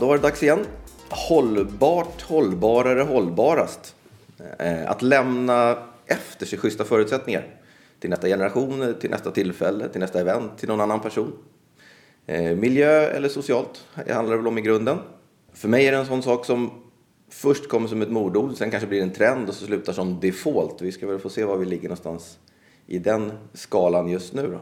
då 0.00 0.06
var 0.06 0.16
det 0.16 0.22
dags 0.22 0.42
igen. 0.42 0.66
Hållbart, 1.08 2.22
hållbarare, 2.22 3.02
hållbarast. 3.02 3.94
Eh, 4.58 4.90
att 4.90 5.02
lämna 5.02 5.78
efter 6.06 6.46
sig 6.46 6.58
schyssta 6.58 6.84
förutsättningar. 6.84 7.46
Till 8.00 8.10
nästa 8.10 8.28
generation, 8.28 8.94
till 9.00 9.10
nästa 9.10 9.30
tillfälle, 9.30 9.88
till 9.88 10.00
nästa 10.00 10.20
event, 10.20 10.58
till 10.58 10.68
någon 10.68 10.80
annan 10.80 11.00
person. 11.00 11.32
Eh, 12.26 12.56
miljö 12.56 13.06
eller 13.06 13.28
socialt 13.28 13.86
det 14.06 14.12
handlar 14.12 14.36
det 14.36 14.38
väl 14.38 14.46
om 14.46 14.58
i 14.58 14.62
grunden. 14.62 14.98
För 15.52 15.68
mig 15.68 15.86
är 15.86 15.92
det 15.92 15.98
en 15.98 16.06
sån 16.06 16.22
sak 16.22 16.46
som 16.46 16.70
först 17.28 17.68
kommer 17.68 17.88
som 17.88 18.02
ett 18.02 18.10
mordord, 18.10 18.54
sen 18.56 18.70
kanske 18.70 18.86
blir 18.86 19.02
en 19.02 19.12
trend 19.12 19.48
och 19.48 19.54
så 19.54 19.66
slutar 19.66 19.92
som 19.92 20.20
default. 20.20 20.82
Vi 20.82 20.92
ska 20.92 21.06
väl 21.06 21.18
få 21.18 21.28
se 21.28 21.44
var 21.44 21.56
vi 21.56 21.66
ligger 21.66 21.88
någonstans 21.88 22.38
i 22.86 22.98
den 22.98 23.32
skalan 23.52 24.08
just 24.08 24.34
nu 24.34 24.46
då. 24.46 24.60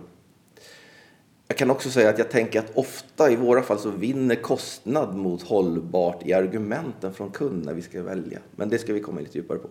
Jag 1.52 1.58
kan 1.58 1.70
också 1.70 1.90
säga 1.90 2.10
att 2.10 2.18
jag 2.18 2.30
tänker 2.30 2.58
att 2.58 2.76
ofta 2.76 3.30
i 3.30 3.36
våra 3.36 3.62
fall 3.62 3.78
så 3.78 3.90
vinner 3.90 4.34
kostnad 4.34 5.16
mot 5.16 5.42
hållbart 5.42 6.26
i 6.26 6.32
argumenten 6.32 7.14
från 7.14 7.30
kund 7.30 7.64
när 7.64 7.74
vi 7.74 7.82
ska 7.82 8.02
välja. 8.02 8.38
Men 8.56 8.68
det 8.68 8.78
ska 8.78 8.92
vi 8.92 9.00
komma 9.00 9.20
lite 9.20 9.38
djupare 9.38 9.58
på. 9.58 9.68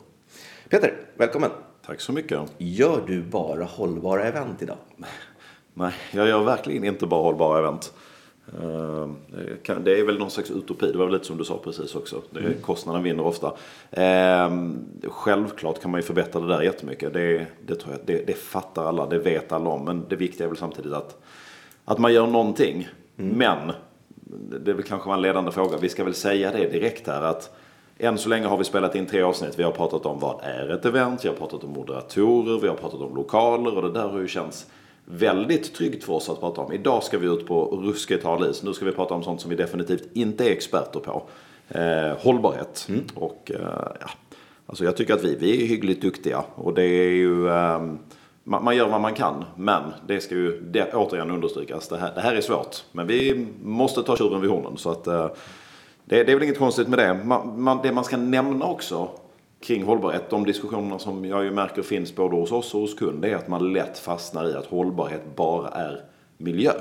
Peter, 0.69 0.93
välkommen! 1.15 1.49
Tack 1.85 2.01
så 2.01 2.11
mycket. 2.11 2.39
Gör 2.57 3.03
du 3.07 3.21
bara 3.21 3.63
hållbara 3.63 4.23
event 4.23 4.61
idag? 4.61 4.77
Nej, 5.73 5.93
jag 6.11 6.27
gör 6.27 6.43
verkligen 6.43 6.83
inte 6.83 7.07
bara 7.07 7.23
hållbara 7.23 7.59
event. 7.59 7.93
Eh, 8.53 9.09
det 9.83 9.99
är 9.99 10.05
väl 10.05 10.19
någon 10.19 10.31
slags 10.31 10.51
utopi, 10.51 10.91
det 10.91 10.97
var 10.97 11.05
väl 11.05 11.13
lite 11.13 11.25
som 11.25 11.37
du 11.37 11.43
sa 11.43 11.57
precis 11.63 11.95
också. 11.95 12.21
Är, 12.35 12.53
Kostnaden 12.61 13.03
vinner 13.03 13.25
ofta. 13.25 13.53
Eh, 13.91 14.51
Självklart 15.03 15.81
kan 15.81 15.91
man 15.91 15.99
ju 15.99 16.03
förbättra 16.03 16.41
det 16.41 16.47
där 16.47 16.61
jättemycket. 16.61 17.13
Det, 17.13 17.47
det, 17.65 17.75
tror 17.75 17.93
jag, 17.93 18.01
det, 18.05 18.27
det 18.27 18.33
fattar 18.33 18.85
alla, 18.85 19.07
det 19.07 19.19
vet 19.19 19.51
alla 19.51 19.69
om. 19.69 19.85
Men 19.85 20.05
det 20.09 20.15
viktiga 20.15 20.45
är 20.45 20.49
väl 20.49 20.57
samtidigt 20.57 20.93
att, 20.93 21.21
att 21.85 21.97
man 21.97 22.13
gör 22.13 22.27
någonting. 22.27 22.87
Men, 23.15 23.71
det 24.63 24.71
är 24.71 24.75
väl 24.75 24.83
kanske 24.83 25.07
var 25.07 25.15
en 25.15 25.21
ledande 25.21 25.51
fråga, 25.51 25.77
vi 25.77 25.89
ska 25.89 26.03
väl 26.03 26.13
säga 26.13 26.51
det 26.51 26.67
direkt 26.67 27.07
här 27.07 27.21
att 27.21 27.57
än 27.97 28.17
så 28.17 28.29
länge 28.29 28.47
har 28.47 28.57
vi 28.57 28.63
spelat 28.63 28.95
in 28.95 29.05
tre 29.05 29.21
avsnitt. 29.21 29.59
Vi 29.59 29.63
har 29.63 29.71
pratat 29.71 30.05
om 30.05 30.19
vad 30.19 30.39
är 30.43 30.69
ett 30.69 30.85
event, 30.85 31.25
vi 31.25 31.29
har 31.29 31.35
pratat 31.35 31.63
om 31.63 31.69
moderatorer, 31.69 32.59
vi 32.59 32.67
har 32.67 32.75
pratat 32.75 33.01
om 33.01 33.15
lokaler 33.15 33.75
och 33.75 33.81
det 33.81 33.91
där 33.91 34.07
har 34.07 34.19
ju 34.19 34.27
känts 34.27 34.65
väldigt 35.05 35.73
tryggt 35.73 36.03
för 36.03 36.13
oss 36.13 36.29
att 36.29 36.39
prata 36.39 36.61
om. 36.61 36.73
Idag 36.73 37.03
ska 37.03 37.17
vi 37.17 37.27
ut 37.27 37.47
på 37.47 37.65
ruskigt 37.65 38.23
hal 38.23 38.49
is. 38.49 38.63
Nu 38.63 38.73
ska 38.73 38.85
vi 38.85 38.91
prata 38.91 39.13
om 39.13 39.23
sånt 39.23 39.41
som 39.41 39.49
vi 39.49 39.55
definitivt 39.55 40.09
inte 40.13 40.49
är 40.49 40.51
experter 40.51 40.99
på. 40.99 41.23
Eh, 41.69 42.17
hållbarhet. 42.19 42.87
Och 43.15 43.51
eh, 43.55 43.91
ja, 43.99 44.09
alltså 44.65 44.83
jag 44.83 44.97
tycker 44.97 45.13
att 45.13 45.23
vi, 45.23 45.35
vi 45.35 45.63
är 45.63 45.67
hyggligt 45.67 46.01
duktiga. 46.01 46.43
Och 46.55 46.73
det 46.73 46.83
är 46.83 47.11
ju, 47.11 47.49
ehm, 47.49 47.99
man, 48.43 48.63
man 48.63 48.75
gör 48.75 48.87
vad 48.87 49.01
man 49.01 49.13
kan. 49.13 49.45
Men 49.55 49.83
det 50.07 50.21
ska 50.21 50.35
ju 50.35 50.61
det, 50.61 50.93
återigen 50.93 51.31
understrykas. 51.31 51.87
Det 51.87 51.97
här, 51.97 52.11
det 52.15 52.21
här 52.21 52.35
är 52.35 52.41
svårt. 52.41 52.83
Men 52.91 53.07
vi 53.07 53.47
måste 53.63 54.03
ta 54.03 54.17
tjuren 54.17 54.41
vid 54.41 54.49
hornen. 54.49 54.77
Så 54.77 54.91
att, 54.91 55.07
eh, 55.07 55.27
det, 56.05 56.23
det 56.23 56.31
är 56.31 56.35
väl 56.35 56.43
inget 56.43 56.57
konstigt 56.57 56.87
med 56.87 56.99
det. 56.99 57.13
Man, 57.13 57.61
man, 57.61 57.79
det 57.83 57.91
man 57.91 58.03
ska 58.03 58.17
nämna 58.17 58.65
också 58.65 59.09
kring 59.59 59.83
hållbarhet, 59.83 60.29
de 60.29 60.43
diskussionerna 60.43 60.99
som 60.99 61.25
jag 61.25 61.43
ju 61.43 61.51
märker 61.51 61.81
finns 61.81 62.15
både 62.15 62.35
hos 62.35 62.51
oss 62.51 62.73
och 62.73 62.81
hos 62.81 62.93
kund, 62.93 63.21
det 63.21 63.29
är 63.29 63.35
att 63.35 63.47
man 63.47 63.73
lätt 63.73 63.97
fastnar 63.97 64.49
i 64.49 64.55
att 64.55 64.65
hållbarhet 64.65 65.35
bara 65.35 65.67
är 65.67 66.01
miljö. 66.37 66.71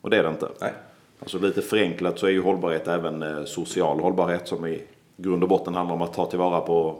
Och 0.00 0.10
det 0.10 0.16
är 0.16 0.22
det 0.22 0.28
inte. 0.28 0.48
Nej. 0.60 0.72
Alltså 1.20 1.38
lite 1.38 1.62
förenklat 1.62 2.18
så 2.18 2.26
är 2.26 2.30
ju 2.30 2.42
hållbarhet 2.42 2.88
även 2.88 3.22
eh, 3.22 3.44
social 3.44 4.00
hållbarhet 4.00 4.48
som 4.48 4.66
i 4.66 4.82
grund 5.16 5.42
och 5.42 5.48
botten 5.48 5.74
handlar 5.74 5.94
om 5.94 6.02
att 6.02 6.14
ta 6.14 6.26
tillvara 6.26 6.60
på 6.60 6.96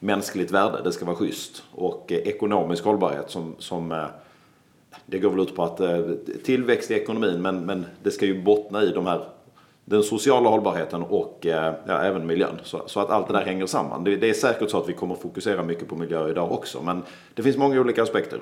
mänskligt 0.00 0.50
värde. 0.50 0.80
Det 0.84 0.92
ska 0.92 1.04
vara 1.04 1.16
schysst. 1.16 1.62
Och 1.72 2.12
eh, 2.12 2.18
ekonomisk 2.18 2.84
hållbarhet 2.84 3.30
som, 3.30 3.54
som 3.58 3.92
eh, 3.92 4.04
det 5.06 5.18
går 5.18 5.30
väl 5.30 5.40
ut 5.40 5.56
på 5.56 5.62
att 5.62 5.80
eh, 5.80 6.00
tillväxt 6.44 6.90
i 6.90 6.94
ekonomin 6.94 7.42
men, 7.42 7.66
men 7.66 7.86
det 8.02 8.10
ska 8.10 8.26
ju 8.26 8.42
bottna 8.42 8.82
i 8.82 8.90
de 8.90 9.06
här 9.06 9.28
den 9.84 10.02
sociala 10.02 10.50
hållbarheten 10.50 11.02
och 11.02 11.38
ja, 11.40 11.74
även 11.86 12.26
miljön. 12.26 12.60
Så, 12.62 12.82
så 12.86 13.00
att 13.00 13.10
allt 13.10 13.26
det 13.26 13.32
där 13.32 13.44
hänger 13.44 13.66
samman. 13.66 14.04
Det, 14.04 14.16
det 14.16 14.30
är 14.30 14.34
säkert 14.34 14.70
så 14.70 14.78
att 14.78 14.88
vi 14.88 14.92
kommer 14.92 15.14
fokusera 15.14 15.62
mycket 15.62 15.88
på 15.88 15.96
miljö 15.96 16.30
idag 16.30 16.52
också. 16.52 16.82
Men 16.82 17.02
det 17.34 17.42
finns 17.42 17.56
många 17.56 17.80
olika 17.80 18.02
aspekter. 18.02 18.40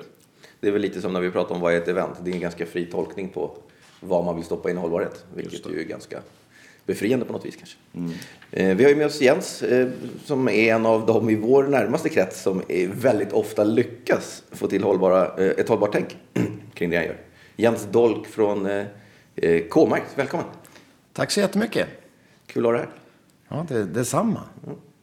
Det 0.59 0.67
är 0.67 0.71
väl 0.71 0.81
lite 0.81 1.01
som 1.01 1.13
när 1.13 1.19
vi 1.19 1.31
pratar 1.31 1.55
om 1.55 1.61
vad 1.61 1.73
är 1.73 1.77
ett 1.77 1.87
event. 1.87 2.17
Det 2.23 2.31
är 2.31 2.35
en 2.35 2.41
ganska 2.41 2.65
fri 2.65 2.85
tolkning 2.85 3.29
på 3.29 3.51
vad 3.99 4.25
man 4.25 4.35
vill 4.35 4.45
stoppa 4.45 4.69
in 4.69 4.77
i 4.77 4.79
hållbarhet. 4.79 5.25
Vilket 5.35 5.69
ju 5.69 5.79
är 5.79 5.83
ganska 5.83 6.19
befriande 6.89 7.25
på 7.25 7.33
något 7.33 7.45
vis 7.45 7.55
kanske. 7.55 7.77
Eh, 8.51 8.75
Vi 8.77 8.83
har 8.83 8.89
ju 8.91 8.95
med 8.95 9.05
oss 9.05 9.21
Jens 9.21 9.61
eh, 9.61 9.87
som 10.25 10.47
är 10.49 10.73
en 10.73 10.85
av 10.85 11.05
dem 11.05 11.29
i 11.29 11.35
vår 11.35 11.63
närmaste 11.63 12.09
krets 12.09 12.41
som 12.41 12.61
är 12.67 12.87
väldigt 12.87 13.33
ofta 13.33 13.63
lyckas 13.63 14.43
få 14.51 14.67
till 14.67 14.83
hållbara, 14.83 15.45
eh, 15.45 15.51
ett 15.57 15.69
hållbart 15.69 15.91
tänk 15.91 16.17
kring 16.73 16.89
det 16.89 16.95
han 16.97 17.05
gör. 17.05 17.17
Jens 17.55 17.87
Dolk 17.91 18.27
från 18.27 18.67
K-markt, 19.69 20.05
välkommen! 20.15 20.45
Tack 21.13 21.31
så 21.31 21.39
jättemycket. 21.39 21.87
Kul 22.47 22.65
att 22.65 22.71
ha 22.71 22.77
dig 22.77 22.81
här. 22.81 23.57
Ja, 23.57 23.65
det, 23.75 23.85
detsamma. 23.85 24.41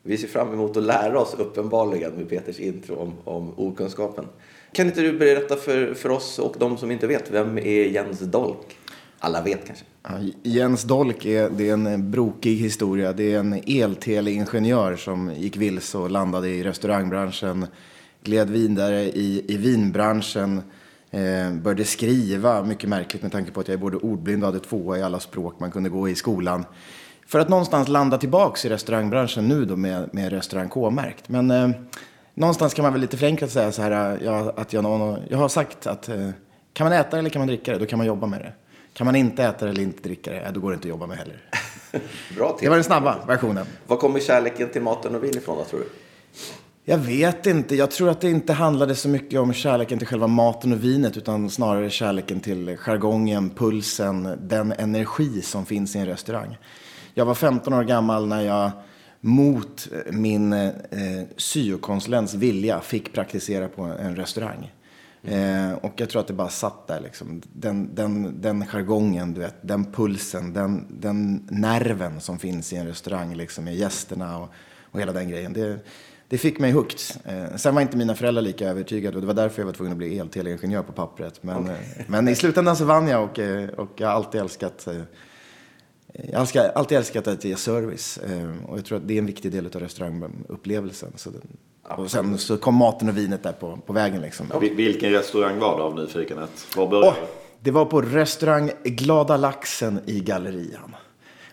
Vi 0.02 0.16
ser 0.18 0.28
fram 0.28 0.52
emot 0.52 0.76
att 0.76 0.82
lära 0.82 1.20
oss 1.20 1.34
uppenbarligen 1.38 2.12
med 2.12 2.28
Peters 2.28 2.58
intro 2.60 2.96
om, 2.96 3.12
om 3.24 3.52
okunskapen. 3.56 4.24
Kan 4.72 4.86
inte 4.86 5.00
du 5.00 5.12
berätta 5.12 5.56
för, 5.56 5.94
för 5.94 6.08
oss 6.08 6.38
och 6.38 6.56
de 6.58 6.76
som 6.78 6.90
inte 6.90 7.06
vet, 7.06 7.30
vem 7.30 7.58
är 7.58 7.84
Jens 7.84 8.20
Dolk? 8.20 8.76
Alla 9.26 9.42
vet 9.42 9.66
kanske. 9.66 9.84
Ja, 10.02 10.10
Jens 10.42 10.82
Dolk 10.82 11.24
är, 11.24 11.50
det 11.50 11.68
är 11.68 11.72
en 11.72 12.10
brokig 12.10 12.56
historia. 12.56 13.12
Det 13.12 13.34
är 13.34 13.38
en 13.38 13.62
elteleingenjör 13.66 14.96
som 14.96 15.34
gick 15.34 15.56
vilse 15.56 15.98
och 15.98 16.10
landade 16.10 16.48
i 16.48 16.64
restaurangbranschen. 16.64 17.66
Gled 18.22 18.50
vidare 18.50 19.02
i, 19.02 19.44
i 19.48 19.56
vinbranschen. 19.56 20.62
Eh, 21.10 21.52
började 21.52 21.84
skriva, 21.84 22.62
mycket 22.62 22.88
märkligt 22.88 23.22
med 23.22 23.32
tanke 23.32 23.50
på 23.50 23.60
att 23.60 23.68
jag 23.68 23.72
är 23.74 23.78
både 23.78 23.96
ordblind 23.96 24.42
och 24.42 24.46
hade 24.46 24.64
tvåa 24.64 24.98
i 24.98 25.02
alla 25.02 25.20
språk 25.20 25.60
man 25.60 25.70
kunde 25.70 25.88
gå 25.88 26.08
i 26.08 26.14
skolan. 26.14 26.64
För 27.26 27.38
att 27.38 27.48
någonstans 27.48 27.88
landa 27.88 28.18
tillbaks 28.18 28.64
i 28.64 28.68
restaurangbranschen 28.68 29.48
nu 29.48 29.64
då 29.64 29.76
med, 29.76 30.14
med 30.14 30.32
restaurang 30.32 30.68
K-märkt. 30.68 31.28
Men 31.28 31.50
eh, 31.50 31.70
någonstans 32.34 32.74
kan 32.74 32.82
man 32.82 32.92
väl 32.92 33.00
lite 33.00 33.16
förenklat 33.16 33.50
säga 33.50 33.72
så 33.72 33.82
här 33.82 34.18
ja, 34.24 34.52
att 34.56 34.72
jag, 34.72 34.82
någon, 34.82 35.18
jag 35.28 35.38
har 35.38 35.48
sagt 35.48 35.86
att 35.86 36.08
eh, 36.08 36.30
kan 36.72 36.84
man 36.84 36.92
äta 36.92 37.10
det 37.10 37.18
eller 37.18 37.30
kan 37.30 37.40
man 37.40 37.46
dricka 37.46 37.72
det, 37.72 37.78
då 37.78 37.86
kan 37.86 37.98
man 37.98 38.06
jobba 38.06 38.26
med 38.26 38.40
det. 38.40 38.52
Kan 38.96 39.04
man 39.04 39.16
inte 39.16 39.44
äta 39.44 39.64
det 39.64 39.70
eller 39.70 39.82
inte 39.82 40.02
dricka 40.02 40.30
det, 40.30 40.50
då 40.54 40.60
går 40.60 40.70
det 40.70 40.74
inte 40.74 40.86
att 40.86 40.90
jobba 40.90 41.06
med 41.06 41.18
heller. 41.18 41.36
Bra 42.36 42.52
Det 42.52 42.58
till. 42.58 42.68
var 42.68 42.76
den 42.76 42.84
snabba 42.84 43.26
versionen. 43.26 43.66
Var 43.86 43.96
kommer 43.96 44.20
kärleken 44.20 44.68
till 44.68 44.82
maten 44.82 45.14
och 45.14 45.24
vin 45.24 45.36
ifrån 45.36 45.64
tror 45.70 45.80
du? 45.80 45.86
Jag 46.84 46.98
vet 46.98 47.46
inte. 47.46 47.76
Jag 47.76 47.90
tror 47.90 48.08
att 48.10 48.20
det 48.20 48.30
inte 48.30 48.52
handlade 48.52 48.94
så 48.94 49.08
mycket 49.08 49.40
om 49.40 49.52
kärleken 49.52 49.98
till 49.98 50.06
själva 50.06 50.26
maten 50.26 50.72
och 50.72 50.84
vinet 50.84 51.16
utan 51.16 51.50
snarare 51.50 51.90
kärleken 51.90 52.40
till 52.40 52.76
jargongen, 52.76 53.50
pulsen, 53.50 54.38
den 54.42 54.72
energi 54.72 55.42
som 55.42 55.66
finns 55.66 55.96
i 55.96 55.98
en 55.98 56.06
restaurang. 56.06 56.58
Jag 57.14 57.24
var 57.24 57.34
15 57.34 57.72
år 57.72 57.84
gammal 57.84 58.26
när 58.26 58.40
jag 58.42 58.70
mot 59.20 59.88
min 60.10 60.52
eh, 60.52 60.70
syokonsulents 61.36 62.34
vilja 62.34 62.80
fick 62.80 63.12
praktisera 63.12 63.68
på 63.68 63.82
en 63.82 64.16
restaurang. 64.16 64.72
Eh, 65.26 65.72
och 65.72 65.92
jag 65.96 66.10
tror 66.10 66.20
att 66.20 66.26
det 66.26 66.32
bara 66.32 66.48
satt 66.48 66.86
där 66.86 67.00
liksom. 67.00 67.42
Den, 67.52 67.94
den, 67.94 68.40
den 68.40 68.66
jargongen, 68.66 69.34
du 69.34 69.40
vet, 69.40 69.54
den 69.60 69.92
pulsen, 69.92 70.52
den, 70.52 70.86
den 71.00 71.46
nerven 71.50 72.20
som 72.20 72.38
finns 72.38 72.72
i 72.72 72.76
en 72.76 72.86
restaurang 72.86 73.34
liksom 73.34 73.64
med 73.64 73.74
gästerna 73.74 74.38
och, 74.38 74.48
och 74.90 75.00
hela 75.00 75.12
den 75.12 75.28
grejen. 75.28 75.52
Det, 75.52 75.78
det 76.28 76.38
fick 76.38 76.58
mig 76.58 76.72
hooked. 76.72 77.00
Eh, 77.24 77.56
sen 77.56 77.74
var 77.74 77.82
inte 77.82 77.96
mina 77.96 78.14
föräldrar 78.14 78.42
lika 78.42 78.68
övertygade 78.68 79.16
och 79.16 79.20
det 79.20 79.26
var 79.26 79.34
därför 79.34 79.62
jag 79.62 79.66
var 79.66 79.72
tvungen 79.72 79.92
att 79.92 79.98
bli 79.98 80.18
elteleingenjör 80.18 80.82
på 80.82 80.92
pappret. 80.92 81.42
Men, 81.42 81.68
eh, 81.68 81.76
men 82.06 82.28
i 82.28 82.34
slutändan 82.34 82.76
så 82.76 82.84
vann 82.84 83.08
jag 83.08 83.24
och, 83.24 83.38
eh, 83.38 83.68
och 83.68 83.90
jag 83.96 84.08
har 84.08 84.14
alltid 84.14 84.40
älskat 84.40 84.86
eh, 84.86 85.02
jag 86.32 86.38
har 86.38 86.58
alltid 86.74 86.98
älskat 86.98 87.26
att 87.26 87.44
ge 87.44 87.56
service 87.56 88.18
och 88.66 88.78
jag 88.78 88.84
tror 88.84 88.98
att 88.98 89.08
det 89.08 89.14
är 89.14 89.18
en 89.18 89.26
viktig 89.26 89.52
del 89.52 89.66
av 89.66 89.72
restaurangupplevelsen. 89.72 91.12
Så 91.16 91.30
den, 91.30 91.56
och 91.96 92.10
sen 92.10 92.38
så 92.38 92.56
kom 92.56 92.74
maten 92.74 93.08
och 93.08 93.16
vinet 93.16 93.42
där 93.42 93.52
på, 93.52 93.78
på 93.86 93.92
vägen 93.92 94.20
liksom. 94.22 94.46
Vil- 94.46 94.74
Vilken 94.76 95.10
restaurang 95.12 95.58
var 95.58 95.78
det 95.78 95.84
av 95.84 95.94
nyfikenhet? 95.94 96.66
Var 96.76 96.86
började 96.86 97.08
Åh, 97.08 97.14
det 97.60 97.70
var 97.70 97.84
på 97.84 98.00
restaurang 98.02 98.70
Glada 98.84 99.36
Laxen 99.36 100.00
i 100.06 100.20
Gallerian. 100.20 100.96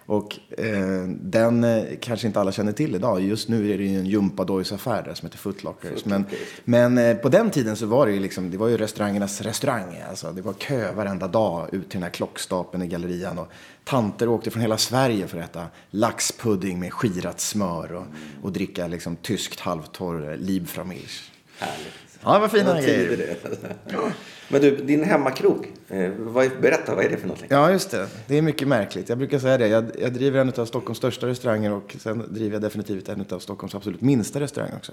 Och 0.05 0.39
eh, 0.57 1.03
den 1.07 1.63
eh, 1.63 1.83
kanske 2.01 2.27
inte 2.27 2.39
alla 2.39 2.51
känner 2.51 2.71
till 2.71 2.95
idag. 2.95 3.21
Just 3.21 3.49
nu 3.49 3.71
är 3.71 3.77
det 3.77 3.83
ju 3.83 3.99
en 3.99 4.05
gympadojsaffär 4.05 5.03
där 5.03 5.13
som 5.13 5.25
heter 5.25 5.37
Footlockers. 5.37 6.05
Men, 6.05 6.25
men 6.63 6.97
eh, 6.97 7.17
på 7.17 7.29
den 7.29 7.49
tiden 7.49 7.75
så 7.75 7.85
var 7.85 8.05
det 8.05 8.11
ju 8.13 8.19
liksom, 8.19 8.51
det 8.51 8.57
var 8.57 8.67
ju 8.67 8.77
restaurangernas 8.77 9.41
restaurang. 9.41 10.03
Alltså, 10.09 10.31
det 10.31 10.41
var 10.41 10.53
kö 10.53 10.91
varenda 10.91 11.27
dag 11.27 11.73
ut 11.73 11.89
till 11.89 11.99
den 11.99 12.03
här 12.03 12.09
klockstapeln 12.09 12.83
i 12.83 12.87
Gallerian. 12.87 13.39
Och 13.39 13.47
tanter 13.83 14.29
åkte 14.29 14.51
från 14.51 14.61
hela 14.61 14.77
Sverige 14.77 15.27
för 15.27 15.37
att 15.37 15.49
äta 15.49 15.65
laxpudding 15.89 16.79
med 16.79 16.93
skirat 16.93 17.39
smör 17.39 17.93
och, 17.93 18.05
och 18.41 18.51
dricka 18.51 18.87
liksom 18.87 19.15
tyskt 19.15 19.59
halvtorr 19.59 20.31
eh, 20.31 20.37
Liebframilch. 20.37 21.31
Härligt. 21.57 22.12
Ja, 22.23 22.39
var 22.39 22.47
fina 22.47 22.73
Vad 22.73 22.83
grejer. 22.83 23.37
Men 24.49 24.61
du, 24.61 24.75
din 24.75 25.03
hemmakrog. 25.03 25.71
Eh, 25.89 26.09
vad, 26.19 26.49
berätta, 26.61 26.95
vad 26.95 27.05
är 27.05 27.09
det 27.09 27.17
för 27.17 27.27
någonting? 27.27 27.47
Ja, 27.49 27.71
just 27.71 27.91
det. 27.91 28.07
Det 28.27 28.37
är 28.37 28.41
mycket 28.41 28.67
märkligt. 28.67 29.09
Jag 29.09 29.17
brukar 29.17 29.39
säga 29.39 29.57
det. 29.57 29.67
Jag, 29.67 29.85
jag 30.01 30.13
driver 30.13 30.39
en 30.39 30.53
av 30.57 30.65
Stockholms 30.65 30.97
största 30.97 31.27
restauranger 31.27 31.71
och 31.71 31.95
sen 31.99 32.23
driver 32.29 32.53
jag 32.55 32.61
definitivt 32.61 33.09
en 33.09 33.25
av 33.29 33.39
Stockholms 33.39 33.75
absolut 33.75 34.01
minsta 34.01 34.39
restauranger 34.39 34.75
också. 34.75 34.91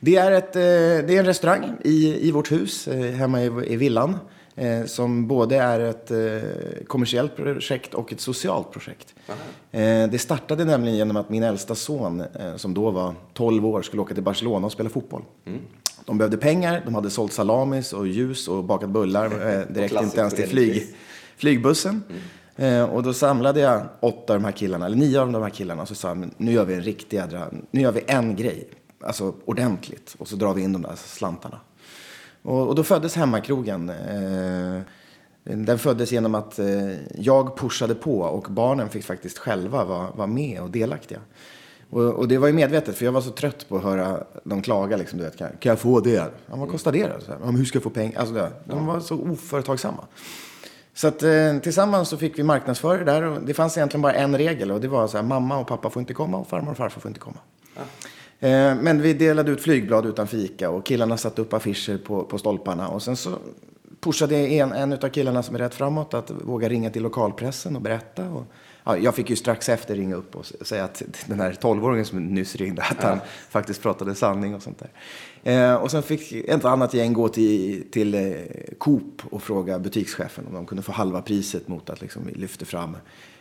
Det 0.00 0.16
är, 0.16 0.32
ett, 0.32 0.56
eh, 0.56 0.62
det 0.62 1.16
är 1.16 1.18
en 1.18 1.26
restaurang 1.26 1.76
i, 1.84 2.28
i 2.28 2.30
vårt 2.30 2.52
hus, 2.52 2.88
eh, 2.88 3.12
hemma 3.12 3.42
i, 3.42 3.72
i 3.72 3.76
villan. 3.76 4.18
Eh, 4.54 4.84
som 4.84 5.26
både 5.26 5.56
är 5.56 5.80
ett 5.80 6.10
eh, 6.10 6.84
kommersiellt 6.86 7.36
projekt 7.36 7.94
och 7.94 8.12
ett 8.12 8.20
socialt 8.20 8.70
projekt. 8.70 9.14
Eh, 9.70 10.08
det 10.10 10.20
startade 10.20 10.64
nämligen 10.64 10.96
genom 10.96 11.16
att 11.16 11.30
min 11.30 11.42
äldsta 11.42 11.74
son, 11.74 12.22
som 12.56 12.74
då 12.74 12.90
var 12.90 13.14
12 13.32 13.66
år, 13.66 13.82
skulle 13.82 14.02
åka 14.02 14.14
till 14.14 14.22
Barcelona 14.22 14.66
och 14.66 14.72
spela 14.72 14.88
fotboll. 14.88 15.22
De 16.04 16.18
behövde 16.18 16.36
pengar, 16.36 16.82
de 16.84 16.94
hade 16.94 17.10
sålt 17.10 17.32
salamis 17.32 17.92
och 17.92 18.06
ljus 18.06 18.48
och 18.48 18.64
bakat 18.64 18.90
bullar. 18.90 19.26
Eh, 19.48 19.74
räckte 19.74 20.04
inte 20.04 20.20
ens 20.20 20.34
till 20.34 20.48
flyg, 20.48 20.86
flygbussen. 21.36 22.02
Eh, 22.56 22.84
och 22.84 23.02
då 23.02 23.12
samlade 23.12 23.60
jag 23.60 23.82
åtta 24.00 24.32
av 24.32 24.40
de 24.40 24.44
här 24.44 24.52
killarna, 24.52 24.86
eller 24.86 24.96
nio 24.96 25.20
av 25.20 25.32
de 25.32 25.42
här 25.42 25.50
killarna, 25.50 25.82
och 25.82 25.88
så 25.88 25.94
sa 25.94 26.08
jag, 26.08 26.16
"Men 26.16 26.34
nu 26.36 26.52
gör 26.52 26.64
vi 26.64 26.74
en 26.74 26.82
riktig 26.82 27.16
jädra, 27.16 27.46
nu 27.70 27.80
gör 27.80 27.92
vi 27.92 28.04
en 28.06 28.36
grej, 28.36 28.68
alltså 29.04 29.34
ordentligt, 29.44 30.14
och 30.18 30.28
så 30.28 30.36
drar 30.36 30.54
vi 30.54 30.62
in 30.62 30.72
de 30.72 30.82
där 30.82 30.96
slantarna. 30.96 31.60
Och, 32.42 32.68
och 32.68 32.74
då 32.74 32.82
föddes 32.82 33.16
Hemmakrogen. 33.16 33.88
Eh, 33.90 34.80
den 35.44 35.78
föddes 35.78 36.12
genom 36.12 36.34
att 36.34 36.58
jag 37.14 37.56
pushade 37.56 37.94
på 37.94 38.20
och 38.20 38.46
barnen 38.50 38.88
fick 38.88 39.04
faktiskt 39.04 39.38
själva 39.38 39.84
vara, 39.84 40.10
vara 40.10 40.26
med 40.26 40.62
och 40.62 40.70
delaktiga. 40.70 41.20
Och, 41.92 42.02
och 42.14 42.28
det 42.28 42.38
var 42.38 42.46
ju 42.46 42.52
medvetet, 42.54 42.96
för 42.96 43.04
jag 43.04 43.12
var 43.12 43.20
så 43.20 43.30
trött 43.30 43.68
på 43.68 43.76
att 43.76 43.82
höra 43.82 44.24
dem 44.44 44.62
klaga. 44.62 44.96
Liksom, 44.96 45.18
du 45.18 45.24
vet, 45.24 45.36
kan, 45.36 45.48
kan 45.60 45.70
jag 45.70 45.78
få 45.78 46.00
det? 46.00 46.10
Ja, 46.50 46.56
vad 46.56 46.68
kostar 46.70 46.92
det 46.92 47.02
då? 47.06 47.20
Så 47.20 47.32
här, 47.32 47.38
"Ja, 47.44 47.50
hur 47.50 47.64
ska 47.64 47.76
jag 47.76 47.82
få 47.82 47.90
pengar? 47.90 48.18
Alltså, 48.20 48.34
det, 48.34 48.50
de 48.64 48.86
var 48.86 49.00
så 49.00 49.16
oföretagsamma. 49.20 50.04
Så 50.94 51.08
att, 51.08 51.22
eh, 51.22 51.58
tillsammans 51.62 52.08
så 52.08 52.16
fick 52.16 52.38
vi 52.38 52.42
marknadsföra 52.42 52.98
det 52.98 53.04
där. 53.04 53.22
Och 53.22 53.42
det 53.42 53.54
fanns 53.54 53.76
egentligen 53.76 54.02
bara 54.02 54.12
en 54.12 54.38
regel 54.38 54.70
och 54.72 54.80
det 54.80 54.88
var 54.88 55.06
så 55.08 55.16
här, 55.16 55.24
mamma 55.24 55.58
och 55.58 55.66
pappa 55.66 55.90
får 55.90 56.00
inte 56.00 56.14
komma 56.14 56.38
och 56.38 56.46
farmor 56.48 56.70
och 56.70 56.76
farfar 56.76 57.00
får 57.00 57.08
inte 57.08 57.20
komma. 57.20 57.36
Eh, 58.40 58.74
Men 58.82 59.02
vi 59.02 59.12
delade 59.14 59.50
ut 59.50 59.60
flygblad 59.60 60.06
utan 60.06 60.26
fika 60.26 60.70
och 60.70 60.84
killarna 60.86 61.16
satte 61.16 61.42
upp 61.42 61.52
affischer 61.52 61.98
på, 61.98 62.22
på 62.24 62.38
stolparna. 62.38 62.88
Och 62.88 63.02
sen 63.02 63.16
så 63.16 63.30
pushade 64.00 64.36
en, 64.36 64.72
en 64.72 64.92
av 64.92 65.08
killarna 65.08 65.42
som 65.42 65.54
är 65.54 65.58
rätt 65.58 65.74
framåt 65.74 66.14
att 66.14 66.30
våga 66.30 66.68
ringa 66.68 66.90
till 66.90 67.02
lokalpressen 67.02 67.76
och 67.76 67.82
berätta. 67.82 68.28
Och, 68.28 68.44
ja, 68.84 68.98
jag 68.98 69.14
fick 69.14 69.30
ju 69.30 69.36
strax 69.36 69.68
efter 69.68 69.96
ringa 69.96 70.16
upp 70.16 70.36
och 70.36 70.46
säga 70.46 70.84
att 70.84 71.02
den 71.26 71.40
här 71.40 71.52
12-åringen 71.52 72.04
som 72.04 72.26
nyss 72.26 72.56
ringde, 72.56 72.82
att 72.82 73.02
han 73.02 73.20
faktiskt 73.50 73.82
pratade 73.82 74.14
sanning 74.14 74.54
och 74.54 74.62
sånt 74.62 74.78
där. 74.78 74.90
Eh, 75.52 75.74
och 75.74 75.90
sen 75.90 76.02
fick 76.02 76.32
ett 76.32 76.64
annat 76.64 76.94
gäng 76.94 77.12
gå 77.12 77.28
till, 77.28 77.84
till 77.90 78.14
eh, 78.14 78.32
Coop 78.78 79.22
och 79.30 79.42
fråga 79.42 79.78
butikschefen 79.78 80.46
om 80.46 80.54
de 80.54 80.66
kunde 80.66 80.82
få 80.82 80.92
halva 80.92 81.22
priset 81.22 81.68
mot 81.68 81.90
att 81.90 82.00
liksom, 82.00 82.22
vi 82.26 82.34
lyfte 82.34 82.64
fram 82.64 82.96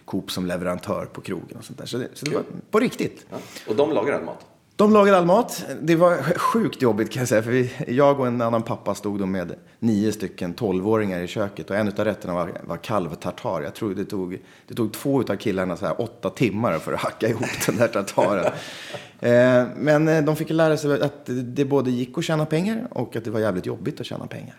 Coop 0.06 0.32
som 0.32 0.46
leverantör 0.46 1.06
på 1.06 1.22
krogen 1.22 1.58
och 1.58 1.64
sånt 1.64 1.80
där. 1.80 1.86
Så 1.86 1.98
det, 1.98 2.08
så 2.14 2.26
det 2.26 2.36
var 2.36 2.44
på 2.72 2.80
riktigt. 2.80 3.26
Ja. 3.30 3.38
Och 3.68 3.76
de 3.76 3.92
lagar 3.92 4.14
all 4.14 4.24
mat? 4.24 4.46
De 4.82 4.94
lagade 4.94 5.18
all 5.18 5.26
mat. 5.26 5.66
Det 5.82 5.96
var 5.96 6.38
sjukt 6.38 6.82
jobbigt 6.82 7.12
kan 7.12 7.20
jag 7.20 7.30
säga. 7.30 7.44
För 7.44 7.52
vi, 7.52 7.72
jag 7.88 8.20
och 8.20 8.28
en 8.28 8.42
annan 8.42 8.64
pappa 8.64 8.96
stod 8.96 9.20
då 9.20 9.26
med 9.26 9.56
nio 9.80 10.12
stycken 10.12 10.54
tolvåringar 10.54 11.20
i 11.20 11.28
köket. 11.28 11.70
Och 11.70 11.76
en 11.76 11.88
av 11.88 12.06
rätterna 12.06 12.34
var, 12.34 12.52
var 12.64 12.78
kalvtartar. 12.78 13.62
Jag 13.62 13.74
tror 13.74 13.96
det 13.96 14.06
tog, 14.06 14.40
det 14.68 14.74
tog 14.74 14.94
två 14.94 15.22
av 15.22 15.36
killarna 15.36 15.78
så 15.78 15.86
här 15.86 16.02
åtta 16.02 16.30
timmar 16.30 16.80
för 16.80 16.94
att 16.94 17.00
hacka 17.00 17.28
ihop 17.28 17.66
den 17.66 17.78
där 17.78 17.88
tartaren. 17.88 18.46
eh, 19.20 19.68
men 19.78 20.08
eh, 20.08 20.24
de 20.24 20.36
fick 20.36 20.50
lära 20.50 20.78
sig 20.78 21.02
att 21.02 21.22
det 21.26 21.66
både 21.66 21.92
gick 21.92 22.18
att 22.18 22.24
tjäna 22.24 22.46
pengar 22.46 22.88
och 22.92 23.16
att 23.16 23.24
det 23.24 23.32
var 23.32 23.40
jävligt 23.40 23.66
jobbigt 23.66 24.00
att 24.00 24.06
tjäna 24.06 24.28
pengar. 24.28 24.56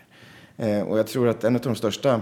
Eh, 0.57 0.81
och 0.81 0.99
jag 0.99 1.07
tror 1.07 1.29
att 1.29 1.45
en 1.45 1.57
av 1.57 1.63
de 1.63 1.75
största 1.75 2.21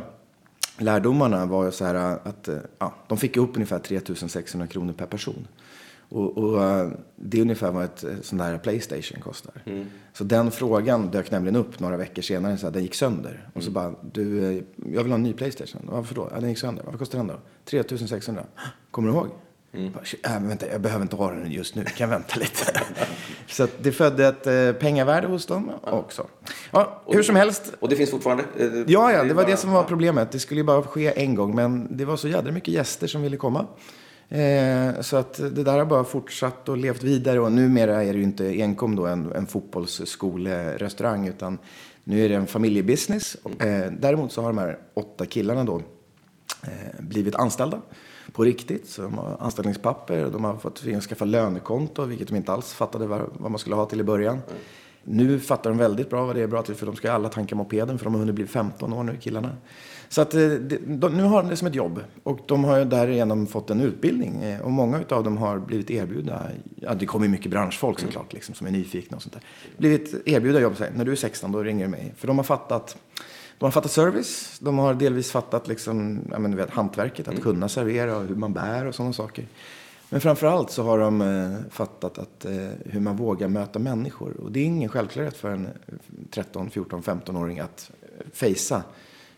lärdomarna 0.79 1.47
var 1.47 1.71
så 1.71 1.85
här 1.85 1.95
att 1.95 2.49
eh, 2.49 2.57
ja, 2.79 2.95
de 3.09 3.19
fick 3.19 3.37
upp 3.37 3.57
ungefär 3.57 3.79
3600 3.79 4.67
kronor 4.67 4.93
per 4.93 5.07
person. 5.07 5.47
Och, 6.11 6.39
och 6.39 6.63
eh, 6.65 6.89
det 7.17 7.39
är 7.39 7.43
ungefär 7.43 7.71
vad 7.71 7.85
ett 7.85 8.05
eh, 8.05 8.11
sån 8.23 8.39
där 8.39 8.59
Playstation 8.59 9.21
kostar. 9.21 9.63
Så 10.13 10.25
den 10.25 10.51
frågan 10.51 11.11
dök 11.11 11.31
nämligen 11.31 11.57
upp 11.57 11.81
några 11.81 11.97
veckor 11.97 12.23
senare, 12.23 12.57
så 12.59 12.67
här, 12.67 12.73
den 12.73 12.83
gick 12.83 12.95
sönder. 12.95 13.49
Och 13.55 13.63
så 13.63 13.71
bara, 13.71 13.95
du, 14.13 14.45
eh, 14.57 14.63
jag 14.95 15.03
vill 15.03 15.13
ha 15.13 15.15
en 15.15 15.23
ny 15.23 15.33
Playstation. 15.33 15.83
Varför 15.85 16.15
då? 16.15 16.29
Ja, 16.35 16.41
den 16.41 16.49
gick 16.49 16.59
sönder. 16.59 16.83
Varför 16.85 16.99
kostar 16.99 17.19
den 17.19 17.27
då? 17.27 17.35
3600. 17.65 18.45
Kommer 18.91 19.09
du 19.09 19.15
ihåg? 19.15 19.29
Bara, 19.95 20.05
"Shit, 20.05 20.27
äh, 20.27 20.41
vänta, 20.43 20.67
jag 20.73 20.81
behöver 20.81 21.03
inte 21.03 21.17
ha 21.17 21.31
den 21.31 21.51
just 21.53 21.75
nu, 21.75 21.85
kan 21.85 22.11
jag 22.11 22.19
vänta 22.19 22.35
lite. 22.41 22.81
så 23.49 23.67
det 23.83 23.93
födde 23.93 24.27
ett 24.29 24.47
eh, 24.47 24.73
pengavärde 24.81 25.27
hos 25.27 25.47
dem 25.47 25.71
också. 25.83 26.27
Ja, 26.71 27.03
hur 27.07 27.23
som 27.23 27.37
helst, 27.37 27.73
Och 27.81 27.89
det 27.89 27.97
finns 27.97 28.11
fortfarande? 28.11 28.45
eh, 28.59 28.67
Ja, 28.87 29.13
ja, 29.13 29.23
det 29.23 29.29
var 29.29 29.35
bara- 29.35 29.47
det 29.51 29.57
som 29.57 29.71
var 29.73 29.85
problemet. 29.85 30.33
Det 30.33 30.39
skulle 30.39 30.61
ju 30.61 30.65
bara 30.65 30.83
ske 30.83 31.23
en 31.23 31.35
gång, 31.35 31.55
men 31.55 31.97
det 31.97 32.05
var 32.05 32.17
så 32.17 32.29
jädra 32.29 32.53
mycket 32.53 32.75
gäster 32.75 33.07
som 33.07 33.23
ville 33.23 33.37
komma. 33.37 33.67
Eh, 34.31 35.01
så 35.01 35.17
att 35.17 35.35
det 35.35 35.65
där 35.65 35.79
har 35.79 35.85
bara 35.85 36.05
fortsatt 36.05 36.69
och 36.69 36.77
levt 36.77 37.03
vidare 37.03 37.41
och 37.41 37.53
numera 37.53 38.05
är 38.05 38.13
det 38.13 38.19
ju 38.19 38.25
inte 38.25 38.47
enkom 38.47 38.97
då 38.97 39.07
en, 39.07 39.33
en 39.33 39.47
fotbollsskolerestaurang 39.47 41.27
utan 41.29 41.59
nu 42.05 42.25
är 42.25 42.29
det 42.29 42.35
en 42.35 42.47
familjebusiness. 42.47 43.37
Eh, 43.59 43.93
däremot 43.99 44.33
så 44.33 44.43
har 44.43 44.49
de 44.49 44.59
här 44.59 44.79
åtta 44.95 45.27
killarna 45.27 45.65
då 45.65 45.83
eh, 46.63 47.01
blivit 47.01 47.35
anställda 47.35 47.81
på 48.33 48.45
riktigt. 48.45 48.89
Så 48.89 49.03
de 49.03 49.19
har 49.19 49.37
anställningspapper 49.41 50.25
och 50.25 50.33
de 50.33 50.45
har 50.45 50.57
fått 50.57 50.79
skaffa 50.79 51.25
lönekonto, 51.25 52.05
vilket 52.05 52.29
de 52.29 52.37
inte 52.37 52.53
alls 52.53 52.73
fattade 52.73 53.07
vad, 53.07 53.21
vad 53.33 53.51
man 53.51 53.59
skulle 53.59 53.77
ha 53.77 53.87
till 53.87 54.01
i 54.01 54.05
början. 54.05 54.39
Nu 55.05 55.41
fattar 55.41 55.71
de 55.71 55.79
väldigt 55.79 56.11
bra 56.11 56.27
vad 56.27 56.37
det 56.37 56.43
är 56.43 56.47
bra 56.47 56.63
till, 56.63 56.75
för 56.75 56.87
de 56.87 56.97
ska 56.97 57.13
alla 57.13 57.29
tanka 57.29 57.55
mopeden, 57.55 57.99
för 57.99 58.05
de 58.05 58.15
har 58.15 58.19
hunnit 58.19 58.35
bli 58.35 58.47
15 58.47 58.93
år 58.93 59.03
nu, 59.03 59.17
killarna. 59.21 59.57
Så 60.13 60.21
att, 60.21 60.35
eh, 60.35 60.49
de, 60.49 61.17
nu 61.17 61.23
har 61.23 61.43
de 61.43 61.49
det 61.49 61.57
som 61.57 61.69
ett 61.69 61.75
jobb 61.75 62.01
och 62.23 62.39
de 62.47 62.65
har 62.65 62.79
ju 62.79 62.85
därigenom 62.85 63.47
fått 63.47 63.71
en 63.71 63.81
utbildning. 63.81 64.43
eh, 64.43 64.61
Och 64.61 64.71
många 64.71 65.05
av 65.09 65.25
dem 65.25 65.37
har 65.37 65.59
blivit 65.59 65.91
erbjudna, 65.91 66.47
ja 66.77 66.95
det 66.95 67.07
kommer 67.07 67.27
ju 67.27 67.33
mycket 67.33 67.51
branschfolk 67.51 68.01
såklart, 68.01 68.33
liksom, 68.33 68.55
som 68.55 68.67
är 68.67 68.71
nyfikna 68.71 69.17
och 69.17 69.23
sånt 69.23 69.33
där. 69.33 69.43
Blivit 69.77 70.15
erbjudna 70.29 70.61
jobb, 70.61 70.77
så 70.77 70.85
här, 70.85 70.93
när 70.97 71.05
du 71.05 71.13
är 71.13 71.17
16 71.17 71.53
då 71.53 71.63
ringer 71.63 71.85
du 71.85 71.91
mig. 71.91 72.13
För 72.17 72.27
de 72.27 72.39
har 72.39 72.45
fattat 72.45 72.97
de 73.59 73.65
har 73.65 73.71
fattat 73.71 73.91
service, 73.91 74.59
de 74.61 74.79
har 74.79 74.95
delvis 74.95 75.31
fattat 75.31 75.69
liksom, 75.69 76.21
ja, 76.31 76.39
men, 76.39 76.57
vet, 76.57 76.71
hantverket, 76.71 77.29
att 77.29 77.43
kunna 77.43 77.69
servera 77.69 78.17
och 78.17 78.25
hur 78.25 78.35
man 78.35 78.53
bär 78.53 78.87
och 78.87 78.95
sådana 78.95 79.13
saker. 79.13 79.47
Men 80.09 80.21
framför 80.21 80.47
allt 80.47 80.71
så 80.71 80.83
har 80.83 80.99
de 80.99 81.21
eh, 81.23 81.71
fattat 81.71 82.19
att, 82.19 82.45
eh, 82.45 82.69
hur 82.85 83.01
man 83.01 83.17
vågar 83.17 83.49
möta 83.49 83.79
människor. 83.79 84.41
Och 84.41 84.53
det 84.53 84.61
är 84.61 84.65
ingen 84.65 84.89
självklarhet 84.89 85.37
för 85.37 85.51
en 85.51 85.69
13, 86.31 86.71
14, 86.71 87.03
15-åring 87.03 87.59
att 87.59 87.91
eh, 88.03 88.27
fejsa 88.33 88.83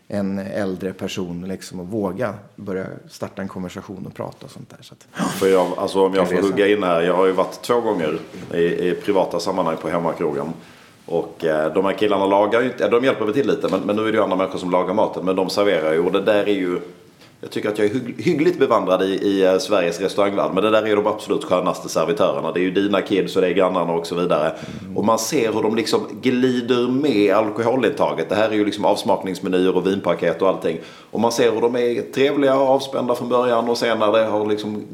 en 0.08 0.38
äldre 0.38 0.92
person 0.92 1.48
liksom, 1.48 1.80
och 1.80 1.88
våga 1.88 2.34
börja 2.56 2.86
starta 3.08 3.42
en 3.42 3.48
konversation 3.48 4.06
och 4.06 4.14
prata 4.14 4.46
och 4.46 4.50
sånt 4.50 4.70
där. 4.70 4.78
Så 4.80 4.94
att, 4.94 5.30
För 5.30 5.46
jag, 5.46 5.66
alltså 5.76 6.06
om 6.06 6.14
jag 6.14 6.28
får 6.28 6.42
hugga 6.42 6.68
in 6.68 6.82
här. 6.82 7.00
Jag 7.00 7.14
har 7.14 7.26
ju 7.26 7.32
varit 7.32 7.62
två 7.62 7.80
gånger 7.80 8.18
i, 8.54 8.58
i 8.58 8.94
privata 9.04 9.40
sammanhang 9.40 9.76
på 9.76 9.88
hemmakrogen. 9.88 10.52
Och 11.06 11.44
eh, 11.44 11.74
de 11.74 11.84
här 11.84 11.92
killarna 11.92 12.26
lagar 12.26 12.60
ju 12.60 12.66
inte, 12.66 12.88
de 12.88 13.04
hjälper 13.04 13.24
väl 13.24 13.34
till 13.34 13.46
lite 13.46 13.68
men, 13.68 13.80
men 13.80 13.96
nu 13.96 14.02
är 14.02 14.12
det 14.12 14.18
ju 14.18 14.22
andra 14.22 14.36
människor 14.36 14.58
som 14.58 14.70
lagar 14.70 14.94
maten. 14.94 15.24
Men 15.24 15.36
de 15.36 15.50
serverar 15.50 15.92
ju 15.92 15.98
och 15.98 16.12
det 16.12 16.20
där 16.20 16.48
är 16.48 16.54
ju 16.54 16.80
jag 17.42 17.50
tycker 17.50 17.68
att 17.68 17.78
jag 17.78 17.86
är 17.86 17.94
hygg, 17.94 18.14
hyggligt 18.18 18.58
bevandrad 18.58 19.02
i, 19.02 19.06
i 19.06 19.44
eh, 19.44 19.58
Sveriges 19.58 20.00
restaurangvärld. 20.00 20.50
Men 20.54 20.64
det 20.64 20.70
där 20.70 20.86
är 20.86 20.96
de 20.96 21.06
absolut 21.06 21.44
skönaste 21.44 21.88
servitörerna. 21.88 22.52
Det 22.52 22.60
är 22.60 22.62
ju 22.62 22.70
dina 22.70 23.02
kids 23.02 23.36
och 23.36 23.42
det 23.42 23.48
är 23.48 23.52
grannarna 23.52 23.92
och 23.92 24.06
så 24.06 24.14
vidare. 24.14 24.52
Och 24.94 25.04
man 25.04 25.18
ser 25.18 25.52
hur 25.52 25.62
de 25.62 25.76
liksom 25.76 26.06
glider 26.22 26.88
med 26.88 27.34
alkoholintaget. 27.34 28.28
Det 28.28 28.34
här 28.34 28.48
är 28.48 28.54
ju 28.54 28.64
liksom 28.64 28.84
avsmakningsmenyer 28.84 29.76
och 29.76 29.86
vinpaket 29.86 30.42
och 30.42 30.48
allting. 30.48 30.80
Och 31.10 31.20
man 31.20 31.32
ser 31.32 31.52
hur 31.52 31.60
de 31.60 31.76
är 31.76 32.12
trevliga 32.12 32.56
och 32.56 32.68
avspända 32.68 33.14
från 33.14 33.28
början 33.28 33.68
och 33.68 33.78
sen 33.78 33.98
när 33.98 34.12
det 34.12 34.24
har 34.24 34.46
liksom 34.46 34.84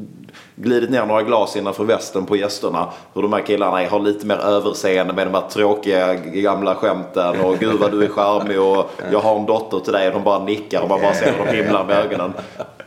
glidit 0.61 0.89
ner 0.89 1.05
några 1.05 1.23
glas 1.23 1.55
innanför 1.55 1.83
västen 1.83 2.25
på 2.25 2.35
gästerna. 2.35 2.87
Hur 3.13 3.21
de 3.21 3.33
här 3.33 3.41
killarna 3.41 3.81
är, 3.81 3.89
har 3.89 3.99
lite 3.99 4.25
mer 4.25 4.37
överseende 4.37 5.13
med 5.13 5.27
de 5.27 5.33
här 5.33 5.49
tråkiga 5.49 6.13
gamla 6.15 6.75
skämten. 6.75 7.41
Och 7.41 7.59
gud 7.59 7.79
vad 7.79 7.91
du 7.91 8.03
är 8.03 8.07
charmig 8.07 8.61
och 8.61 8.91
jag 9.11 9.19
har 9.19 9.39
en 9.39 9.45
dotter 9.45 9.79
till 9.79 9.93
dig. 9.93 10.07
Och 10.07 10.13
de 10.13 10.23
bara 10.23 10.43
nickar 10.43 10.81
och 10.81 10.89
man 10.89 11.01
bara 11.01 11.13
ser 11.13 11.33
hur 11.33 11.45
de 11.45 11.57
himlar 11.57 11.85
med 11.85 11.97
ögonen. 11.97 12.33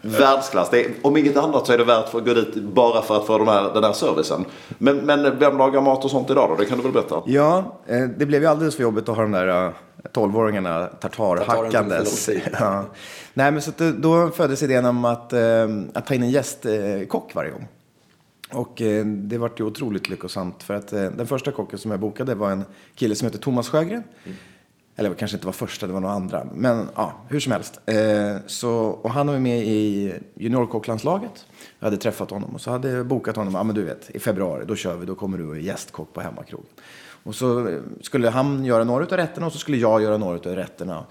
Världsklass. 0.02 0.70
Det 0.70 0.84
är, 0.84 0.90
om 1.02 1.16
inget 1.16 1.36
annat 1.36 1.66
så 1.66 1.72
är 1.72 1.78
det 1.78 1.84
värt 1.84 2.14
att 2.14 2.24
gå 2.24 2.34
dit 2.34 2.54
bara 2.54 3.02
för 3.02 3.16
att 3.16 3.26
få 3.26 3.38
de 3.38 3.48
här, 3.48 3.70
den 3.74 3.84
här 3.84 3.92
servicen. 3.92 4.44
Men, 4.78 4.96
men 4.96 5.38
vem 5.38 5.58
lagar 5.58 5.80
mat 5.80 6.04
och 6.04 6.10
sånt 6.10 6.30
idag 6.30 6.48
då? 6.50 6.54
Det 6.56 6.64
kan 6.64 6.78
du 6.78 6.82
väl 6.82 6.92
berätta? 6.92 7.22
Ja, 7.26 7.64
eh, 7.86 8.02
det 8.18 8.26
blev 8.26 8.42
ju 8.42 8.48
alldeles 8.48 8.76
för 8.76 8.82
jobbigt 8.82 9.08
att 9.08 9.16
ha 9.16 9.22
de 9.22 9.32
där 9.32 9.66
eh, 9.66 9.70
12-åringarna 10.12 10.86
tartarhackandes. 11.00 12.28
Ja. 12.60 12.84
Nej, 13.34 13.52
men 13.52 13.62
så 13.62 13.70
då- 13.98 14.28
föddes 14.30 14.62
idén 14.62 14.84
om 14.84 15.04
att, 15.04 15.32
eh, 15.32 15.68
att 15.94 16.06
ta 16.06 16.14
in 16.14 16.22
en 16.22 16.30
gästkock 16.30 17.34
varje 17.34 17.50
gång. 17.50 17.68
Och 18.52 18.82
eh, 18.82 19.06
det 19.06 19.38
vart 19.38 19.60
ju 19.60 19.64
otroligt 19.64 20.08
lyckosamt 20.08 20.62
för 20.62 20.74
att 20.74 20.92
eh, 20.92 21.02
den 21.02 21.26
första 21.26 21.52
kocken 21.52 21.78
som 21.78 21.90
jag 21.90 22.00
bokade 22.00 22.34
var 22.34 22.50
en 22.50 22.64
kille 22.94 23.14
som 23.14 23.26
heter 23.26 23.38
Thomas 23.38 23.68
Sjögren. 23.68 24.02
Eller 24.96 25.10
det 25.10 25.14
kanske 25.16 25.36
inte 25.36 25.46
var 25.46 25.52
första, 25.52 25.86
det 25.86 25.92
var 25.92 26.00
några 26.00 26.14
andra. 26.14 26.46
Men 26.54 26.88
ja, 26.94 27.12
hur 27.28 27.40
som 27.40 27.52
helst. 27.52 27.80
Så, 28.46 28.72
och 28.74 29.10
han 29.10 29.26
var 29.26 29.38
med 29.38 29.58
i 29.66 30.12
juniorkocklandslaget. 30.34 31.46
Jag 31.78 31.86
hade 31.86 31.96
träffat 31.96 32.30
honom 32.30 32.54
och 32.54 32.60
så 32.60 32.70
hade 32.70 32.90
jag 32.90 33.06
bokat 33.06 33.36
honom. 33.36 33.54
Ja 33.54 33.62
men 33.62 33.74
du 33.74 33.82
vet, 33.82 34.10
i 34.10 34.18
februari, 34.18 34.64
då 34.68 34.76
kör 34.76 34.96
vi. 34.96 35.06
Då 35.06 35.14
kommer 35.14 35.38
du 35.38 35.46
och 35.48 35.56
är 35.56 35.60
gästkock 35.60 36.12
på 36.12 36.20
hemmakrog. 36.20 36.64
Och 37.22 37.34
så 37.34 37.68
eh, 37.68 37.78
skulle 38.00 38.30
han 38.30 38.64
göra 38.64 38.84
några 38.84 39.04
av 39.04 39.10
rätterna 39.10 39.46
och 39.46 39.52
så 39.52 39.58
skulle 39.58 39.76
jag 39.76 40.02
göra 40.02 40.16
några 40.16 40.50
av 40.50 40.56
rätterna. 40.56 41.04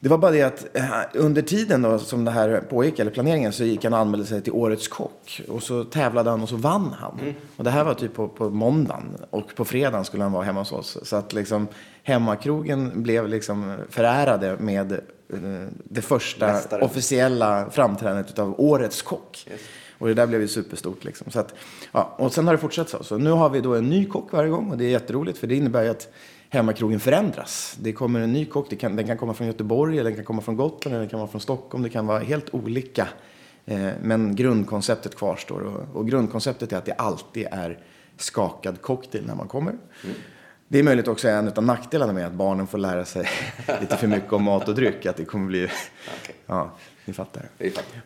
Det 0.00 0.08
var 0.08 0.18
bara 0.18 0.30
det 0.30 0.42
att 0.42 0.76
eh, 0.76 0.90
under 1.14 1.42
tiden 1.42 1.82
då, 1.82 1.98
som 1.98 2.24
det 2.24 2.30
här 2.30 2.60
pågick, 2.70 2.98
eller 2.98 3.10
planeringen, 3.10 3.52
så 3.52 3.64
gick 3.64 3.84
han 3.84 3.92
och 3.92 3.98
anmälde 3.98 4.26
sig 4.26 4.42
till 4.42 4.52
Årets 4.52 4.88
Kock. 4.88 5.42
Och 5.48 5.62
så 5.62 5.84
tävlade 5.84 6.30
han 6.30 6.42
och 6.42 6.48
så 6.48 6.56
vann 6.56 6.94
han. 6.98 7.34
Och 7.56 7.64
det 7.64 7.70
här 7.70 7.84
var 7.84 7.94
typ 7.94 8.14
på, 8.14 8.28
på 8.28 8.50
måndagen. 8.50 9.16
Och 9.30 9.54
på 9.54 9.64
fredagen 9.64 10.04
skulle 10.04 10.22
han 10.22 10.32
vara 10.32 10.44
hemma 10.44 10.60
hos 10.60 10.72
oss. 10.72 10.98
Så 11.02 11.16
att 11.16 11.32
liksom 11.32 11.68
hemmakrogen 12.02 13.02
blev 13.02 13.28
liksom 13.28 13.76
förärade 13.90 14.56
med 14.58 14.92
eh, 14.92 14.98
det 15.84 16.02
första 16.02 16.46
Mästare. 16.46 16.84
officiella 16.84 17.70
framträdandet 17.70 18.38
av 18.38 18.60
Årets 18.60 19.02
Kock. 19.02 19.48
Och 19.98 20.08
det 20.08 20.14
där 20.14 20.26
blev 20.26 20.40
ju 20.40 20.48
superstort. 20.48 21.04
Liksom. 21.04 21.30
Så 21.30 21.40
att, 21.40 21.54
ja, 21.92 22.14
och 22.18 22.32
sen 22.32 22.46
har 22.46 22.54
det 22.54 22.58
fortsatt 22.58 22.88
så. 22.88 23.04
Så 23.04 23.18
nu 23.18 23.30
har 23.30 23.50
vi 23.50 23.60
då 23.60 23.74
en 23.74 23.90
ny 23.90 24.06
kock 24.06 24.32
varje 24.32 24.50
gång 24.50 24.70
och 24.70 24.78
det 24.78 24.84
är 24.84 24.90
jätteroligt 24.90 25.38
för 25.38 25.46
det 25.46 25.54
innebär 25.54 25.82
ju 25.82 25.88
att 25.88 26.08
hemmakrogen 26.48 27.00
förändras. 27.00 27.76
Det 27.80 27.92
kommer 27.92 28.20
en 28.20 28.32
ny 28.32 28.44
kock, 28.44 28.78
kan, 28.80 28.96
den 28.96 29.06
kan 29.06 29.18
komma 29.18 29.34
från 29.34 29.46
Göteborg, 29.46 29.98
eller 29.98 30.10
den 30.10 30.16
kan 30.16 30.24
komma 30.24 30.42
från 30.42 30.56
Gotland, 30.56 30.94
eller 30.94 31.00
den 31.00 31.10
kan 31.10 31.18
vara 31.18 31.30
från 31.30 31.40
Stockholm. 31.40 31.84
Det 31.84 31.90
kan 31.90 32.06
vara 32.06 32.18
helt 32.18 32.54
olika. 32.54 33.08
Eh, 33.66 33.88
men 34.02 34.36
grundkonceptet 34.36 35.16
kvarstår 35.16 35.60
och, 35.60 35.96
och 35.96 36.08
grundkonceptet 36.08 36.72
är 36.72 36.76
att 36.76 36.84
det 36.84 36.92
alltid 36.92 37.46
är 37.50 37.78
skakad 38.16 38.82
cocktail 38.82 39.26
när 39.26 39.34
man 39.34 39.48
kommer. 39.48 39.74
Det 40.68 40.78
är 40.78 40.82
möjligt 40.82 41.08
också 41.08 41.28
en 41.28 41.48
av 41.48 41.64
nackdelarna 41.64 42.12
med 42.12 42.26
att 42.26 42.32
barnen 42.32 42.66
får 42.66 42.78
lära 42.78 43.04
sig 43.04 43.28
lite 43.80 43.96
för 43.96 44.06
mycket 44.06 44.32
om 44.32 44.42
mat 44.42 44.68
och 44.68 44.74
dryck. 44.74 45.06
Att 45.06 45.16
det 45.16 45.24
kommer 45.24 45.46
bli... 45.46 45.68
Ja, 46.46 46.70
ni 47.08 47.14
fattar. 47.14 47.48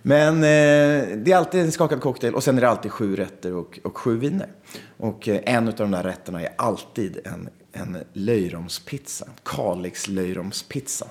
Men 0.02 0.34
eh, 0.36 1.16
det 1.16 1.32
är 1.32 1.36
alltid 1.36 1.60
en 1.60 1.72
skakad 1.72 2.00
cocktail 2.00 2.34
och 2.34 2.44
sen 2.44 2.56
är 2.56 2.60
det 2.60 2.68
alltid 2.68 2.92
sju 2.92 3.16
rätter 3.16 3.54
och, 3.54 3.78
och 3.84 3.98
sju 3.98 4.18
viner. 4.18 4.48
Och 4.96 5.28
eh, 5.28 5.40
en 5.44 5.68
av 5.68 5.74
de 5.74 5.90
där 5.90 6.02
rätterna 6.02 6.42
är 6.42 6.52
alltid 6.56 7.18
en, 7.24 7.48
en 7.72 7.98
löjromspizza. 8.12 9.26
Kalix 9.42 10.08
löjromspizza. 10.08 11.06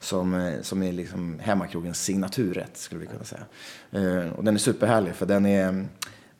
Som, 0.00 0.34
eh, 0.34 0.60
som 0.62 0.82
är 0.82 0.92
liksom 0.92 1.38
hemmakrogens 1.38 2.02
signaturrätt 2.02 2.76
skulle 2.76 3.00
vi 3.00 3.06
kunna 3.06 3.24
säga. 3.24 3.44
Eh, 3.90 4.32
och 4.32 4.44
den 4.44 4.54
är 4.54 4.58
superhärlig 4.58 5.14
för 5.14 5.26
den 5.26 5.46
är, 5.46 5.86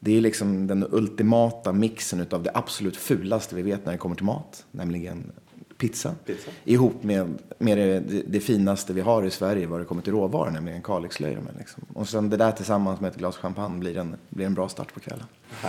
det 0.01 0.17
är 0.17 0.21
liksom 0.21 0.67
den 0.67 0.87
ultimata 0.91 1.73
mixen 1.73 2.27
av 2.31 2.43
det 2.43 2.51
absolut 2.55 2.97
fulaste 2.97 3.55
vi 3.55 3.63
vet 3.63 3.85
när 3.85 3.93
det 3.93 3.99
kommer 3.99 4.17
till 4.17 4.25
mat. 4.25 4.65
Nämligen 4.71 5.33
pizza. 5.79 6.15
Pizza. 6.27 6.51
Ihop 6.65 7.03
med, 7.03 7.39
med 7.59 7.79
det, 7.79 8.01
det, 8.27 8.41
finaste 8.41 8.93
vi 8.93 9.01
har 9.01 9.23
i 9.23 9.31
Sverige 9.31 9.67
vad 9.67 9.81
det 9.81 9.85
kommer 9.85 10.03
till 10.03 10.13
råvaror, 10.13 10.51
nämligen 10.51 10.83
Kalixlöjromen. 10.83 11.55
Liksom. 11.59 11.83
Och 11.95 12.09
sen 12.09 12.31
det 12.31 12.37
där 12.37 12.53
tillsammans 12.53 13.01
med 13.01 13.11
ett 13.11 13.17
glas 13.17 13.37
champagne 13.37 13.79
blir 13.79 13.99
en, 13.99 14.17
blir 14.29 14.47
en 14.47 14.55
bra 14.55 14.69
start 14.69 14.95
på 14.95 15.01
kvällen. 15.01 15.25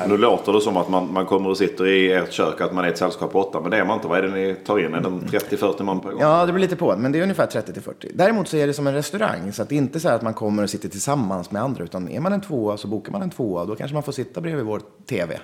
Nu 0.08 0.18
låter 0.18 0.54
det 0.54 0.62
som 0.62 0.78
att 0.78 0.90
man, 0.90 1.14
man 1.14 1.26
kommer 1.26 1.50
och 1.50 1.58
sitter 1.58 1.88
i 1.88 2.12
ert 2.12 2.32
kök, 2.32 2.62
att 2.62 2.74
man 2.74 2.86
är 2.86 2.90
ett 2.90 2.98
sällskap 2.98 3.32
på 3.32 3.40
åtta. 3.40 3.62
Men 3.62 3.72
det 3.72 3.78
är 3.78 3.86
man 3.86 3.96
inte. 3.96 4.08
Vad 4.08 4.18
är 4.18 4.24
det 4.24 4.32
ni 4.32 4.56
tar 4.56 4.80
in? 4.80 4.94
Är 4.94 5.02
det 5.02 5.10
30-40 5.10 5.84
man 5.84 6.00
per 6.00 6.10
gång? 6.10 6.22
Ja, 6.22 6.46
det 6.46 6.52
beror 6.52 6.60
lite 6.60 6.76
på, 6.76 6.98
men 6.98 7.12
det 7.12 7.20
är 7.20 7.24
ungefär 7.24 7.48
30-40. 7.48 8.12
Däremot 8.14 8.48
så 8.48 8.58
är 8.58 8.68
det 8.68 8.74
som 8.74 8.88
en 8.88 8.94
restaurang, 8.94 9.54
så 9.54 9.62
att 9.62 9.70
det 9.70 9.76
är 9.76 9.78
inte 9.78 10.00
så 10.00 10.08
här 10.08 10.16
att 10.16 10.22
man 10.22 10.34
kommer 10.34 10.64
och 10.64 10.70
sitter 10.70 10.90
tillsammans 10.90 11.52
med 11.52 11.62
andra, 11.62 11.84
utan 11.84 12.10
är 12.10 12.20
man 12.20 12.34
en 12.34 12.42
tvåa 12.42 12.78
så 12.78 12.88
bokar 12.88 13.12
man 13.12 13.22
en 13.22 13.30
tvåa 13.30 13.62
och 13.62 13.68
då 13.68 13.76
kanske 13.76 13.94
man 13.94 14.04
får 14.04 14.12
sitta 14.12 14.42
bredvid 14.42 14.66
vår 14.66 14.82
TV. 15.06 15.40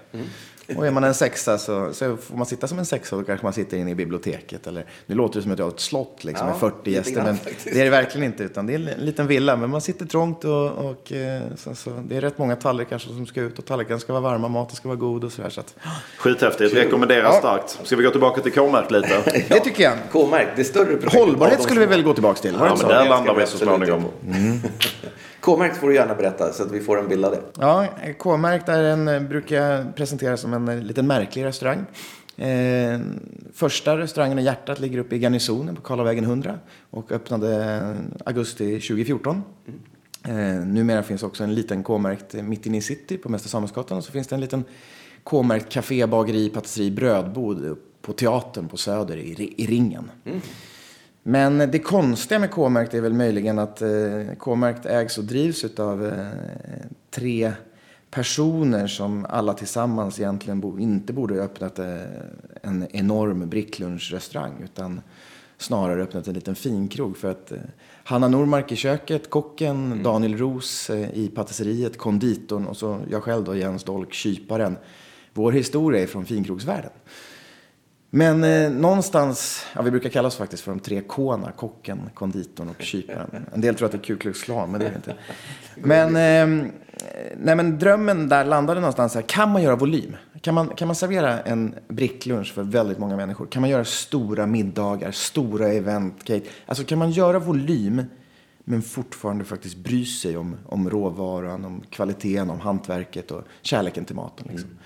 Och 0.77 0.88
är 0.88 0.91
man 0.91 1.03
en 1.03 1.13
sexa 1.13 1.58
så, 1.58 1.93
så 1.93 2.17
får 2.17 2.38
man 2.38 2.46
sitta 2.46 2.67
som 2.67 2.79
en 2.79 2.86
sexa 2.86 3.15
och 3.15 3.25
kanske 3.25 3.46
man 3.46 3.53
sitter 3.53 3.77
inne 3.77 3.91
i 3.91 3.96
biblioteket. 3.96 4.67
Eller, 4.67 4.86
nu 5.05 5.15
låter 5.15 5.36
det 5.36 5.43
som 5.43 5.51
att 5.51 5.60
jag 5.60 5.65
har 5.65 5.72
ett 5.72 5.79
slott 5.79 6.24
liksom, 6.24 6.48
Ja, 6.48 6.51
med 6.53 6.60
40 6.60 6.75
lite 6.77 6.91
gäster, 6.91 7.13
grann 7.13 7.25
men 7.25 7.38
faktiskt. 7.38 7.65
det 7.74 7.79
är 7.79 7.84
det 7.84 7.89
verkligen 7.89 8.25
inte, 8.25 8.43
utan 8.43 8.65
det 8.65 8.74
är 8.74 8.75
en 8.75 8.86
liten 9.05 9.27
villa. 9.27 9.55
Men 9.55 9.70
man 9.70 9.82
sitter 9.82 10.05
trångt 10.05 10.43
och, 10.43 10.72
och 10.72 11.12
eh, 11.12 11.41
så, 11.58 11.75
så, 11.75 11.89
det 12.08 12.17
är 12.17 12.22
rätt 12.22 12.38
många 12.38 12.55
tallrikar 12.55 12.98
som 12.98 13.25
ska 13.25 13.41
ut 13.41 13.60
och 13.60 13.65
tallrikarna 13.65 14.00
ska 14.00 14.13
vara 14.13 14.22
varma, 14.22 14.48
maten 14.48 14.75
ska 14.75 14.88
vara 14.88 15.00
god 15.00 15.24
och 15.24 15.32
sådär. 15.32 15.50
Så 15.50 15.60
att, 15.60 15.75
Skithäftigt. 16.17 16.74
Rekommenderas 16.74 17.38
starkt. 17.38 17.79
Ska 17.84 17.96
vi 17.96 18.03
gå 18.03 18.12
tillbaka 18.12 18.41
till 18.41 18.53
K-märk 18.53 18.91
lite? 18.91 19.22
det 19.50 19.60
tycker 19.60 19.84
jag. 19.84 19.93
K-märk, 20.12 20.48
det 20.55 20.62
är 20.62 20.63
större 20.63 20.86
projektet. 20.86 21.13
Hållbarhet 21.13 21.62
skulle 21.63 21.79
vi 21.79 21.86
väl 21.86 22.03
gå 22.03 22.13
tillbaka 22.13 22.41
till? 22.41 22.55
Ja, 22.60 22.75
men 22.79 22.88
där 22.88 23.10
landar 23.10 23.36
vi 23.36 23.46
så 23.46 23.58
småningom. 23.58 24.03
K-märkt 25.44 25.78
får 25.78 25.88
du 25.88 25.96
gärna 25.96 26.16
berätta 26.16 26.54
så 26.54 26.64
att 26.64 26.72
vi 26.72 26.80
får 26.80 27.00
en 27.00 27.08
bild 27.08 27.26
av 27.26 27.32
det. 27.32 27.42
Ja, 27.60 27.88
K-märkt 28.18 28.70
är 28.70 28.84
en, 28.84 29.08
eh, 29.08 29.20
brukar 29.20 29.92
presenteras 29.96 30.42
som 30.42 30.54
en 30.54 30.68
eh, 30.68 30.82
liten 30.84 31.08
märklig 31.08 31.44
restaurang. 31.44 31.86
Eh, 32.38 33.00
första 33.54 33.98
restaurangen 33.98 34.40
i 34.40 34.44
hjärtat 34.44 34.80
ligger 34.80 34.98
uppe 34.98 35.16
i 35.16 35.20
Garnisonen 35.20 35.76
på 35.76 35.82
Karlavägen 35.82 36.24
100 36.24 36.60
och 36.90 37.12
öppnade 37.12 37.64
eh, 37.64 38.26
augusti 38.26 38.80
2014. 38.80 39.44
Eh, 40.24 40.36
numera 40.66 41.04
finns 41.04 41.24
också 41.24 41.44
en 41.44 41.56
liten 41.56 41.84
K-märkt 41.84 42.34
mitt 42.34 42.66
inne 42.66 42.78
i 42.78 42.82
city 42.82 43.18
på 43.18 43.30
Mäster 43.30 43.50
Samuelsgatan 43.50 43.98
och 43.98 44.04
så 44.04 44.12
finns 44.12 44.28
det 44.28 44.36
en 44.36 44.42
liten 44.42 44.64
K-märkt 45.24 45.70
café, 45.70 46.06
bageri, 46.08 46.50
patisserie, 46.50 46.92
brödbod 46.92 47.78
på 48.02 48.14
Teatern 48.14 48.68
på 48.68 48.78
Söder 48.78 49.18
i, 49.18 49.54
i 49.58 49.66
Ringen. 49.66 50.12
Men 51.24 51.58
det 51.58 51.80
konstiga 51.80 52.39
med 52.39 52.51
K-märkt 52.51 52.94
är 52.94 53.01
väl 53.01 53.13
möjligen 53.13 53.60
att 53.60 53.82
eh, 53.82 53.89
K-märkt 54.38 54.86
ägs 54.86 55.18
och 55.18 55.24
drivs 55.24 55.80
av 55.80 56.06
eh, 56.06 56.27
tre 57.12 57.53
personer 58.12 58.88
som 58.88 59.25
alla 59.30 59.53
tillsammans 59.53 60.20
egentligen 60.20 60.80
inte 60.80 61.13
borde 61.13 61.36
ha 61.36 61.42
öppnat 61.42 61.80
eh, 61.80 62.01
en 62.62 62.88
enorm 62.92 63.50
bricklunchrestaurang 63.50 64.53
utan 64.63 65.01
snarare 65.58 66.03
öppnat 66.03 66.27
en 66.27 66.34
liten 66.34 66.56
finkrog 66.56 67.18
för 67.18 67.32
att 67.32 67.51
Hanna 68.03 68.27
Normark 68.27 68.72
i 68.72 68.75
köket, 68.75 69.30
kocken, 69.30 70.03
Daniel 70.03 70.38
Ros 70.38 70.89
i 71.13 71.32
patisseriet, 71.36 71.98
konditorn 71.98 72.65
och 72.65 72.77
så 72.77 73.00
jag 73.10 73.24
själv 73.24 73.44
då, 73.44 73.56
Jens 73.56 73.84
Dolk, 73.84 74.13
kyparen. 74.13 74.77
Vår 75.34 75.51
historia 75.51 76.01
är 76.01 76.08
från 76.08 76.25
finkrogsvärlden. 76.25 76.92
Men 78.15 78.43
eh, 78.43 78.72
någonstans, 78.72 79.65
ja 79.75 79.82
vi 79.82 79.91
brukar 79.91 80.10
kalla 80.10 80.27
oss 80.27 80.36
faktiskt 80.36 80.63
för 80.63 80.72
de 80.72 80.79
tre 80.79 81.01
K'na, 81.10 81.51
kocken, 81.51 82.10
konditorn 82.13 82.70
och 82.70 82.82
kyparen. 82.82 83.46
En 83.53 83.62
del 83.62 83.75
tror 83.75 83.86
att 83.86 83.91
det 83.91 83.98
är 83.98 84.03
Ku 84.03 84.17
Klux 84.17 84.43
Klan, 84.43 84.72
men 84.72 84.79
det 84.79 84.86
är 84.86 84.89
det 84.89 84.96
inte. 84.96 85.15
Men, 85.75 86.08
eh, 86.15 86.67
nej, 87.38 87.55
men 87.55 87.79
drömmen 87.79 88.29
där 88.29 88.46
landade 88.46 88.79
någonstans 88.79 89.15
här, 89.15 89.22
kan 89.22 89.50
man 89.50 89.63
göra 89.63 89.75
volym? 89.75 90.15
Kan 90.41 90.53
man, 90.53 90.67
kan 90.67 90.88
man 90.88 90.96
servera 90.96 91.41
en 91.41 91.75
bricklunch 91.88 92.53
för 92.53 92.63
väldigt 92.63 93.00
många 93.00 93.15
människor? 93.15 93.46
Kan 93.46 93.62
man 93.62 93.70
göra 93.70 93.86
stora 93.86 94.46
middagar, 94.46 95.12
stora 95.12 95.67
event, 95.67 96.24
cake? 96.24 96.46
Alltså 96.65 96.84
kan 96.84 97.00
man 97.00 97.12
göra 97.12 97.39
volym 97.39 98.03
men 98.63 98.82
fortfarande 98.82 99.46
faktiskt 99.46 99.77
bry 99.77 100.05
sig 100.05 100.38
om, 100.38 100.58
om 100.65 100.89
råvaran, 100.89 101.65
om 101.65 101.84
kvaliteten, 101.89 102.50
om 102.50 102.60
hantverket 102.60 103.32
och 103.32 103.43
kärleken 103.62 104.05
till 104.05 104.15
maten. 104.15 104.48
Liksom. 104.50 104.70
Mm. 104.70 104.79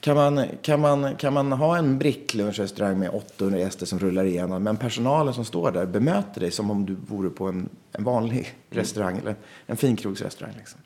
Kan, 0.00 0.16
man, 0.16 0.44
kan, 0.62 0.80
man, 0.80 1.16
kan 1.16 1.32
man 1.32 1.52
ha 1.52 1.76
en 1.76 1.98
bricklunchrestaurang 1.98 2.98
med 2.98 3.10
800 3.10 3.58
gäster 3.58 3.86
som 3.86 3.98
rullar 3.98 4.24
igenom, 4.24 4.62
men 4.62 4.76
personalen 4.76 5.34
som 5.34 5.44
står 5.44 5.72
där 5.72 5.86
bemöter 5.86 6.40
dig 6.40 6.50
som 6.50 6.70
om 6.70 6.86
du 6.86 6.96
vore 7.06 7.30
på 7.30 7.46
en, 7.46 7.68
en 7.92 8.04
vanlig 8.04 8.54
restaurang 8.70 9.18
eller 9.18 9.36
en 9.66 9.76
finkrogsrestaurang. 9.76 10.54
Liksom. 10.58 10.80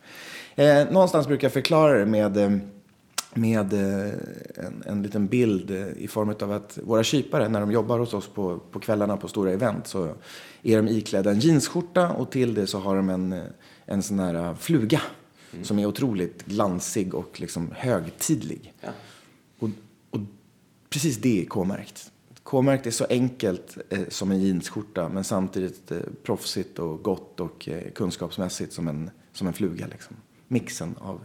Eh, 0.54 0.92
någonstans 0.92 1.26
brukar 1.26 1.44
jag 1.44 1.52
förklara 1.52 1.98
det 1.98 2.06
med 2.06 2.36
eh, 2.36 2.50
med 3.34 3.72
eh, 3.72 4.12
en, 4.54 4.82
en 4.86 5.02
liten 5.02 5.26
bild 5.26 5.70
eh, 5.70 5.88
i 5.96 6.08
form 6.08 6.34
av 6.42 6.52
att 6.52 6.78
våra 6.82 7.02
kypare, 7.02 7.48
när 7.48 7.60
de 7.60 7.72
jobbar 7.72 7.98
hos 7.98 8.14
oss 8.14 8.28
på, 8.28 8.58
på 8.70 8.80
kvällarna 8.80 9.16
på 9.16 9.28
stora 9.28 9.52
event, 9.52 9.86
så 9.86 10.14
är 10.62 10.76
de 10.76 10.88
iklädda 10.88 11.30
en 11.30 11.40
jeansskjorta 11.40 12.10
och 12.10 12.30
till 12.30 12.54
det 12.54 12.66
så 12.66 12.78
har 12.78 12.96
de 12.96 13.08
en, 13.08 13.42
en 13.86 14.02
sån 14.02 14.18
här 14.18 14.34
eh, 14.34 14.54
fluga 15.54 15.64
som 15.64 15.78
är 15.78 15.86
otroligt 15.86 16.44
glansig 16.46 17.14
och 17.14 17.40
liksom 17.40 17.70
högtidlig. 17.76 18.72
Ja. 18.80 18.88
Och, 19.58 19.68
och 20.10 20.20
precis 20.90 21.16
det 21.16 21.42
är 21.42 21.46
K-märkt. 21.46 22.10
K-märkt 22.42 22.86
är 22.86 22.90
så 22.90 23.04
enkelt 23.10 23.78
eh, 23.90 24.00
som 24.08 24.30
en 24.30 24.40
jeansskjorta 24.40 25.08
men 25.08 25.24
samtidigt 25.24 25.90
eh, 25.90 25.98
proffsigt 26.22 26.78
och 26.78 27.02
gott 27.02 27.40
och 27.40 27.68
eh, 27.68 27.90
kunskapsmässigt 27.94 28.72
som 28.72 28.88
en, 28.88 29.10
som 29.32 29.46
en 29.46 29.52
fluga. 29.52 29.86
Liksom. 29.86 30.16
Mixen 30.48 30.94
av 31.00 31.20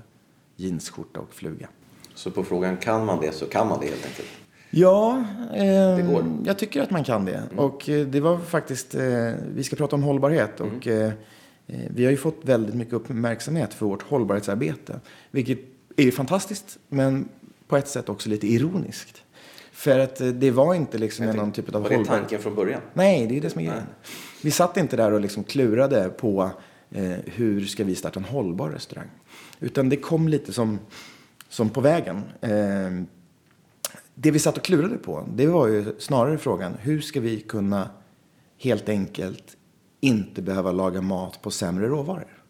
jeansskjorta 0.55 1.19
och 1.19 1.33
fluga. 1.33 1.67
Så 2.15 2.31
på 2.31 2.43
frågan 2.43 2.77
kan 2.77 3.05
man 3.05 3.21
det 3.21 3.31
så 3.35 3.45
kan 3.45 3.67
man 3.67 3.79
det 3.79 3.85
helt 3.85 4.05
enkelt. 4.05 4.27
Ja, 4.71 5.23
eh. 5.53 5.99
Mm. 5.99 6.43
jag 6.45 6.57
tycker 6.57 6.81
att 6.81 6.91
man 6.91 7.03
kan 7.03 7.25
det. 7.25 7.43
Och 7.55 7.89
eh, 7.89 8.07
det 8.07 8.19
var 8.19 8.37
faktiskt, 8.37 8.95
eh, 8.95 9.31
vi 9.55 9.63
ska 9.63 9.75
prata 9.75 9.95
om 9.95 10.03
hållbarhet 10.03 10.59
och 10.59 10.87
Mm. 10.87 11.07
eh, 11.07 11.13
vi 11.89 12.03
har 12.05 12.11
ju 12.11 12.17
fått 12.17 12.39
väldigt 12.41 12.75
mycket 12.75 12.93
uppmärksamhet 12.93 13.73
för 13.73 13.85
vårt 13.85 14.01
hållbarhetsarbete. 14.01 14.99
Vilket 15.31 15.59
är 15.95 16.03
ju 16.03 16.11
fantastiskt, 16.11 16.77
men 16.89 17.29
på 17.67 17.77
ett 17.77 17.87
sätt 17.87 18.09
också 18.09 18.29
lite 18.29 18.47
ironiskt. 18.47 19.23
För 19.71 19.99
att 19.99 20.21
eh, 20.21 20.27
det 20.27 20.51
var 20.51 20.73
inte 20.73 20.97
liksom 20.97 21.25
någon 21.25 21.51
typ 21.51 21.75
av 21.75 21.81
Var 21.81 21.89
det 21.89 21.95
hållbarhet. 21.95 22.21
tanken 22.21 22.41
från 22.41 22.55
början? 22.55 22.81
Nej, 22.93 23.27
det 23.27 23.37
är 23.37 23.41
det 23.41 23.49
som 23.49 23.61
är 23.61 23.65
grejen. 23.65 23.83
Vi 24.43 24.51
satt 24.51 24.77
inte 24.77 24.97
där 24.97 25.11
och 25.11 25.21
liksom 25.21 25.43
klurade 25.43 26.09
på 26.09 26.51
eh, 26.91 27.11
hur 27.25 27.65
ska 27.65 27.83
vi 27.83 27.95
starta 27.95 28.19
en 28.19 28.25
hållbar 28.25 28.69
restaurang. 28.69 29.07
Utan 29.59 29.89
det 29.89 29.95
kom 29.95 30.27
lite 30.27 30.53
som, 30.53 30.79
som 31.49 31.69
på 31.69 31.81
vägen. 31.81 32.21
Eh, 32.41 33.03
det 34.15 34.31
vi 34.31 34.39
satt 34.39 34.57
och 34.57 34.63
klurade 34.63 34.97
på, 34.97 35.27
det 35.35 35.47
var 35.47 35.67
ju 35.67 35.85
snarare 35.99 36.37
frågan, 36.37 36.73
hur 36.79 37.01
ska 37.01 37.19
vi 37.19 37.39
kunna 37.39 37.89
helt 38.57 38.89
enkelt 38.89 39.57
inte 39.99 40.41
behöva 40.41 40.71
laga 40.71 41.01
mat 41.01 41.41
på 41.41 41.51
sämre 41.51 41.87
råvaror? 41.87 42.43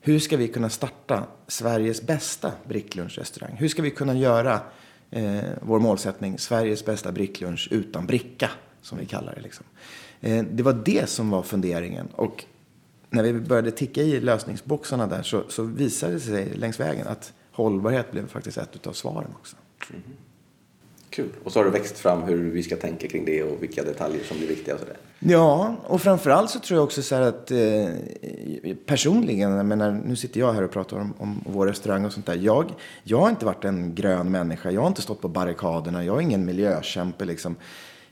Hur 0.00 0.18
ska 0.18 0.36
vi 0.36 0.48
kunna 0.48 0.70
starta 0.70 1.26
Sveriges 1.46 2.02
bästa 2.02 2.52
bricklunchrestaurang? 2.68 3.56
Hur 3.56 3.68
ska 3.68 3.82
vi 3.82 3.90
kunna 3.90 4.14
göra 4.14 4.60
eh, 5.10 5.40
vår 5.62 5.78
målsättning, 5.78 6.38
Sveriges 6.38 6.84
bästa 6.84 7.12
bricklunch 7.12 7.68
utan 7.70 8.06
bricka, 8.06 8.50
som 8.82 8.98
vi 8.98 9.06
kallar 9.06 9.34
det. 9.34 9.40
Liksom. 9.40 9.66
Eh, 10.20 10.44
det 10.50 10.62
var 10.62 10.72
det 10.84 11.08
som 11.08 11.30
var 11.30 11.42
funderingen. 11.42 12.06
Och 12.06 12.44
när 13.10 13.22
vi 13.22 13.32
började 13.32 13.70
ticka 13.70 14.02
i 14.02 14.20
lösningsboxarna 14.20 15.06
där 15.06 15.22
så, 15.22 15.44
så 15.48 15.62
visade 15.62 16.12
det 16.12 16.20
sig 16.20 16.54
längs 16.54 16.80
vägen 16.80 17.06
att 17.06 17.32
hållbarhet 17.52 18.12
blev 18.12 18.28
faktiskt 18.28 18.58
ett 18.58 18.86
av 18.86 18.92
svaren 18.92 19.30
också. 19.38 19.56
Mm. 19.90 20.02
Kul. 21.10 21.28
Och 21.44 21.52
så 21.52 21.58
har 21.58 21.64
det 21.64 21.70
växt 21.70 21.98
fram 21.98 22.22
hur 22.22 22.50
vi 22.50 22.62
ska 22.62 22.76
tänka 22.76 23.08
kring 23.08 23.24
det 23.24 23.42
och 23.42 23.62
vilka 23.62 23.82
detaljer 23.82 24.24
som 24.24 24.36
blir 24.36 24.48
viktiga 24.48 24.74
och 24.74 24.80
sådär. 24.80 24.96
Ja, 25.18 25.76
och 25.86 26.02
framförallt 26.02 26.50
så 26.50 26.58
tror 26.58 26.76
jag 26.76 26.84
också 26.84 27.02
så 27.02 27.14
här 27.14 27.22
att 27.22 27.50
eh, 27.50 28.76
personligen, 28.86 29.50
jag 29.50 29.66
menar, 29.66 30.02
nu 30.06 30.16
sitter 30.16 30.40
jag 30.40 30.52
här 30.52 30.62
och 30.62 30.70
pratar 30.70 30.96
om, 30.96 31.14
om 31.18 31.44
vår 31.46 31.66
restaurang 31.66 32.04
och 32.04 32.12
sånt 32.12 32.26
där. 32.26 32.34
Jag, 32.34 32.72
jag 33.02 33.18
har 33.18 33.30
inte 33.30 33.46
varit 33.46 33.64
en 33.64 33.94
grön 33.94 34.30
människa. 34.30 34.70
Jag 34.70 34.80
har 34.80 34.88
inte 34.88 35.02
stått 35.02 35.20
på 35.20 35.28
barrikaderna. 35.28 36.04
Jag 36.04 36.16
är 36.16 36.20
ingen 36.20 36.44
miljökämpe 36.44 37.24
liksom. 37.24 37.56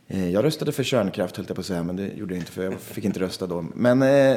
Eh, 0.07 0.31
jag 0.31 0.45
röstade 0.45 0.73
för 0.73 0.83
kärnkraft 0.83 1.37
höll 1.37 1.47
jag 1.49 1.55
på 1.55 1.61
att 1.61 1.67
säga, 1.67 1.83
men 1.83 1.97
det 1.97 2.07
gjorde 2.07 2.35
jag 2.35 2.40
inte 2.40 2.52
för 2.52 2.64
jag 2.64 2.81
fick 2.81 3.05
inte 3.05 3.21
rösta 3.21 3.47
då. 3.47 3.64
Men, 3.75 4.02
eh, 4.02 4.37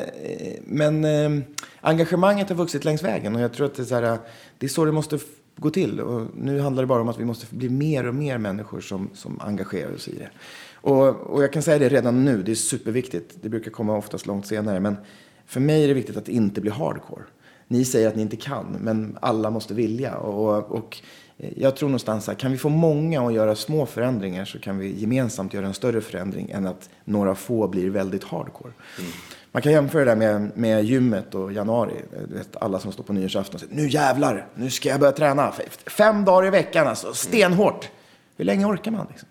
men 0.63 1.06
eh, 1.06 1.44
engagemanget 1.82 2.50
har 2.50 2.56
vuxit 2.56 2.86
längs 2.86 3.03
vägen 3.03 3.36
och 3.36 3.41
jag 3.41 3.53
tror 3.53 3.65
att 3.65 3.75
det 3.75 3.82
är 3.82 3.86
så, 3.86 3.96
här, 3.96 4.18
det 4.58 4.65
är 4.65 4.70
så 4.70 4.86
det 4.86 4.91
måste 4.91 5.20
gå 5.55 5.70
till. 5.70 6.00
Och 6.00 6.27
nu 6.36 6.60
handlar 6.60 6.84
det 6.84 6.88
bara 6.88 7.01
om 7.01 7.10
att 7.10 7.20
vi 7.20 7.25
måste 7.25 7.55
bli 7.55 7.70
mer 7.70 8.08
och 8.08 8.15
mer 8.15 8.38
människor 8.38 8.81
som, 8.81 9.10
som 9.13 9.41
engagerar 9.41 9.96
oss 9.96 10.08
i 10.08 10.15
det. 10.15 10.29
Och, 10.74 11.08
och 11.10 11.43
jag 11.43 11.53
kan 11.53 11.62
säga 11.62 11.79
det 11.79 11.89
redan 11.89 12.25
nu, 12.25 12.43
det 12.43 12.51
är 12.51 12.55
superviktigt. 12.55 13.36
Det 13.41 13.50
brukar 13.50 13.72
komma 13.72 13.98
oftast 13.98 14.25
långt 14.25 14.46
senare. 14.46 14.79
Men 14.79 14.98
för 15.46 15.60
mig 15.60 15.84
är 15.84 15.88
det 15.88 15.93
viktigt 15.93 16.17
att 16.17 16.25
det 16.25 16.34
inte 16.34 16.62
bli 16.62 16.72
hardcore. 16.72 17.24
Ni 17.67 17.86
säger 17.86 18.08
att 18.08 18.15
ni 18.15 18.22
inte 18.22 18.36
kan, 18.36 18.77
men 18.79 19.17
alla 19.22 19.50
måste 19.50 19.74
vilja. 19.74 20.17
Och, 20.17 20.72
och 20.72 21.01
jag 21.38 21.75
tror 21.75 21.89
någonstans 21.89 22.29
att 22.29 22.38
kan 22.38 22.51
vi 22.51 22.58
få 22.58 22.70
många 22.70 23.27
att 23.27 23.34
göra 23.34 23.55
små 23.55 23.86
förändringar 23.86 24.46
så 24.46 24.60
kan 24.60 24.77
vi 24.77 25.00
gemensamt 25.00 25.53
göra 25.53 25.67
en 25.67 25.74
större 25.74 26.01
förändring 26.01 26.50
än 26.51 26.67
att 26.67 26.89
några 27.03 27.36
få 27.36 27.67
blir 27.67 27.89
väldigt 27.89 28.24
hardcore. 28.24 28.74
Mm. 29.00 29.12
Man 29.51 29.62
kan 29.62 29.72
jämföra 29.72 30.05
det 30.05 30.15
med, 30.15 30.51
med 30.55 30.84
gymmet 30.86 31.36
och 31.36 31.53
januari. 31.53 31.93
Vet, 32.12 32.55
alla 32.55 32.79
som 32.79 32.91
står 32.91 33.03
på 33.03 33.13
nyårsafton 33.13 33.60
säger 33.60 33.75
nu 33.75 33.88
jävlar, 33.88 34.48
nu 34.55 34.70
ska 34.70 34.89
jag 34.89 35.00
börja 35.00 35.12
träna. 35.12 35.53
Fem 35.86 36.25
dagar 36.25 36.48
i 36.48 36.50
veckan 36.50 36.88
alltså, 36.88 37.13
stenhårt. 37.13 37.89
Hur 38.38 38.46
länge 38.46 38.65
orkar 38.65 38.91
man? 38.91 39.08
Liksom? 39.10 39.29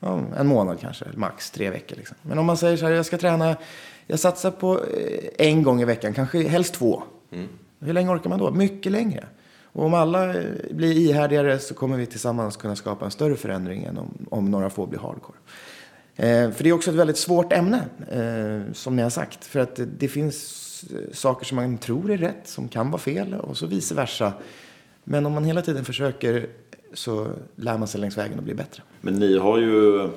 Ja, 0.00 0.20
en 0.36 0.46
månad 0.46 0.80
kanske, 0.80 1.04
max 1.14 1.50
tre 1.50 1.70
veckor. 1.70 1.96
Liksom. 1.96 2.16
Men 2.22 2.38
om 2.38 2.46
man 2.46 2.56
säger 2.56 2.76
så 2.76 2.86
här, 2.86 2.92
jag 2.92 3.06
ska 3.06 3.18
träna, 3.18 3.56
jag 4.06 4.20
satsar 4.20 4.50
på 4.50 4.80
eh, 4.80 5.48
en 5.48 5.62
gång 5.62 5.80
i 5.80 5.84
veckan, 5.84 6.14
kanske 6.14 6.48
helst 6.48 6.74
två. 6.74 7.02
Mm. 7.32 7.48
Hur 7.80 7.92
länge 7.92 8.10
orkar 8.10 8.30
man 8.30 8.38
då? 8.38 8.50
Mycket 8.50 8.92
längre. 8.92 9.24
Och 9.62 9.84
om 9.84 9.94
alla 9.94 10.34
eh, 10.34 10.44
blir 10.70 10.92
ihärdigare 10.92 11.58
så 11.58 11.74
kommer 11.74 11.96
vi 11.96 12.06
tillsammans 12.06 12.56
kunna 12.56 12.76
skapa 12.76 13.04
en 13.04 13.10
större 13.10 13.36
förändring 13.36 13.84
än 13.84 13.98
om, 13.98 14.26
om 14.30 14.50
några 14.50 14.70
få 14.70 14.86
blir 14.86 15.00
hardcore. 15.00 15.38
Eh, 16.16 16.50
för 16.50 16.64
det 16.64 16.68
är 16.68 16.72
också 16.72 16.90
ett 16.90 16.96
väldigt 16.96 17.16
svårt 17.16 17.52
ämne, 17.52 17.84
eh, 18.10 18.72
som 18.72 18.96
ni 18.96 19.02
har 19.02 19.10
sagt. 19.10 19.44
För 19.44 19.60
att 19.60 19.80
det 19.98 20.08
finns 20.08 20.84
eh, 20.92 21.12
saker 21.12 21.46
som 21.46 21.56
man 21.56 21.78
tror 21.78 22.10
är 22.10 22.16
rätt, 22.16 22.48
som 22.48 22.68
kan 22.68 22.90
vara 22.90 23.00
fel 23.00 23.34
och 23.34 23.56
så 23.56 23.66
vice 23.66 23.94
versa. 23.94 24.32
Men 25.04 25.26
om 25.26 25.32
man 25.32 25.44
hela 25.44 25.62
tiden 25.62 25.84
försöker 25.84 26.46
så 26.94 27.28
lär 27.56 27.78
man 27.78 27.88
sig 27.88 28.00
längs 28.00 28.18
vägen 28.18 28.38
och 28.38 28.44
blir 28.44 28.54
bättre. 28.54 28.82
Men 29.00 29.14
ni 29.14 29.38
har 29.38 29.58
ju 29.58 30.08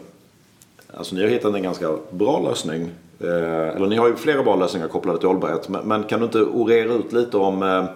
alltså 0.93 1.15
ni 1.15 1.21
har 1.21 1.29
hittat 1.29 1.55
en 1.55 1.63
ganska 1.63 1.97
bra 2.11 2.49
lösning. 2.49 2.89
Eller 3.19 3.87
ni 3.87 3.95
har 3.95 4.07
ju 4.07 4.15
flera 4.15 4.43
bra 4.43 4.55
lösningar 4.55 4.87
kopplade 4.87 5.19
till 5.19 5.27
hållbarhet. 5.27 5.69
Men, 5.69 6.03
kan 6.03 6.19
du 6.19 6.25
inte 6.25 6.41
orera 6.41 6.93
ut 6.93 7.13
lite 7.13 7.37
om 7.37 7.87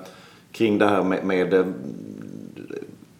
kring 0.51 0.77
det 0.77 0.87
här 0.87 1.03
med, 1.03 1.25
med 1.25 1.73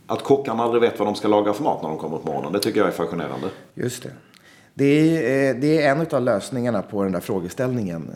att 0.08 0.24
kockarna 0.24 0.64
aldrig 0.64 0.82
vet 0.82 1.00
vad 1.00 1.08
de 1.08 1.16
ska 1.16 1.28
laga 1.28 1.54
för 1.54 1.64
mat 1.64 1.82
när 1.82 1.90
de 1.90 1.98
kommer 1.98 2.18
på 2.18 2.28
morgonen. 2.28 2.54
Det 2.54 2.60
tycker 2.60 2.80
jag 2.80 2.88
är 2.88 2.94
fascinerande. 2.94 3.48
Just 3.74 4.04
det. 4.04 4.12
Det 4.74 4.86
är, 4.86 5.54
det 5.54 5.82
är 5.82 5.92
en 5.92 6.08
av 6.12 6.22
lösningarna 6.22 6.82
på 6.82 7.04
den 7.04 7.12
där 7.12 7.20
frågeställningen. 7.20 8.12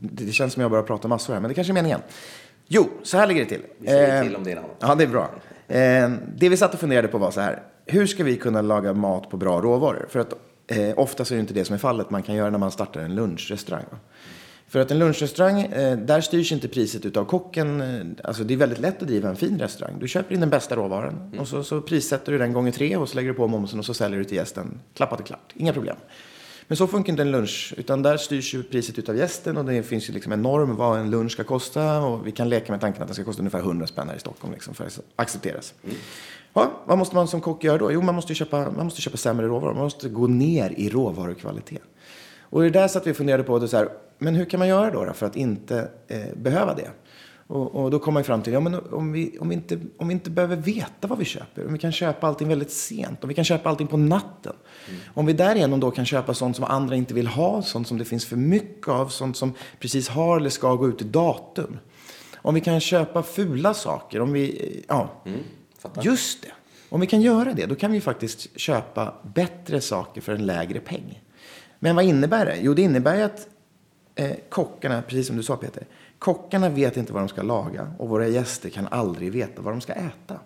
Det 0.00 0.32
känns 0.32 0.52
som 0.52 0.62
jag 0.62 0.70
bara 0.70 0.82
pratar 0.82 1.08
massor 1.08 1.34
här, 1.34 1.40
men 1.40 1.48
det 1.48 1.54
kanske 1.54 1.70
är 1.70 1.74
meningen. 1.74 2.00
Jo, 2.66 2.88
så 3.02 3.16
här 3.16 3.26
ligger 3.26 3.40
det 3.40 3.48
till. 3.48 3.62
Vi 3.78 3.88
säger 3.88 4.22
till 4.22 4.36
om 4.36 4.44
det 4.44 4.52
är 4.52 4.56
något. 4.56 4.76
Ja, 4.80 4.94
det 4.94 5.04
är 5.04 5.08
bra. 5.08 5.30
Det 6.36 6.48
vi 6.48 6.56
satt 6.56 6.74
och 6.74 6.80
funderade 6.80 7.08
på 7.08 7.18
var 7.18 7.30
så 7.30 7.40
här. 7.40 7.62
Hur 7.86 8.06
ska 8.06 8.24
vi 8.24 8.36
kunna 8.36 8.62
laga 8.62 8.92
mat 8.92 9.30
på 9.30 9.36
bra 9.36 9.60
råvaror? 9.60 10.06
För 10.10 10.20
att 10.20 10.32
eh, 10.66 10.98
oftast 10.98 11.30
är 11.30 11.34
det 11.34 11.40
inte 11.40 11.54
det 11.54 11.64
som 11.64 11.74
är 11.74 11.78
fallet 11.78 12.10
man 12.10 12.22
kan 12.22 12.34
göra 12.34 12.50
när 12.50 12.58
man 12.58 12.70
startar 12.70 13.00
en 13.00 13.14
lunchrestaurang. 13.14 13.84
För 14.68 14.80
att 14.80 14.90
en 14.90 14.98
lunchrestaurang, 14.98 15.60
eh, 15.60 15.98
där 15.98 16.20
styrs 16.20 16.52
inte 16.52 16.68
priset 16.68 17.04
utav 17.04 17.24
kocken. 17.24 17.80
Eh, 17.80 18.06
alltså 18.24 18.44
det 18.44 18.54
är 18.54 18.58
väldigt 18.58 18.78
lätt 18.78 19.02
att 19.02 19.08
driva 19.08 19.28
en 19.28 19.36
fin 19.36 19.58
restaurang. 19.58 19.98
Du 20.00 20.08
köper 20.08 20.34
in 20.34 20.40
den 20.40 20.50
bästa 20.50 20.76
råvaran 20.76 21.14
mm. 21.14 21.40
och 21.40 21.48
så, 21.48 21.64
så 21.64 21.80
prissätter 21.80 22.32
du 22.32 22.38
den 22.38 22.52
gånger 22.52 22.72
tre 22.72 22.96
och 22.96 23.08
så 23.08 23.16
lägger 23.16 23.28
du 23.28 23.34
på 23.34 23.46
momsen 23.46 23.78
och 23.78 23.84
så 23.84 23.94
säljer 23.94 24.18
du 24.18 24.24
till 24.24 24.36
gästen. 24.36 24.80
Klappat 24.94 25.20
och 25.20 25.26
klart, 25.26 25.52
inga 25.54 25.72
problem. 25.72 25.96
Men 26.68 26.76
så 26.76 26.86
funkar 26.86 27.10
inte 27.10 27.22
en 27.22 27.30
lunch, 27.30 27.74
utan 27.76 28.02
där 28.02 28.16
styrs 28.16 28.54
ju 28.54 28.62
priset 28.62 28.98
utav 28.98 29.16
gästen 29.16 29.56
och 29.56 29.64
det 29.64 29.82
finns 29.82 30.08
ju 30.08 30.12
liksom 30.12 30.32
en 30.32 30.42
norm 30.42 30.76
vad 30.76 30.98
en 30.98 31.10
lunch 31.10 31.32
ska 31.32 31.44
kosta 31.44 32.00
och 32.00 32.26
vi 32.26 32.32
kan 32.32 32.48
leka 32.48 32.72
med 32.72 32.80
tanken 32.80 33.02
att 33.02 33.08
den 33.08 33.14
ska 33.14 33.24
kosta 33.24 33.40
ungefär 33.40 33.58
100 33.58 33.86
spänn 33.86 34.08
här 34.08 34.16
i 34.16 34.20
Stockholm 34.20 34.52
liksom 34.52 34.74
för 34.74 34.86
att 34.86 35.00
accepteras. 35.16 35.74
Mm. 35.84 35.96
Ja, 36.52 36.70
vad 36.84 36.98
måste 36.98 37.14
man 37.14 37.28
som 37.28 37.40
kock 37.40 37.64
göra 37.64 37.78
då? 37.78 37.92
Jo, 37.92 38.02
man 38.02 38.14
måste 38.14 38.34
köpa, 38.34 38.70
man 38.70 38.84
måste 38.84 39.00
köpa 39.00 39.16
sämre 39.16 39.46
råvaror. 39.46 39.74
Man 39.74 39.82
måste 39.82 40.08
gå 40.08 40.26
ner 40.26 40.74
i 40.76 40.88
råvarukvalitet. 40.88 41.82
Och 42.50 42.62
det 42.62 42.70
där 42.70 42.88
satt 42.88 43.06
vi 43.06 43.12
och 43.12 43.16
funderade 43.16 43.42
på, 43.42 43.58
det 43.58 43.68
så 43.68 43.76
här, 43.76 43.88
men 44.18 44.34
hur 44.34 44.44
kan 44.44 44.58
man 44.58 44.68
göra 44.68 44.90
då, 44.90 45.04
då 45.04 45.12
för 45.12 45.26
att 45.26 45.36
inte 45.36 45.88
eh, 46.08 46.36
behöva 46.36 46.74
det? 46.74 46.90
Och, 47.48 47.74
och, 47.74 47.90
då 47.90 47.98
kom 47.98 48.14
man 48.14 48.24
fram 48.24 48.42
till, 48.42 48.52
ja 48.52 48.60
men 48.60 48.74
om 48.74 49.12
vi, 49.12 49.38
om, 49.38 49.48
vi 49.48 49.54
inte, 49.54 49.80
om 49.96 50.08
vi 50.08 50.14
inte 50.14 50.30
behöver 50.30 50.56
veta 50.56 51.08
vad 51.08 51.18
vi 51.18 51.24
köper, 51.24 51.66
om 51.66 51.72
vi 51.72 51.78
kan 51.78 51.92
köpa 51.92 52.26
allting 52.26 52.48
väldigt 52.48 52.70
sent, 52.70 53.22
om 53.22 53.28
vi 53.28 53.34
kan 53.34 53.44
köpa 53.44 53.68
allting 53.68 53.86
på 53.86 53.96
natten. 53.96 54.52
Mm. 54.88 55.00
Om 55.14 55.26
vi 55.26 55.32
därigenom 55.32 55.80
då 55.80 55.90
kan 55.90 56.06
köpa 56.06 56.34
sånt 56.34 56.56
som 56.56 56.64
andra 56.64 56.96
inte 56.96 57.14
vill 57.14 57.26
ha, 57.26 57.62
sånt 57.62 57.88
som 57.88 57.98
det 57.98 58.04
finns 58.04 58.26
för 58.26 58.36
mycket 58.36 58.88
av, 58.88 59.08
sånt 59.08 59.36
som 59.36 59.52
precis 59.80 60.08
har 60.08 60.36
eller 60.36 60.50
ska 60.50 60.74
gå 60.74 60.88
ut 60.88 61.02
i 61.02 61.04
datum. 61.04 61.78
Om 62.36 62.54
vi 62.54 62.60
kan 62.60 62.80
köpa 62.80 63.22
fula 63.22 63.74
saker, 63.74 64.20
om 64.20 64.32
vi, 64.32 64.84
ja, 64.88 65.22
mm, 65.26 65.40
just 66.02 66.42
det. 66.42 66.52
Om 66.88 67.00
vi 67.00 67.06
kan 67.06 67.20
göra 67.20 67.52
det, 67.52 67.66
då 67.66 67.74
kan 67.74 67.92
vi 67.92 68.00
faktiskt 68.00 68.60
köpa 68.60 69.14
bättre 69.34 69.80
saker 69.80 70.20
för 70.20 70.32
en 70.32 70.46
lägre 70.46 70.80
peng. 70.80 71.22
Men 71.86 71.96
vad 71.96 72.04
innebär 72.04 72.46
det? 72.46 72.56
Jo, 72.60 72.74
det 72.74 72.82
innebär 72.82 73.16
ju 73.16 73.22
att 73.22 73.48
eh, 74.14 74.36
kockarna, 74.48 75.02
precis 75.02 75.26
som 75.26 75.36
du 75.36 75.42
sa 75.42 75.56
Peter, 75.56 75.86
kockarna 76.18 76.68
vet 76.68 76.96
inte 76.96 77.12
vad 77.12 77.22
de 77.22 77.28
ska 77.28 77.42
laga 77.42 77.92
och 77.98 78.08
våra 78.08 78.28
gäster 78.28 78.70
kan 78.70 78.86
aldrig 78.86 79.32
veta 79.32 79.62
vad 79.62 79.72
de 79.72 79.80
ska 79.80 79.92
äta. 79.92 80.40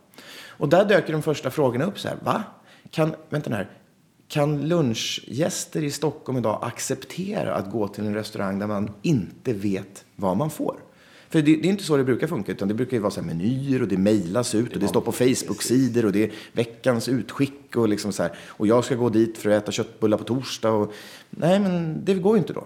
Och 0.49 0.69
där 0.69 0.85
dök 0.85 1.07
de 1.07 1.23
första 1.23 1.51
frågorna 1.51 1.85
upp 1.85 1.99
så 1.99 2.09
här, 2.09 2.17
va? 2.25 2.43
Kan, 2.91 3.15
vänta 3.29 3.51
nu 3.51 3.57
här, 3.57 3.71
kan 4.29 4.69
lunchgäster 4.69 5.85
i 5.85 5.91
Stockholm 5.91 6.39
idag 6.39 6.59
acceptera 6.63 7.55
att 7.55 7.71
gå 7.71 7.89
till 7.89 8.07
en 8.07 8.15
restaurang 8.15 8.59
där 8.59 8.67
man 8.67 8.91
inte 9.03 9.53
vet 9.53 10.05
vad 10.17 10.37
man 10.37 10.51
får? 10.51 10.77
För 11.31 11.43
det, 11.43 11.57
det, 11.57 11.69
är 11.69 11.71
inte 11.71 11.85
så 11.85 11.97
det 11.97 12.05
brukar 12.05 12.27
funka, 12.27 12.53
utan 12.53 12.69
det 12.69 12.75
brukar 12.75 12.97
ju 12.97 13.01
vara 13.01 13.11
så 13.11 13.21
här 13.21 13.27
menyer 13.27 13.83
och 13.83 13.89
det 13.89 13.97
mejlas 13.97 14.55
ut 14.55 14.75
och 14.75 14.81
det 14.81 14.89
står 14.89 15.01
på 15.01 15.13
Facebook-sidor 15.13 16.05
och 16.05 16.13
det 16.13 16.25
är 16.25 16.31
veckans 16.53 17.09
utskick 17.09 17.77
och 17.77 17.89
liksom 17.89 18.13
så 18.13 18.23
här. 18.23 18.33
Och 18.47 18.67
jag 18.67 18.85
ska 18.85 18.95
gå 18.95 19.09
dit 19.09 19.39
för 19.39 19.51
att 19.51 19.63
äta 19.63 19.73
köttbullar 19.73 20.19
på 20.19 20.25
torsdag 20.25 20.71
och 20.71 20.93
nej, 21.31 21.61
men 21.61 22.05
det 22.05 22.15
går 22.15 22.37
ju 22.37 22.39
inte 22.39 22.53
då. 22.53 22.65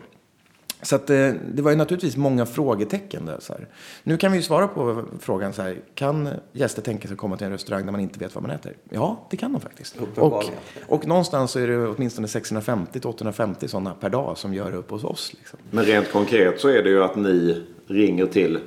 Så 0.85 0.97
att, 0.97 1.11
eh, 1.11 1.31
det 1.55 1.63
var 1.63 1.71
ju 1.71 1.77
naturligtvis 1.77 2.17
många 2.17 2.47
frågetecken 2.47 3.27
där. 3.27 3.37
Så 3.41 3.53
här. 3.53 3.69
Nu 4.03 4.17
kan 4.17 4.33
vi 4.33 4.39
ju 4.39 4.43
svara 4.43 4.69
på 4.69 5.05
frågan 5.21 5.53
så 5.53 5.63
här. 5.63 5.77
Kan 5.95 6.29
gäster 6.53 6.83
tänka 6.83 7.09
sig 7.09 7.15
att 7.15 7.19
komma 7.19 7.37
till 7.37 7.47
en 7.47 7.53
restaurang 7.53 7.85
där 7.85 7.93
man 7.93 8.01
inte 8.01 8.19
vet 8.19 8.35
vad 8.35 8.43
man 8.43 8.51
äter? 8.51 8.73
Ja, 8.91 9.27
det 9.31 9.37
kan 9.37 9.53
de 9.53 9.61
faktiskt. 9.61 9.97
Och, 10.17 10.45
och 10.87 11.07
någonstans 11.07 11.51
så 11.51 11.59
är 11.59 11.67
det 11.67 11.89
åtminstone 11.89 12.27
650-850 12.27 13.67
sådana 13.67 13.95
per 13.95 14.11
dag 14.11 14.39
som 14.39 14.55
gör 14.55 14.75
upp 14.75 14.91
hos 14.91 15.05
oss. 15.05 15.35
Liksom. 15.39 15.59
Men 15.71 15.85
rent 15.85 16.13
konkret 16.13 16.61
så 16.61 16.69
är 16.69 16.83
det 16.83 16.89
ju 16.89 17.05
att 17.05 17.17
ni 17.17 17.63
ringer 17.87 18.27
till 18.27 18.59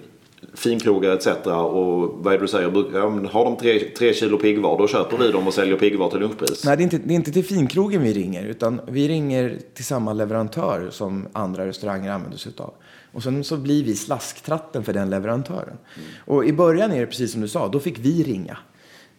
finkrogar 0.53 1.11
etc. 1.11 1.27
Och 1.47 2.17
vad 2.23 2.33
är 2.33 2.37
det 2.37 2.43
du 2.43 2.47
säger? 2.47 3.27
Har 3.27 3.45
de 3.45 3.57
tre, 3.57 3.79
tre 3.79 4.13
kilo 4.13 4.37
piggvar 4.37 4.77
då 4.77 4.87
köper 4.87 5.17
vi 5.17 5.31
dem 5.31 5.47
och 5.47 5.53
säljer 5.53 5.77
piggvar 5.77 6.09
till 6.09 6.19
lunchpris. 6.19 6.65
Nej, 6.65 6.77
det 6.77 6.81
är, 6.81 6.83
inte, 6.83 6.97
det 6.97 7.13
är 7.13 7.15
inte 7.15 7.31
till 7.31 7.45
finkrogen 7.45 8.01
vi 8.01 8.13
ringer. 8.13 8.45
Utan 8.45 8.81
vi 8.87 9.07
ringer 9.07 9.59
till 9.73 9.85
samma 9.85 10.13
leverantör 10.13 10.87
som 10.91 11.27
andra 11.33 11.67
restauranger 11.67 12.11
använder 12.11 12.37
sig 12.37 12.51
av. 12.57 12.73
Och 13.11 13.23
sen 13.23 13.43
så 13.43 13.57
blir 13.57 13.83
vi 13.83 13.95
slasktratten 13.95 14.83
för 14.83 14.93
den 14.93 15.09
leverantören. 15.09 15.77
Mm. 15.95 16.09
Och 16.25 16.45
i 16.45 16.53
början 16.53 16.91
är 16.91 16.99
det 16.99 17.07
precis 17.07 17.31
som 17.31 17.41
du 17.41 17.47
sa, 17.47 17.67
då 17.67 17.79
fick 17.79 17.99
vi 17.99 18.23
ringa. 18.23 18.57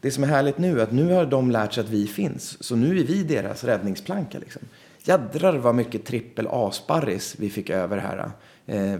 Det 0.00 0.10
som 0.10 0.24
är 0.24 0.28
härligt 0.28 0.58
nu 0.58 0.80
är 0.80 0.82
att 0.82 0.92
nu 0.92 1.12
har 1.12 1.26
de 1.26 1.50
lärt 1.50 1.72
sig 1.72 1.84
att 1.84 1.90
vi 1.90 2.06
finns. 2.06 2.64
Så 2.64 2.76
nu 2.76 3.00
är 3.00 3.04
vi 3.04 3.22
deras 3.22 3.64
räddningsplanka. 3.64 4.38
Liksom. 4.38 4.62
Jädrar 5.02 5.56
vad 5.56 5.74
mycket 5.74 6.04
trippel 6.04 6.48
A-sparris 6.50 7.36
vi 7.38 7.50
fick 7.50 7.70
över 7.70 7.98
här 7.98 8.30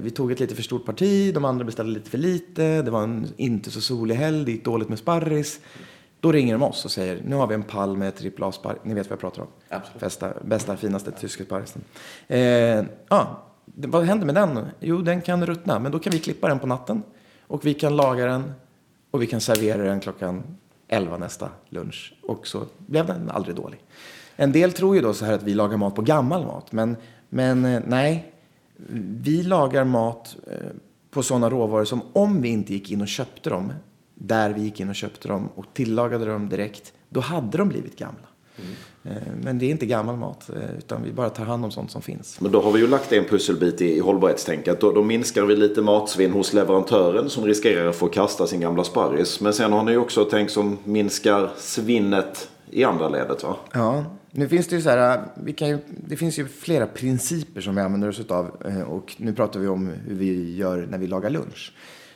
vi 0.00 0.10
tog 0.10 0.32
ett 0.32 0.40
lite 0.40 0.54
för 0.54 0.62
stort 0.62 0.84
parti, 0.84 1.34
de 1.34 1.44
andra 1.44 1.64
beställde 1.64 1.92
lite 1.92 2.10
för 2.10 2.18
lite. 2.18 2.82
Det 2.82 2.90
var 2.90 3.02
en 3.02 3.32
inte 3.36 3.70
så 3.70 3.80
solig 3.80 4.14
helg, 4.14 4.44
det 4.44 4.52
gick 4.52 4.64
dåligt 4.64 4.88
med 4.88 4.98
sparris. 4.98 5.60
Då 6.20 6.32
ringer 6.32 6.52
de 6.52 6.62
oss 6.62 6.84
och 6.84 6.90
säger, 6.90 7.22
nu 7.26 7.36
har 7.36 7.46
vi 7.46 7.54
en 7.54 7.62
pall 7.62 7.96
med 7.96 8.16
trippel 8.16 8.44
a 8.44 8.52
sparris. 8.52 8.80
Ni 8.82 8.94
vet 8.94 9.06
vad 9.06 9.12
jag 9.12 9.20
pratar 9.20 9.42
om? 9.42 9.48
Absolut. 9.68 10.00
Bästa, 10.00 10.32
bästa 10.44 10.76
finaste 10.76 11.10
tyska 11.10 11.44
sparrisen. 11.44 11.82
Eh, 12.26 12.84
ja, 13.08 13.42
vad 13.64 14.04
händer 14.04 14.26
med 14.26 14.34
den? 14.34 14.66
Jo, 14.80 15.02
den 15.02 15.20
kan 15.20 15.46
ruttna, 15.46 15.78
men 15.78 15.92
då 15.92 15.98
kan 15.98 16.12
vi 16.12 16.18
klippa 16.18 16.48
den 16.48 16.58
på 16.58 16.66
natten. 16.66 17.02
Och 17.46 17.66
vi 17.66 17.74
kan 17.74 17.96
laga 17.96 18.26
den 18.26 18.52
och 19.10 19.22
vi 19.22 19.26
kan 19.26 19.40
servera 19.40 19.82
den 19.82 20.00
klockan 20.00 20.42
11 20.88 21.16
nästa 21.16 21.48
lunch. 21.68 22.14
Och 22.22 22.46
så 22.46 22.62
blev 22.78 23.06
den 23.06 23.30
aldrig 23.30 23.56
dålig. 23.56 23.80
En 24.36 24.52
del 24.52 24.72
tror 24.72 24.96
ju 24.96 25.02
då 25.02 25.14
så 25.14 25.24
här 25.24 25.32
att 25.32 25.42
vi 25.42 25.54
lagar 25.54 25.76
mat 25.76 25.94
på 25.94 26.02
gammal 26.02 26.46
mat. 26.46 26.72
Men, 26.72 26.96
men 27.28 27.64
eh, 27.64 27.82
nej, 27.86 28.32
vi 29.22 29.42
lagar 29.42 29.84
mat 29.84 30.36
eh, 30.46 30.56
på 31.10 31.22
sådana 31.22 31.50
råvaror 31.50 31.84
som 31.84 32.00
om 32.12 32.42
vi 32.42 32.48
inte 32.48 32.72
gick 32.72 32.90
in 32.90 33.00
och 33.00 33.08
köpte 33.08 33.50
dem, 33.50 33.72
där 34.14 34.50
vi 34.50 34.60
gick 34.62 34.80
in 34.80 34.88
och 34.88 34.94
köpte 34.94 35.28
dem 35.28 35.48
och 35.54 35.64
tillagade 35.72 36.24
dem 36.24 36.48
direkt, 36.48 36.92
då 37.08 37.20
hade 37.20 37.58
de 37.58 37.68
blivit 37.68 37.98
gamla. 37.98 38.28
Mm. 38.56 38.74
Men 39.42 39.58
det 39.58 39.66
är 39.66 39.70
inte 39.70 39.86
gammal 39.86 40.16
mat, 40.16 40.50
eh, 40.50 40.78
utan 40.78 41.02
vi 41.02 41.12
bara 41.12 41.30
tar 41.30 41.44
hand 41.44 41.64
om 41.64 41.70
sånt 41.70 41.90
som 41.90 42.02
finns. 42.02 42.40
Men 42.40 42.52
då 42.52 42.60
har 42.60 42.72
vi 42.72 42.80
ju 42.80 42.86
lagt 42.86 43.12
en 43.12 43.24
pusselbit 43.24 43.80
i 43.80 44.00
hållbarhetstänket. 44.00 44.80
Då, 44.80 44.92
då 44.92 45.02
minskar 45.02 45.44
vi 45.44 45.56
lite 45.56 45.82
matsvinn 45.82 46.32
hos 46.32 46.52
leverantören 46.52 47.30
som 47.30 47.44
riskerar 47.44 47.86
att 47.86 47.96
få 47.96 48.08
kasta 48.08 48.46
sin 48.46 48.60
gamla 48.60 48.84
sparris. 48.84 49.40
Men 49.40 49.52
sen 49.52 49.72
har 49.72 49.82
ni 49.82 49.96
också 49.96 50.24
tänkt 50.24 50.52
som 50.52 50.78
minskar 50.84 51.50
svinnet 51.56 52.50
i 52.70 52.84
andra 52.84 53.08
ledet 53.08 53.42
va? 53.42 53.56
Ja, 53.72 54.04
nu 54.30 54.48
finns 54.48 54.66
det 54.66 54.76
ju 54.76 54.82
så 54.82 54.90
här, 54.90 55.24
vi 55.34 55.52
kan 55.52 55.68
ju, 55.68 55.78
det 55.86 56.16
finns 56.16 56.38
ju 56.38 56.48
flera 56.48 56.86
principer 56.86 57.60
som 57.60 57.74
vi 57.74 57.80
använder 57.80 58.08
oss 58.08 58.30
av 58.30 58.62
eh, 58.64 58.82
och 58.82 59.14
nu 59.18 59.32
pratar 59.32 59.60
vi 59.60 59.68
om 59.68 59.86
hur 59.86 60.14
vi 60.14 60.56
gör 60.56 60.86
när 60.90 60.98
vi 60.98 61.06
lagar 61.06 61.30
lunch. 61.30 61.72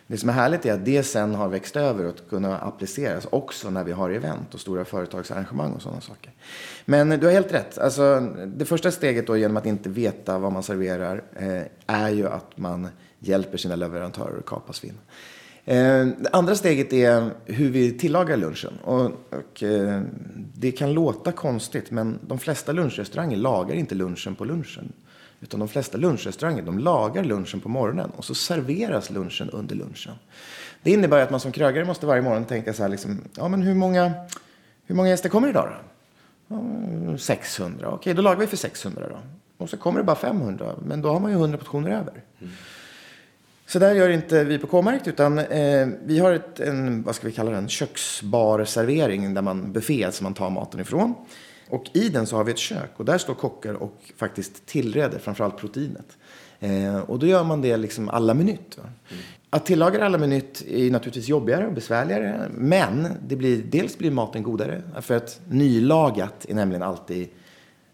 Det 0.06 0.18
som 0.18 0.28
är 0.28 0.32
härligt 0.32 0.66
är 0.66 0.72
att 0.72 0.84
det 0.84 1.02
sen 1.02 1.34
har 1.34 1.48
växt 1.48 1.76
över 1.76 2.06
och 2.06 2.16
kunna 2.30 2.58
appliceras 2.58 3.26
också 3.30 3.70
när 3.70 3.84
vi 3.84 3.92
har 3.92 4.10
event 4.10 4.54
och 4.54 4.60
stora 4.60 4.84
företagsarrangemang 4.84 5.72
och 5.72 5.82
sådana 5.82 6.00
saker. 6.00 6.32
Men 6.84 7.08
du 7.08 7.26
har 7.26 7.32
helt 7.32 7.52
rätt. 7.52 7.78
Alltså, 7.78 8.20
det 8.46 8.64
första 8.64 8.90
steget 8.90 9.26
då 9.26 9.36
genom 9.36 9.56
att 9.56 9.66
inte 9.66 9.88
veta 9.88 10.38
vad 10.38 10.52
man 10.52 10.62
serverar 10.62 11.22
eh, 11.36 11.62
är 11.86 12.10
ju 12.10 12.28
att 12.28 12.58
man 12.58 12.88
hjälper 13.18 13.58
sina 13.58 13.76
leverantörer 13.76 14.38
att 14.38 14.46
kapa 14.46 14.72
svinn. 14.72 14.98
Eh, 15.64 16.06
det 16.06 16.28
andra 16.32 16.54
steget 16.54 16.92
är 16.92 17.30
hur 17.44 17.70
vi 17.70 17.92
tillagar 17.92 18.36
lunchen. 18.36 18.72
Och, 18.84 19.04
och 19.30 19.62
eh, 19.62 20.02
det 20.54 20.72
kan 20.72 20.92
låta 20.92 21.32
konstigt, 21.32 21.90
men 21.90 22.18
de 22.26 22.38
flesta 22.38 22.72
lunchrestauranger 22.72 23.36
lagar 23.36 23.74
inte 23.74 23.94
lunchen 23.94 24.34
på 24.34 24.44
lunchen. 24.44 24.92
Utan 25.40 25.60
de 25.60 25.68
flesta 25.68 25.98
lunchrestauranger 25.98 26.62
de 26.62 26.78
lagar 26.78 27.24
lunchen 27.24 27.60
på 27.60 27.68
morgonen 27.68 28.10
och 28.16 28.24
så 28.24 28.34
serveras 28.34 29.10
lunchen 29.10 29.50
under 29.50 29.74
lunchen. 29.74 30.14
Det 30.82 30.90
innebär 30.90 31.22
att 31.22 31.30
man 31.30 31.40
som 31.40 31.52
krögare 31.52 31.84
måste 31.84 32.06
varje 32.06 32.22
morgon 32.22 32.44
tänka 32.44 32.72
så 32.72 32.82
här, 32.82 32.88
liksom, 32.88 33.20
ja 33.36 33.48
men 33.48 33.62
hur 33.62 33.74
många, 33.74 34.12
hur 34.86 34.94
många 34.94 35.08
gäster 35.08 35.28
kommer 35.28 35.48
idag 35.48 35.68
då? 35.68 37.18
600, 37.18 37.90
okej 37.90 38.14
då 38.14 38.22
lagar 38.22 38.40
vi 38.40 38.46
för 38.46 38.56
600 38.56 39.08
då. 39.08 39.18
Och 39.58 39.70
så 39.70 39.76
kommer 39.76 40.00
det 40.00 40.04
bara 40.04 40.16
500, 40.16 40.74
men 40.84 41.02
då 41.02 41.12
har 41.12 41.20
man 41.20 41.30
ju 41.30 41.36
100 41.36 41.58
portioner 41.58 41.90
över. 41.90 42.22
Mm. 42.40 42.52
Så 43.72 43.78
där 43.78 43.94
gör 43.94 44.08
inte 44.08 44.44
vi 44.44 44.58
på 44.58 44.66
K-markt 44.66 45.08
utan 45.08 45.38
eh, 45.38 45.88
vi 46.04 46.18
har 46.18 46.32
ett, 46.32 46.60
en, 46.60 47.02
vad 47.02 47.14
ska 47.14 47.26
vi 47.26 47.32
kalla 47.32 47.50
det, 47.50 47.56
en 47.56 47.68
köksbarservering 47.68 49.34
där 49.34 49.42
man 49.42 49.72
buffé 49.72 50.12
som 50.12 50.24
man 50.24 50.34
tar 50.34 50.50
maten 50.50 50.80
ifrån. 50.80 51.14
Och 51.68 51.84
i 51.92 52.08
den 52.08 52.26
så 52.26 52.36
har 52.36 52.44
vi 52.44 52.52
ett 52.52 52.58
kök 52.58 52.90
och 52.96 53.04
där 53.04 53.18
står 53.18 53.34
kockar 53.34 53.74
och 53.74 54.12
faktiskt 54.16 54.66
tillreder 54.66 55.18
framförallt 55.18 55.56
proteinet. 55.56 56.06
Eh, 56.60 56.96
och 56.96 57.18
då 57.18 57.26
gör 57.26 57.44
man 57.44 57.62
det 57.62 57.76
liksom 57.76 58.08
alla 58.08 58.34
minut. 58.34 58.78
Mm. 58.78 59.22
Att 59.50 59.66
tillaga 59.66 60.04
alla 60.04 60.18
minut 60.18 60.64
är 60.68 60.90
naturligtvis 60.90 61.28
jobbigare 61.28 61.66
och 61.66 61.72
besvärligare. 61.72 62.48
Men 62.54 63.08
det 63.26 63.36
blir, 63.36 63.62
dels 63.70 63.98
blir 63.98 64.10
maten 64.10 64.42
godare. 64.42 64.82
För 65.00 65.16
att 65.16 65.40
nylagat 65.48 66.46
är 66.48 66.54
nämligen 66.54 66.82
alltid 66.82 67.28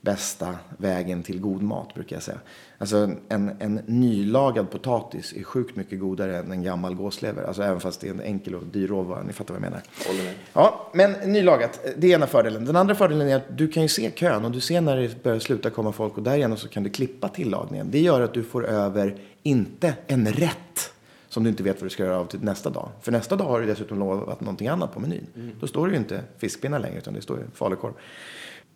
bästa 0.00 0.56
vägen 0.76 1.22
till 1.22 1.40
god 1.40 1.62
mat 1.62 1.94
brukar 1.94 2.16
jag 2.16 2.22
säga. 2.22 2.38
Alltså 2.78 3.10
en, 3.28 3.56
en 3.58 3.80
nylagad 3.86 4.70
potatis 4.70 5.32
är 5.36 5.42
sjukt 5.42 5.76
mycket 5.76 6.00
godare 6.00 6.38
än 6.38 6.52
en 6.52 6.62
gammal 6.62 6.94
gåslever. 6.94 7.42
Alltså 7.42 7.62
även 7.62 7.80
fast 7.80 8.00
det 8.00 8.08
är 8.08 8.10
en 8.10 8.20
enkel 8.20 8.54
och 8.54 8.66
dyr 8.66 8.88
råvara. 8.88 9.22
Ni 9.22 9.32
fattar 9.32 9.54
vad 9.54 9.62
jag 9.62 9.70
menar. 9.70 9.82
Håller 10.06 10.24
med. 10.24 10.34
Ja, 10.52 10.90
men 10.94 11.12
nylagat. 11.12 11.80
Det 11.96 12.06
är 12.06 12.14
ena 12.14 12.26
fördelen. 12.26 12.64
Den 12.64 12.76
andra 12.76 12.94
fördelen 12.94 13.28
är 13.28 13.36
att 13.36 13.58
du 13.58 13.68
kan 13.68 13.82
ju 13.82 13.88
se 13.88 14.10
kön 14.10 14.44
och 14.44 14.50
du 14.50 14.60
ser 14.60 14.80
när 14.80 14.96
det 14.96 15.22
börjar 15.22 15.38
sluta 15.38 15.70
komma 15.70 15.92
folk 15.92 16.16
och 16.16 16.22
därigenom 16.22 16.56
så 16.56 16.68
kan 16.68 16.82
du 16.82 16.90
klippa 16.90 17.28
tillagningen. 17.28 17.90
Det 17.90 18.00
gör 18.00 18.20
att 18.20 18.34
du 18.34 18.42
får 18.42 18.66
över, 18.66 19.16
inte 19.42 19.94
en 20.06 20.26
rätt 20.32 20.92
som 21.28 21.44
du 21.44 21.50
inte 21.50 21.62
vet 21.62 21.76
vad 21.80 21.86
du 21.86 21.90
ska 21.90 22.04
göra 22.04 22.18
av 22.18 22.26
till 22.26 22.40
nästa 22.40 22.70
dag. 22.70 22.88
För 23.02 23.12
nästa 23.12 23.36
dag 23.36 23.44
har 23.44 23.60
du 23.60 23.66
dessutom 23.66 23.98
lovat 23.98 24.40
någonting 24.40 24.68
annat 24.68 24.94
på 24.94 25.00
menyn. 25.00 25.26
Mm. 25.36 25.50
Då 25.60 25.66
står 25.66 25.86
det 25.86 25.92
ju 25.92 25.98
inte 25.98 26.22
fiskpinnar 26.38 26.78
längre 26.78 26.98
utan 26.98 27.14
det 27.14 27.22
står 27.22 27.38
falukorv. 27.54 27.92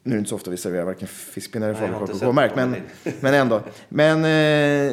Nu 0.05 0.12
är 0.12 0.17
det 0.17 0.19
inte 0.19 0.29
så 0.29 0.37
ofta 0.37 0.51
vi 0.51 0.57
serverar 0.57 0.85
varken 0.85 1.09
fiskpinnar 1.09 1.69
eller 1.69 1.79
falukorv 1.79 2.07
på 2.07 2.19
K-märkt, 2.19 2.57
men, 2.57 2.77
men 3.21 3.35
ändå. 3.35 3.61
Men, 3.88 4.25
eh, 4.25 4.93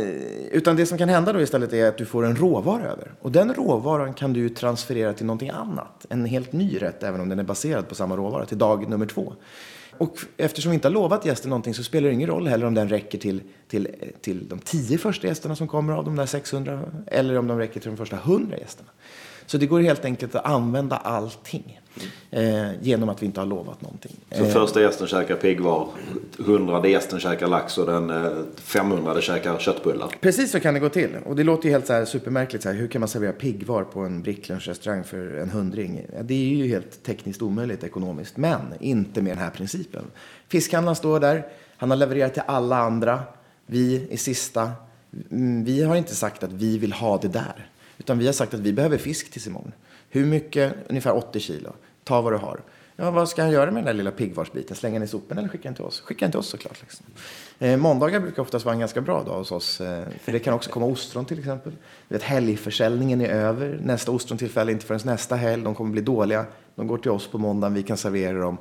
utan 0.52 0.76
det 0.76 0.86
som 0.86 0.98
kan 0.98 1.10
hända 1.10 1.34
då 1.34 1.42
istället 1.42 1.74
är 1.74 1.88
att 1.88 1.98
du 1.98 2.06
får 2.06 2.26
en 2.26 2.36
råvara 2.36 2.84
över. 2.84 3.12
Och 3.22 3.32
den 3.32 3.54
råvaran 3.54 4.14
kan 4.14 4.34
du 4.34 4.50
transferera 4.50 5.14
till 5.14 5.26
någonting 5.26 5.50
annat. 5.50 6.06
En 6.10 6.26
helt 6.26 6.54
ny 6.54 6.82
rätt, 6.82 7.04
även 7.04 7.22
om 7.22 7.30
den 7.30 7.40
är 7.40 7.44
baserad 7.44 7.88
på 7.88 7.96
samma 7.96 8.18
råvara, 8.18 8.46
till 8.46 8.58
dag 8.58 8.90
nummer 8.90 9.06
två. 9.06 9.34
Och 9.98 10.18
eftersom 10.38 10.70
vi 10.70 10.74
inte 10.74 10.88
har 10.88 10.94
lovat 10.94 11.26
gästen 11.26 11.50
någonting 11.50 11.74
så 11.74 11.84
spelar 11.84 12.08
det 12.08 12.14
ingen 12.14 12.30
roll 12.30 12.48
heller 12.48 12.66
om 12.66 12.74
den 12.74 12.90
räcker 12.90 13.18
till, 13.18 13.42
till, 13.70 13.88
till 14.22 14.48
de 14.48 14.60
tio 14.60 14.98
första 14.98 15.28
gästerna 15.28 15.56
som 15.56 15.68
kommer 15.68 15.94
av 15.94 16.06
de 16.06 16.16
där 16.16 16.26
600 16.26 16.82
eller 17.08 17.38
om 17.38 17.48
de 17.48 17.58
räcker 17.58 17.80
till 17.80 17.90
de 17.90 17.98
första 17.98 18.16
100 18.16 18.58
gästerna. 18.58 18.90
Så 19.46 19.58
det 19.58 19.66
går 19.66 19.80
helt 19.80 20.06
enkelt 20.06 20.36
att 20.36 20.46
använda 20.46 20.98
allting. 20.98 21.80
Eh, 22.32 22.82
genom 22.82 23.10
att 23.10 23.22
vi 23.22 23.26
inte 23.26 23.40
har 23.40 23.48
lovat 23.48 23.82
någonting. 23.82 24.16
Så 24.32 24.44
eh, 24.44 24.50
första 24.50 24.82
gästen 24.82 25.08
käkar 25.08 25.36
piggvar, 25.36 25.88
hundrade 26.38 26.90
gästen 26.90 27.20
käkar 27.20 27.48
lax 27.48 27.78
och 27.78 27.86
den 27.86 28.10
eh, 28.10 28.32
femhundrade 28.56 29.22
käkar 29.22 29.58
köttbullar. 29.58 30.08
Precis 30.22 30.52
så 30.52 30.60
kan 30.60 30.74
det 30.74 30.80
gå 30.80 30.90
till. 30.90 31.10
Och 31.26 31.36
det 31.36 31.44
låter 31.44 31.66
ju 31.66 31.72
helt 31.72 31.88
så 31.88 31.94
här 31.94 32.06
supermärkligt. 32.06 32.64
Så 32.64 32.70
här, 32.70 32.76
hur 32.76 32.88
kan 32.88 33.00
man 33.00 33.08
servera 33.08 33.32
piggvar 33.32 33.84
på 33.84 34.00
en 34.00 34.22
Bricklunchrestaurang 34.22 35.04
för 35.04 35.38
en 35.38 35.50
hundring? 35.50 36.06
Det 36.22 36.34
är 36.34 36.56
ju 36.56 36.68
helt 36.68 37.04
tekniskt 37.04 37.42
omöjligt 37.42 37.84
ekonomiskt. 37.84 38.38
Men 38.38 38.62
inte 38.80 39.22
med 39.22 39.32
den 39.32 39.44
här 39.44 39.52
principen. 39.52 40.04
Fiskhandlaren 40.48 40.96
står 40.96 41.20
där. 41.20 41.48
Han 41.78 41.90
har 41.90 41.98
levererat 41.98 42.34
till 42.34 42.44
alla 42.46 42.78
andra. 42.78 43.24
Vi 43.72 44.08
är 44.12 44.18
sista. 44.18 44.72
Mm, 45.32 45.64
vi 45.64 45.84
har 45.84 45.96
inte 45.96 46.16
sagt 46.16 46.44
att 46.44 46.52
vi 46.52 46.78
vill 46.78 46.94
ha 46.94 47.18
det 47.18 47.28
där. 47.28 47.70
Utan 47.98 48.20
vi 48.20 48.26
har 48.26 48.34
sagt 48.34 48.54
att 48.54 48.60
vi 48.60 48.74
behöver 48.74 48.98
fisk 48.98 49.32
tills 49.32 49.48
imorgon. 49.48 49.72
Hur 50.10 50.26
mycket? 50.26 50.76
Ungefär 50.88 51.16
80 51.16 51.40
kilo. 51.40 51.74
Ta 52.04 52.22
vad 52.22 52.34
du 52.34 52.38
har. 52.38 52.62
Ja, 52.96 53.12
vad 53.12 53.30
ska 53.30 53.42
han 53.42 53.52
göra 53.52 53.72
med 53.72 53.76
den 53.76 53.86
där 53.86 53.94
lilla 53.94 54.12
piggvarsbiten? 54.12 54.76
Slänga 54.76 54.94
den 54.94 55.04
i 55.04 55.08
sopen 55.08 55.38
eller 55.38 55.48
skicka 55.48 55.64
den 55.64 55.76
till 55.76 55.84
oss? 55.84 56.00
Skicka 56.00 56.26
den 56.26 56.32
till 56.32 56.40
oss 56.40 56.48
såklart. 56.48 56.82
Liksom. 56.82 57.06
Eh, 57.60 57.78
måndagar 57.78 58.20
brukar 58.20 58.42
oftast 58.42 58.66
vara 58.66 58.74
en 58.74 58.80
ganska 58.80 59.02
bra 59.02 59.24
dag 59.24 59.38
hos 59.38 59.52
oss. 59.52 59.82
Eh, 59.82 60.04
för 60.22 60.32
det 60.32 60.40
kan 60.40 60.54
också 60.54 60.72
komma 60.72 60.86
ostron 60.86 61.26
till 61.26 61.40
exempel. 61.40 61.74
Vet, 62.08 62.24
helgförsäljningen 62.24 63.22
är 63.22 63.30
över. 63.30 63.80
Nästa 63.84 64.12
ostrontillfälle 64.12 64.72
är 64.72 64.74
inte 64.74 64.86
förrän 64.86 65.02
nästa 65.04 65.36
helg. 65.36 65.64
De 65.64 65.76
kommer 65.76 65.92
bli 65.92 66.02
dåliga. 66.02 66.46
De 66.76 66.88
går 66.88 66.98
till 66.98 67.12
oss 67.12 67.28
på 67.28 67.38
måndagen. 67.38 67.74
Vi 67.74 67.84
kan 67.84 67.98
servera 67.98 68.40
dem. 68.40 68.58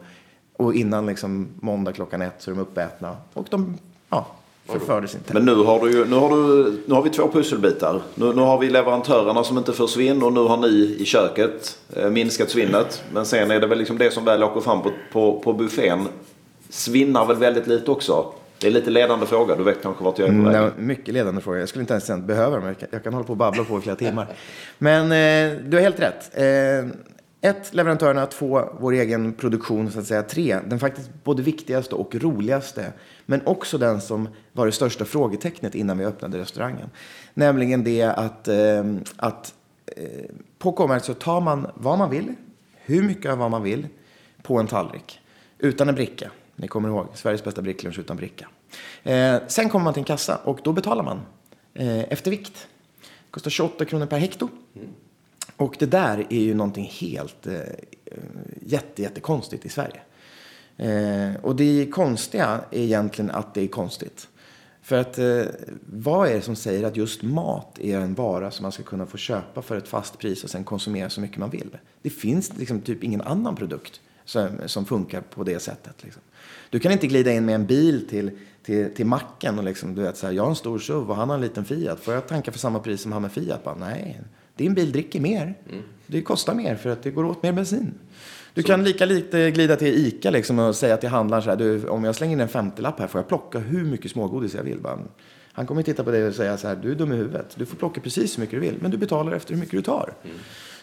Och 0.57 0.75
innan 0.75 1.07
liksom, 1.07 1.49
måndag 1.61 1.93
klockan 1.93 2.23
ett 2.23 2.35
så 2.39 2.51
är 2.51 2.55
de 2.55 2.61
uppätna. 2.61 3.17
Och 3.33 3.47
de 3.51 3.79
ja, 4.09 4.27
förfördes 4.73 5.15
inte. 5.15 5.35
Men 5.35 5.45
nu 5.45 5.55
har, 5.55 5.81
du 5.81 6.05
nu 6.05 6.17
har, 6.17 6.31
du, 6.31 6.77
nu 6.87 6.95
har 6.95 7.03
vi 7.03 7.11
två 7.11 7.29
pusselbitar. 7.29 8.01
Nu, 8.15 8.33
nu 8.33 8.43
har 8.43 8.59
vi 8.59 8.71
leverantörerna 8.71 9.45
som 9.45 9.59
inte 9.59 9.73
får 9.73 9.87
svinn 9.87 10.23
och 10.23 10.33
nu 10.33 10.41
har 10.41 10.57
ni 10.57 10.97
i 10.99 11.05
köket 11.05 11.79
eh, 11.97 12.11
minskat 12.11 12.51
svinnet. 12.51 13.03
Men 13.13 13.27
sen 13.27 13.51
är 13.51 13.61
det 13.61 13.67
väl 13.67 13.79
liksom 13.79 13.99
det 13.99 14.11
som 14.11 14.25
väl 14.25 14.45
åker 14.45 14.61
fram 14.61 14.83
på, 14.83 14.91
på, 15.13 15.41
på 15.41 15.53
buffén. 15.53 16.09
Svinnar 16.71 17.27
väl 17.27 17.37
väldigt 17.37 17.67
lite 17.67 17.91
också. 17.91 18.33
Det 18.61 18.67
är 18.67 18.71
lite 18.71 18.91
ledande 18.91 19.27
fråga. 19.27 19.57
Du 19.57 19.65
vet 19.65 19.83
kanske 19.83 20.05
vart 20.05 20.19
jag 20.19 20.29
är 20.29 20.33
på 20.33 20.51
väg. 20.51 20.57
Mm, 20.57 20.73
mycket 20.77 21.15
ledande 21.15 21.41
fråga. 21.41 21.59
Jag 21.59 21.69
skulle 21.69 21.81
inte 21.81 21.93
ens 21.93 22.27
behöva 22.27 22.57
dem. 22.57 22.67
Jag 22.67 22.79
kan, 22.79 22.89
jag 22.93 23.05
kan 23.05 23.13
hålla 23.13 23.27
på 23.27 23.33
och 23.33 23.37
babbla 23.37 23.65
på 23.65 23.79
i 23.79 23.81
flera 23.81 23.97
timmar. 23.97 24.27
Men 24.79 25.03
eh, 25.03 25.59
du 25.65 25.77
har 25.77 25.83
helt 25.83 26.01
rätt. 26.01 26.31
Eh, 26.35 26.91
ett, 27.41 27.75
leverantörerna. 27.75 28.27
Två, 28.27 28.65
vår 28.81 28.93
egen 28.93 29.33
produktion. 29.33 29.91
Så 29.91 29.99
att 29.99 30.07
säga. 30.07 30.23
Tre, 30.23 30.59
den 30.67 30.79
faktiskt 30.79 31.11
både 31.25 31.43
viktigaste 31.43 31.95
och 31.95 32.15
roligaste 32.15 32.93
men 33.27 33.47
också 33.47 33.79
den 33.79 34.01
som 34.01 34.29
var 34.53 34.67
det 34.67 34.73
största 34.73 35.05
frågetecknet 35.05 35.75
innan 35.75 35.99
vi 35.99 36.05
öppnade 36.05 36.39
restaurangen. 36.39 36.91
Nämligen 37.35 37.85
det 37.85 38.03
att, 38.03 38.49
eh, 38.49 38.85
att 39.17 39.55
eh, 39.87 40.25
på 40.59 40.73
K-märkt 40.73 41.05
så 41.05 41.15
tar 41.15 41.41
man 41.41 41.67
vad 41.75 41.99
man 41.99 42.11
vill, 42.11 42.35
hur 42.75 43.03
mycket 43.03 43.33
av 43.33 43.39
vad 43.39 43.51
man 43.51 43.63
vill, 43.63 43.87
på 44.43 44.59
en 44.59 44.67
tallrik. 44.67 45.21
Utan 45.59 45.89
en 45.89 45.95
bricka. 45.95 46.31
Ni 46.57 46.69
kommer 46.69 46.89
ihåg, 46.89 47.07
Sveriges 47.15 47.45
bästa 47.45 47.63
bricklunch 47.63 47.99
utan 47.99 48.17
bricka. 48.17 48.49
Eh, 49.03 49.37
sen 49.47 49.69
kommer 49.69 49.85
man 49.85 49.95
till 49.95 50.01
en 50.01 50.05
kassa 50.05 50.37
och 50.37 50.61
då 50.65 50.73
betalar 50.73 51.05
man 51.05 51.21
eh, 51.75 52.13
efter 52.13 52.31
vikt. 52.31 52.69
Det 53.01 53.31
kostar 53.31 53.51
28 53.51 53.85
kronor 53.85 54.07
per 54.07 54.19
hekto. 54.19 54.49
Mm. 54.75 54.89
Och 55.59 55.77
det 55.79 55.87
där 55.87 56.27
är 56.31 56.41
ju 56.41 56.55
någonting 56.55 56.91
helt 57.01 57.47
eh, 57.47 57.61
jätte, 58.63 59.03
jättekonstigt 59.03 59.67
i 59.67 59.69
Sverige. 59.69 60.01
Eh, 60.77 61.41
och 61.43 61.57
det 61.57 61.87
konstiga 61.87 62.61
är 62.71 62.81
egentligen 62.81 63.31
att 63.31 63.55
det 63.55 63.63
är 63.63 63.67
konstigt. 63.67 64.29
För 64.83 64.97
att 64.97 65.19
eh, 65.19 65.43
vad 65.87 66.29
är 66.29 66.35
det 66.35 66.43
som 66.43 66.57
säger 66.57 66.85
att 66.85 66.97
just 66.97 67.23
mat 67.23 67.79
är 67.79 67.99
en 68.01 68.15
vara 68.15 68.51
som 68.51 68.63
man 68.63 68.73
ska 68.73 68.83
kunna 68.83 69.07
få 69.07 69.17
köpa 69.17 69.63
för 69.63 69.77
ett 69.77 69.89
fast 69.89 70.19
pris 70.19 70.45
och 70.45 70.51
sen 70.51 70.65
konsumera 70.65 71.11
så 71.11 71.21
mycket 71.21 71.39
man 71.39 71.51
vill? 71.51 71.77
Det 72.03 72.11
finns 72.11 72.57
liksom 72.57 72.81
typ 72.81 73.05
ingen 73.05 73.21
annan 73.21 73.57
produkt 73.57 74.01
som, 74.25 74.49
som 74.67 74.85
funkar 74.85 75.21
på 75.21 75.45
det 75.45 75.59
sättet. 75.59 76.05
Liksom. 76.05 76.23
Du 76.71 76.79
kan 76.79 76.93
inte 76.93 77.07
glida 77.07 77.33
in 77.33 77.45
med 77.45 77.55
en 77.55 77.67
bil 77.67 78.09
till, 78.09 78.31
till, 78.63 78.95
till 78.95 79.07
macken 79.07 79.59
och 79.59 79.65
liksom, 79.65 79.95
du 79.95 80.03
vet, 80.03 80.17
så 80.17 80.27
här, 80.27 80.33
jag 80.33 80.43
har 80.43 80.51
en 80.51 80.57
stor 80.57 80.79
SUV 80.79 81.11
och 81.11 81.17
han 81.17 81.29
har 81.29 81.37
en 81.37 81.43
liten 81.43 81.65
Fiat. 81.65 82.01
Får 82.01 82.15
jag 82.15 82.29
tanka 82.29 82.53
för 82.53 82.59
samma 82.59 82.79
pris 82.79 83.03
som 83.03 83.13
han 83.13 83.23
med 83.23 83.33
Fiat? 83.33 83.65
Bara, 83.65 83.75
nej, 83.75 84.21
din 84.59 84.75
bil 84.75 84.93
dricker 84.93 85.21
mer. 85.21 85.43
Mm. 85.43 85.83
Det 86.07 86.23
kostar 86.23 86.55
mer 86.55 86.77
för 86.77 86.91
att 86.91 87.03
det 87.03 87.11
går 87.11 87.25
åt 87.25 87.43
mer 87.43 87.53
bensin. 87.53 87.95
Du 88.55 88.63
kan 88.63 88.85
lika 88.85 89.05
lite 89.05 89.51
glida 89.51 89.77
till 89.77 90.07
ICA 90.07 90.31
liksom 90.31 90.59
och 90.59 90.77
säga 90.77 90.97
till 90.97 91.09
handlaren 91.09 91.43
så 91.43 91.51
här, 91.51 91.57
du, 91.57 91.89
om 91.89 92.05
jag 92.05 92.15
slänger 92.15 92.33
in 92.33 92.41
en 92.41 92.49
50-lapp 92.49 93.01
här 93.01 93.07
får 93.07 93.19
jag 93.19 93.29
plocka 93.29 93.59
hur 93.59 93.85
mycket 93.85 94.11
smågodis 94.11 94.55
jag 94.55 94.63
vill. 94.63 94.81
Bara, 94.81 94.99
han 95.53 95.67
kommer 95.67 95.83
titta 95.83 96.05
på 96.05 96.11
dig 96.11 96.27
och 96.27 96.35
säga 96.35 96.57
så 96.57 96.69
här, 96.69 96.77
du 96.77 96.91
är 96.91 96.95
dum 96.95 97.13
i 97.13 97.17
huvudet. 97.17 97.55
Du 97.57 97.67
får 97.67 97.77
plocka 97.77 98.01
precis 98.01 98.33
så 98.33 98.41
mycket 98.41 98.55
du 98.55 98.61
vill, 98.61 98.79
men 98.81 98.91
du 98.91 98.97
betalar 98.97 99.33
efter 99.33 99.55
hur 99.55 99.61
mycket 99.61 99.73
du 99.79 99.83
tar. 99.83 100.15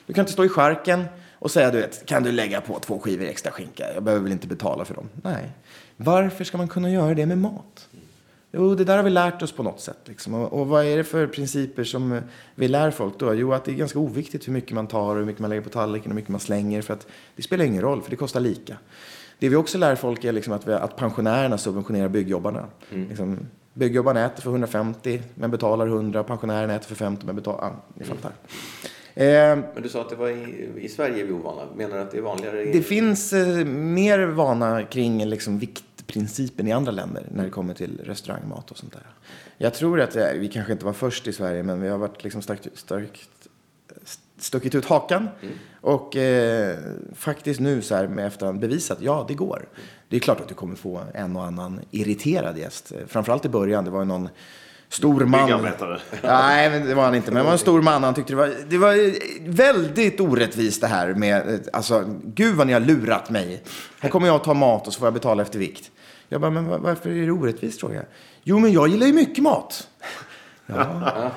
Du 0.05 0.13
kan 0.13 0.21
inte 0.21 0.33
stå 0.33 0.45
i 0.45 0.49
skärken 0.49 1.05
och 1.33 1.51
säga, 1.51 1.71
du 1.71 1.77
vet, 1.77 2.05
kan 2.05 2.23
du 2.23 2.31
lägga 2.31 2.61
på 2.61 2.79
två 2.79 2.99
skivor 2.99 3.25
extra 3.25 3.51
skinka? 3.51 3.93
Jag 3.93 4.03
behöver 4.03 4.23
väl 4.23 4.31
inte 4.31 4.47
betala 4.47 4.85
för 4.85 4.93
dem. 4.93 5.09
Nej. 5.21 5.51
Varför 5.97 6.43
ska 6.43 6.57
man 6.57 6.67
kunna 6.67 6.91
göra 6.91 7.13
det 7.13 7.25
med 7.25 7.38
mat? 7.38 7.88
Jo, 8.55 8.75
det 8.75 8.83
där 8.83 8.97
har 8.97 9.03
vi 9.03 9.09
lärt 9.09 9.41
oss 9.41 9.51
på 9.51 9.63
något 9.63 9.79
sätt. 9.79 9.97
Liksom. 10.05 10.33
Och, 10.33 10.59
och, 10.59 10.67
vad 10.67 10.85
är 10.85 10.97
det 10.97 11.03
för 11.03 11.27
principer 11.27 11.83
som 11.83 12.21
vi 12.55 12.67
lär 12.67 12.91
folk 12.91 13.19
då? 13.19 13.33
Jo, 13.33 13.53
att 13.53 13.65
det 13.65 13.71
är 13.71 13.75
ganska 13.75 13.99
oviktigt 13.99 14.47
hur 14.47 14.53
mycket 14.53 14.71
man 14.71 14.87
tar 14.87 15.09
och 15.09 15.17
hur 15.17 15.25
mycket 15.25 15.41
man 15.41 15.49
lägger 15.49 15.63
på 15.63 15.69
tallriken 15.69 16.05
och 16.05 16.13
hur 16.13 16.15
mycket 16.15 16.29
man 16.29 16.39
slänger. 16.39 16.81
För 16.81 16.93
att 16.93 17.07
det 17.35 17.41
spelar 17.41 17.65
ingen 17.65 17.81
roll, 17.81 18.01
för 18.01 18.09
det 18.09 18.15
kostar 18.15 18.39
lika. 18.39 18.77
Det 19.39 19.49
vi 19.49 19.55
också 19.55 19.77
lär 19.77 19.95
folk 19.95 20.23
är 20.23 20.31
liksom 20.31 20.53
att, 20.53 20.67
vi, 20.67 20.73
att 20.73 20.95
pensionärerna 20.97 21.57
subventionerar 21.57 22.07
byggjobbarna. 22.07 22.65
Mm. 22.91 23.09
Liksom, 23.09 23.39
byggjobbarna 23.73 24.25
äter 24.25 24.41
för 24.41 24.49
150 24.49 25.21
men 25.35 25.51
betalar 25.51 25.87
100. 25.87 26.23
Pensionärerna 26.23 26.75
äter 26.75 26.87
för 26.87 26.95
50 26.95 27.25
men 27.25 27.35
betalar... 27.35 27.59
Ja, 27.61 27.83
ni 27.93 28.05
fattar. 28.05 28.31
Mm. 29.15 29.59
Eh, 29.59 29.65
men 29.73 29.83
du 29.83 29.89
sa 29.89 30.01
att 30.01 30.09
det 30.09 30.15
var 30.15 30.29
i, 30.29 30.69
i 30.77 30.89
Sverige 30.89 31.23
är 31.23 31.27
vi 31.27 31.33
ovana. 31.33 31.61
Menar 31.75 31.95
du 31.95 32.01
att 32.01 32.11
det 32.11 32.17
är 32.17 32.21
vanligare? 32.21 32.63
I... 32.63 32.71
Det 32.71 32.81
finns 32.81 33.33
eh, 33.33 33.65
mer 33.65 34.25
vana 34.25 34.83
kring 34.83 35.25
liksom, 35.25 35.59
vikt 35.59 35.84
principen 36.07 36.67
i 36.67 36.71
andra 36.71 36.91
länder 36.91 37.27
när 37.31 37.43
det 37.43 37.49
kommer 37.49 37.73
till 37.73 38.01
restaurangmat 38.03 38.71
och 38.71 38.77
sånt 38.77 38.93
där. 38.93 39.07
Jag 39.57 39.73
tror 39.73 40.01
att 40.01 40.11
det, 40.11 40.37
vi 40.39 40.47
kanske 40.47 40.73
inte 40.73 40.85
var 40.85 40.93
först 40.93 41.27
i 41.27 41.33
Sverige, 41.33 41.63
men 41.63 41.81
vi 41.81 41.87
har 41.87 41.97
varit 41.97 42.23
liksom 42.23 42.41
starkt, 42.41 42.67
starkt 42.73 43.29
stuckit 44.37 44.75
ut 44.75 44.85
hakan 44.85 45.29
mm. 45.41 45.55
och 45.81 46.15
eh, 46.15 46.77
faktiskt 47.13 47.59
nu 47.59 47.81
så 47.81 47.95
här 47.95 48.07
med 48.07 48.27
efterhand 48.27 48.59
bevisat, 48.59 48.97
ja 49.01 49.25
det 49.27 49.33
går. 49.33 49.69
Det 50.09 50.15
är 50.15 50.19
klart 50.19 50.41
att 50.41 50.47
du 50.47 50.53
kommer 50.53 50.75
få 50.75 51.03
en 51.13 51.35
och 51.35 51.43
annan 51.43 51.79
irriterad 51.91 52.57
gäst. 52.57 52.91
Framförallt 53.07 53.45
i 53.45 53.49
början, 53.49 53.85
det 53.85 53.91
var 53.91 53.99
ju 53.99 54.05
någon 54.05 54.29
stor 54.95 55.25
man. 55.25 55.49
Nej, 56.23 56.69
men 56.69 56.88
det 56.88 56.95
var 56.95 57.03
han 57.03 57.15
inte. 57.15 57.31
Men 57.31 57.38
det 57.38 57.45
var 57.45 57.51
en 57.51 57.58
stor 57.58 57.81
man. 57.81 58.03
Han 58.03 58.13
tyckte 58.13 58.34
det 58.34 58.38
var, 58.38 58.53
det 58.69 58.77
var 58.77 58.95
väldigt 59.49 60.19
orättvist 60.19 60.81
det 60.81 60.88
här 60.88 61.13
med, 61.13 61.69
alltså, 61.73 62.05
gud 62.23 62.55
vad 62.55 62.67
ni 62.67 62.73
har 62.73 62.79
lurat 62.79 63.29
mig. 63.29 63.63
Här 63.99 64.10
kommer 64.10 64.27
jag 64.27 64.36
att 64.36 64.43
ta 64.43 64.53
mat 64.53 64.88
och 64.88 64.93
så 64.93 64.99
får 64.99 65.05
jag 65.05 65.13
betala 65.13 65.41
efter 65.43 65.60
vikt. 65.60 65.91
Jag 66.29 66.41
bara, 66.41 66.51
men 66.51 66.81
varför 66.81 67.10
är 67.10 67.25
det 67.25 67.31
orättvist? 67.31 67.79
Frågar 67.79 67.95
jag. 67.95 68.05
Jo, 68.43 68.60
men 68.60 68.71
jag 68.71 68.88
gillar 68.88 69.08
ju 69.08 69.13
mycket 69.13 69.43
mat. 69.43 69.88
Ja. 70.67 71.31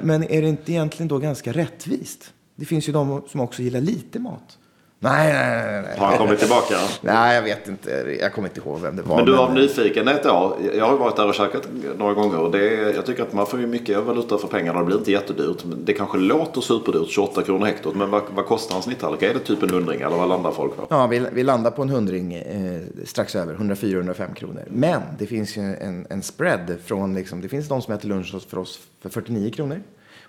Men 0.00 0.22
är 0.24 0.42
det 0.42 0.48
inte 0.48 0.72
egentligen 0.72 1.08
då 1.08 1.18
ganska 1.18 1.52
rättvist? 1.52 2.32
Det 2.56 2.64
finns 2.64 2.88
ju 2.88 2.92
de 2.92 3.22
som 3.28 3.40
också 3.40 3.62
gillar 3.62 3.80
lite 3.80 4.18
mat. 4.18 4.58
Nej, 5.00 5.32
nej, 5.32 5.82
nej. 5.82 5.98
Har 5.98 6.06
han 6.06 6.18
kommit 6.18 6.38
tillbaka? 6.38 6.74
Nej, 7.00 7.34
jag 7.34 7.42
vet 7.42 7.68
inte. 7.68 8.16
Jag 8.20 8.32
kommer 8.32 8.48
inte 8.48 8.60
ihåg 8.60 8.80
vem 8.80 8.96
det 8.96 9.02
var. 9.02 9.16
Men 9.16 9.24
du 9.24 9.38
av 9.38 9.54
nyfikenhet 9.54 10.22
då. 10.22 10.56
Jag 10.76 10.86
har 10.86 10.96
varit 10.96 11.16
där 11.16 11.28
och 11.28 11.34
käkat 11.34 11.68
några 11.98 12.14
gånger. 12.14 12.38
Och 12.38 12.50
det 12.50 12.68
är, 12.68 12.94
jag 12.94 13.06
tycker 13.06 13.22
att 13.22 13.32
man 13.32 13.46
får 13.46 13.60
ju 13.60 13.66
mycket 13.66 13.98
valuta 13.98 14.38
för 14.38 14.48
pengarna. 14.48 14.78
Det 14.78 14.84
blir 14.84 14.98
inte 14.98 15.12
jättedyrt. 15.12 15.64
Det 15.84 15.92
kanske 15.92 16.18
låter 16.18 16.60
superdyrt, 16.60 17.10
28 17.10 17.42
kronor 17.42 17.66
hektot. 17.66 17.94
Men 17.94 18.10
vad, 18.10 18.22
vad 18.34 18.46
kostar 18.46 18.76
en 18.76 18.82
snitttallrik? 18.82 19.22
Är 19.22 19.34
det 19.34 19.40
typ 19.40 19.62
en 19.62 19.70
hundring 19.70 20.00
eller 20.00 20.16
vad 20.16 20.28
landar 20.28 20.50
folk 20.50 20.76
på? 20.76 20.86
Ja, 20.90 21.06
vi, 21.06 21.26
vi 21.32 21.42
landar 21.42 21.70
på 21.70 21.82
en 21.82 21.88
hundring 21.88 22.34
eh, 22.34 22.80
strax 23.04 23.36
över. 23.36 23.54
104-105 23.54 24.34
kronor. 24.34 24.62
Men 24.70 25.02
det 25.18 25.26
finns 25.26 25.56
ju 25.56 25.62
en, 25.62 26.06
en 26.10 26.22
spread 26.22 26.76
från 26.84 27.14
liksom, 27.14 27.40
det 27.40 27.48
finns 27.48 27.68
de 27.68 27.82
som 27.82 27.94
äter 27.94 28.08
lunch 28.08 28.48
för 28.48 28.58
oss 28.58 28.80
för 29.02 29.08
49 29.08 29.50
kronor. 29.50 29.82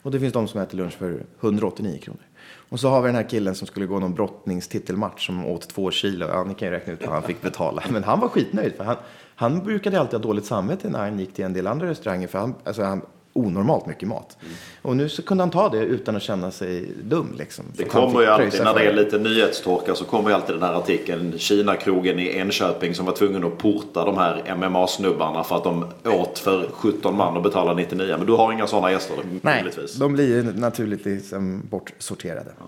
Och 0.03 0.11
det 0.11 0.19
finns 0.19 0.33
de 0.33 0.47
som 0.47 0.61
äter 0.61 0.77
lunch 0.77 0.97
för 0.97 1.23
189 1.41 1.99
kronor. 2.03 2.21
Och 2.69 2.79
så 2.79 2.89
har 2.89 3.01
vi 3.01 3.07
den 3.07 3.15
här 3.15 3.29
killen 3.29 3.55
som 3.55 3.67
skulle 3.67 3.85
gå 3.85 3.99
någon 3.99 4.13
brottningstitelmatch 4.13 5.25
som 5.25 5.45
åt 5.45 5.69
två 5.69 5.91
kilo. 5.91 6.27
Ja, 6.27 6.43
ni 6.43 6.53
kan 6.53 6.67
ju 6.67 6.73
räkna 6.73 6.93
ut 6.93 7.01
vad 7.01 7.13
han 7.13 7.23
fick 7.23 7.41
betala. 7.41 7.83
Men 7.89 8.03
han 8.03 8.19
var 8.19 8.27
skitnöjd. 8.27 8.73
För 8.75 8.83
han, 8.83 8.95
han 9.35 9.63
brukade 9.63 9.99
alltid 9.99 10.19
ha 10.19 10.27
dåligt 10.27 10.45
samvete 10.45 10.89
när 10.89 10.99
han 10.99 11.19
gick 11.19 11.33
till 11.33 11.45
en 11.45 11.53
del 11.53 11.67
andra 11.67 11.87
restauranger. 11.87 12.27
För 12.27 12.39
han, 12.39 12.55
alltså 12.63 12.83
han, 12.83 13.01
onormalt 13.39 13.85
mycket 13.85 14.07
mat. 14.07 14.37
Mm. 14.41 14.53
Och 14.81 14.97
nu 14.97 15.09
så 15.09 15.21
kunde 15.21 15.43
han 15.43 15.51
ta 15.51 15.69
det 15.69 15.77
utan 15.77 16.15
att 16.15 16.21
känna 16.21 16.51
sig 16.51 16.91
dum. 17.03 17.35
Liksom. 17.37 17.65
Det 17.77 17.83
kommer 17.83 18.21
ju 18.21 18.27
alltid, 18.27 18.63
när 18.63 18.73
det 18.73 18.81
är 18.81 18.93
lite 18.93 19.17
nyhetstorka 19.17 19.95
så 19.95 20.05
kommer 20.05 20.29
ju 20.29 20.35
alltid 20.35 20.55
den 20.55 20.63
här 20.63 20.73
artikeln. 20.73 21.33
Kina-krogen 21.37 22.19
i 22.19 22.37
Enköping 22.37 22.95
som 22.95 23.05
var 23.05 23.13
tvungen 23.13 23.43
att 23.43 23.57
porta 23.57 24.05
de 24.05 24.17
här 24.17 24.55
MMA-snubbarna 24.55 25.43
för 25.43 25.55
att 25.55 25.63
de 25.63 25.85
åt 26.05 26.39
för 26.39 26.69
17 26.73 27.17
man 27.17 27.37
och 27.37 27.43
betalade 27.43 27.81
99. 27.81 28.15
Men 28.17 28.27
du 28.27 28.33
har 28.33 28.53
inga 28.53 28.67
sådana 28.67 28.91
gäster? 28.91 29.17
Nej, 29.41 29.65
de 29.99 30.13
blir 30.13 30.27
ju 30.27 30.43
naturligtvis 30.53 31.33
bortsorterade. 31.69 32.51
Ja, 32.59 32.65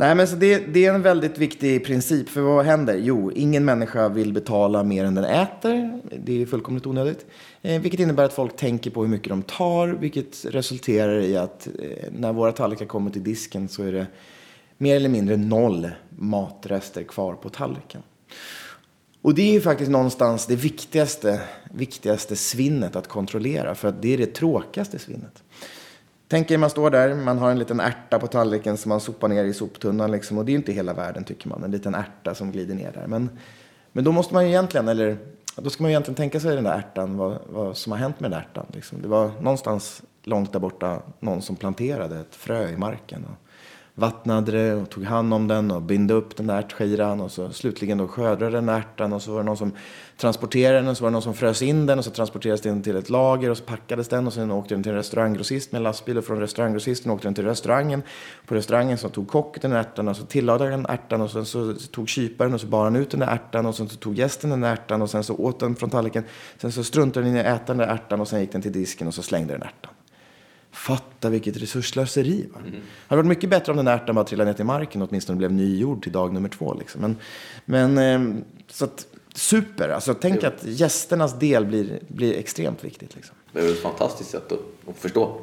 Nej, 0.00 0.14
men 0.14 0.28
så 0.28 0.36
det, 0.36 0.58
det, 0.58 0.86
är 0.86 0.94
en 0.94 1.02
väldigt 1.02 1.38
viktig 1.38 1.86
princip. 1.86 2.28
För 2.28 2.40
vad 2.40 2.64
händer? 2.64 2.96
Jo, 2.96 3.32
ingen 3.34 3.64
människa 3.64 4.08
vill 4.08 4.32
betala 4.32 4.82
mer 4.82 5.04
än 5.04 5.14
den 5.14 5.24
äter. 5.24 6.00
Det 6.24 6.42
är 6.42 6.46
fullkomligt 6.46 6.86
onödigt. 6.86 7.26
Eh, 7.62 7.80
vilket 7.80 8.00
innebär 8.00 8.24
att 8.24 8.32
folk 8.32 8.56
tänker 8.56 8.90
på 8.90 9.02
hur 9.02 9.08
mycket 9.08 9.28
de 9.28 9.42
tar, 9.42 9.88
vilket 9.88 10.44
resulterar 10.44 11.20
i 11.20 11.36
att 11.36 11.66
eh, 11.66 12.08
när 12.12 12.32
våra 12.32 12.52
tallrikar 12.52 12.86
kommer 12.86 13.10
till 13.10 13.24
disken 13.24 13.68
så 13.68 13.82
är 13.82 13.92
det 13.92 14.06
mer 14.78 14.96
eller 14.96 15.08
mindre 15.08 15.36
noll 15.36 15.90
matrester 16.10 17.02
kvar 17.02 17.34
på 17.34 17.48
tallriken. 17.48 18.02
Och 19.22 19.34
det 19.34 19.42
är 19.42 19.52
ju 19.52 19.60
faktiskt 19.60 19.90
någonstans 19.90 20.46
det 20.46 20.56
viktigaste, 20.56 21.40
viktigaste 21.70 22.36
svinnet 22.36 22.96
att 22.96 23.08
kontrollera, 23.08 23.74
för 23.74 23.88
att 23.88 24.02
det 24.02 24.14
är 24.14 24.18
det 24.18 24.34
tråkigaste 24.34 24.98
svinnet. 24.98 25.42
Tänk 26.28 26.50
er 26.50 26.58
man 26.58 26.70
står 26.70 26.90
där, 26.90 27.14
man 27.14 27.38
har 27.38 27.50
en 27.50 27.58
liten 27.58 27.80
ärta 27.80 28.18
på 28.18 28.26
tallriken 28.26 28.76
som 28.76 28.88
man 28.88 29.00
sopar 29.00 29.28
ner 29.28 29.44
i 29.44 29.54
soptunnan 29.54 30.10
liksom, 30.10 30.38
och 30.38 30.44
det 30.44 30.50
är 30.50 30.52
ju 30.52 30.58
inte 30.58 30.72
hela 30.72 30.92
världen 30.92 31.24
tycker 31.24 31.48
man, 31.48 31.64
en 31.64 31.70
liten 31.70 31.94
ärta 31.94 32.34
som 32.34 32.52
glider 32.52 32.74
ner 32.74 32.92
där. 32.92 33.06
Men, 33.06 33.30
men 33.92 34.04
då 34.04 34.12
måste 34.12 34.34
man 34.34 34.44
ju 34.44 34.50
egentligen, 34.50 34.88
eller 34.88 35.18
då 35.56 35.70
ska 35.70 35.82
man 35.82 35.90
egentligen 35.90 36.16
tänka 36.16 36.40
sig 36.40 36.54
den 36.54 36.64
där 36.64 36.78
ärtan, 36.78 37.16
vad, 37.16 37.38
vad 37.48 37.76
som 37.76 37.92
har 37.92 37.98
hänt 37.98 38.20
med 38.20 38.30
den 38.30 38.40
där 38.40 38.46
ärtan. 38.50 38.66
Liksom. 38.72 39.02
Det 39.02 39.08
var 39.08 39.30
någonstans 39.40 40.02
långt 40.22 40.52
där 40.52 40.60
borta 40.60 41.02
någon 41.20 41.42
som 41.42 41.56
planterade 41.56 42.20
ett 42.20 42.34
frö 42.34 42.68
i 42.68 42.76
marken. 42.76 43.24
Och 43.24 43.49
vattnade 44.00 44.52
det 44.52 44.74
och 44.74 44.90
tog 44.90 45.04
hand 45.04 45.34
om 45.34 45.48
den 45.48 45.70
och 45.70 45.82
binde 45.82 46.14
upp 46.14 46.36
den 46.36 46.46
där 46.46 46.58
ärtskiran 46.58 47.20
och 47.20 47.30
så 47.30 47.50
slutligen 47.50 47.98
då 47.98 48.08
skördade 48.08 48.50
den 48.50 48.68
ärtan 48.68 49.12
och 49.12 49.22
så 49.22 49.32
var 49.32 49.38
det 49.38 49.44
någon 49.44 49.56
som 49.56 49.72
transporterade 50.16 50.78
den 50.78 50.88
och 50.88 50.96
så 50.96 51.04
var 51.04 51.10
det 51.10 51.12
någon 51.12 51.22
som 51.22 51.34
frös 51.34 51.62
in 51.62 51.86
den 51.86 51.98
och 51.98 52.04
så 52.04 52.10
transporterades 52.10 52.60
den 52.60 52.82
till 52.82 52.96
ett 52.96 53.10
lager 53.10 53.50
och 53.50 53.56
så 53.56 53.64
packades 53.64 54.08
den 54.08 54.26
och 54.26 54.32
sen 54.32 54.50
åkte 54.50 54.74
den 54.74 54.82
till 54.82 54.92
en 54.92 54.98
restauranggrossist 54.98 55.72
med 55.72 55.78
en 55.78 55.82
lastbil 55.82 56.18
och 56.18 56.24
från 56.24 56.40
restauranggrossisten 56.40 57.12
åkte 57.12 57.26
den 57.26 57.34
till 57.34 57.44
restaurangen. 57.44 58.02
På 58.46 58.54
restaurangen 58.54 58.98
så 58.98 59.08
tog 59.08 59.28
kocken 59.28 59.70
den 59.70 59.72
ärtan 59.72 60.08
och 60.08 60.16
så 60.16 60.24
tillagade 60.24 60.70
den 60.70 60.86
ärtan 60.86 61.20
och 61.20 61.30
sen 61.30 61.44
så 61.44 61.74
tog 61.74 62.08
kyparen 62.08 62.54
och 62.54 62.60
så 62.60 62.66
bar 62.66 62.84
han 62.84 62.96
ut 62.96 63.10
den 63.10 63.20
där 63.20 63.26
ärtan 63.26 63.66
och 63.66 63.74
sen 63.74 63.88
så 63.88 63.96
tog 63.96 64.14
gästen 64.14 64.50
den 64.50 64.60
där 64.60 64.72
ärtan 64.72 65.02
och 65.02 65.10
sen 65.10 65.24
så 65.24 65.36
åt 65.36 65.60
den 65.60 65.76
från 65.76 65.90
tallriken. 65.90 66.24
Sen 66.58 66.72
så 66.72 66.84
struntade 66.84 67.26
den 67.26 67.36
i 67.36 67.40
att 67.40 67.46
äta 67.46 67.66
den 67.66 67.76
där 67.76 67.94
ärtan 67.94 68.20
och 68.20 68.28
sen 68.28 68.40
gick 68.40 68.52
den 68.52 68.62
till 68.62 68.72
disken 68.72 69.08
och 69.08 69.14
så 69.14 69.22
slängde 69.22 69.52
den 69.52 69.62
ärtan. 69.62 69.92
Fatta 70.72 71.28
vilket 71.28 71.56
resursslöseri. 71.56 72.46
Va? 72.52 72.58
Mm. 72.58 72.72
Det 72.72 72.78
hade 73.06 73.22
varit 73.22 73.28
mycket 73.28 73.50
bättre 73.50 73.72
om 73.72 73.76
den 73.76 73.88
ärtan 73.88 74.14
bara 74.14 74.24
trillade 74.24 74.50
ner 74.50 74.56
till 74.56 74.64
marken 74.64 75.02
och 75.02 75.08
åtminstone 75.08 75.36
blev 75.36 75.52
nygjord 75.52 76.02
till 76.02 76.12
dag 76.12 76.32
nummer 76.32 76.48
två. 76.48 76.74
Liksom. 76.74 77.00
Men, 77.00 77.16
men 77.64 77.98
eh, 77.98 78.42
så 78.68 78.84
att, 78.84 79.06
super. 79.34 79.88
Alltså, 79.88 80.14
tänk 80.14 80.42
jo. 80.42 80.48
att 80.48 80.64
gästernas 80.64 81.38
del 81.38 81.66
blir, 81.66 82.00
blir 82.08 82.38
extremt 82.38 82.84
viktigt. 82.84 83.16
Liksom. 83.16 83.34
Det 83.52 83.60
är 83.60 83.70
ett 83.70 83.82
fantastiskt 83.82 84.30
sätt 84.30 84.52
att, 84.52 84.88
att 84.88 84.96
förstå 84.96 85.40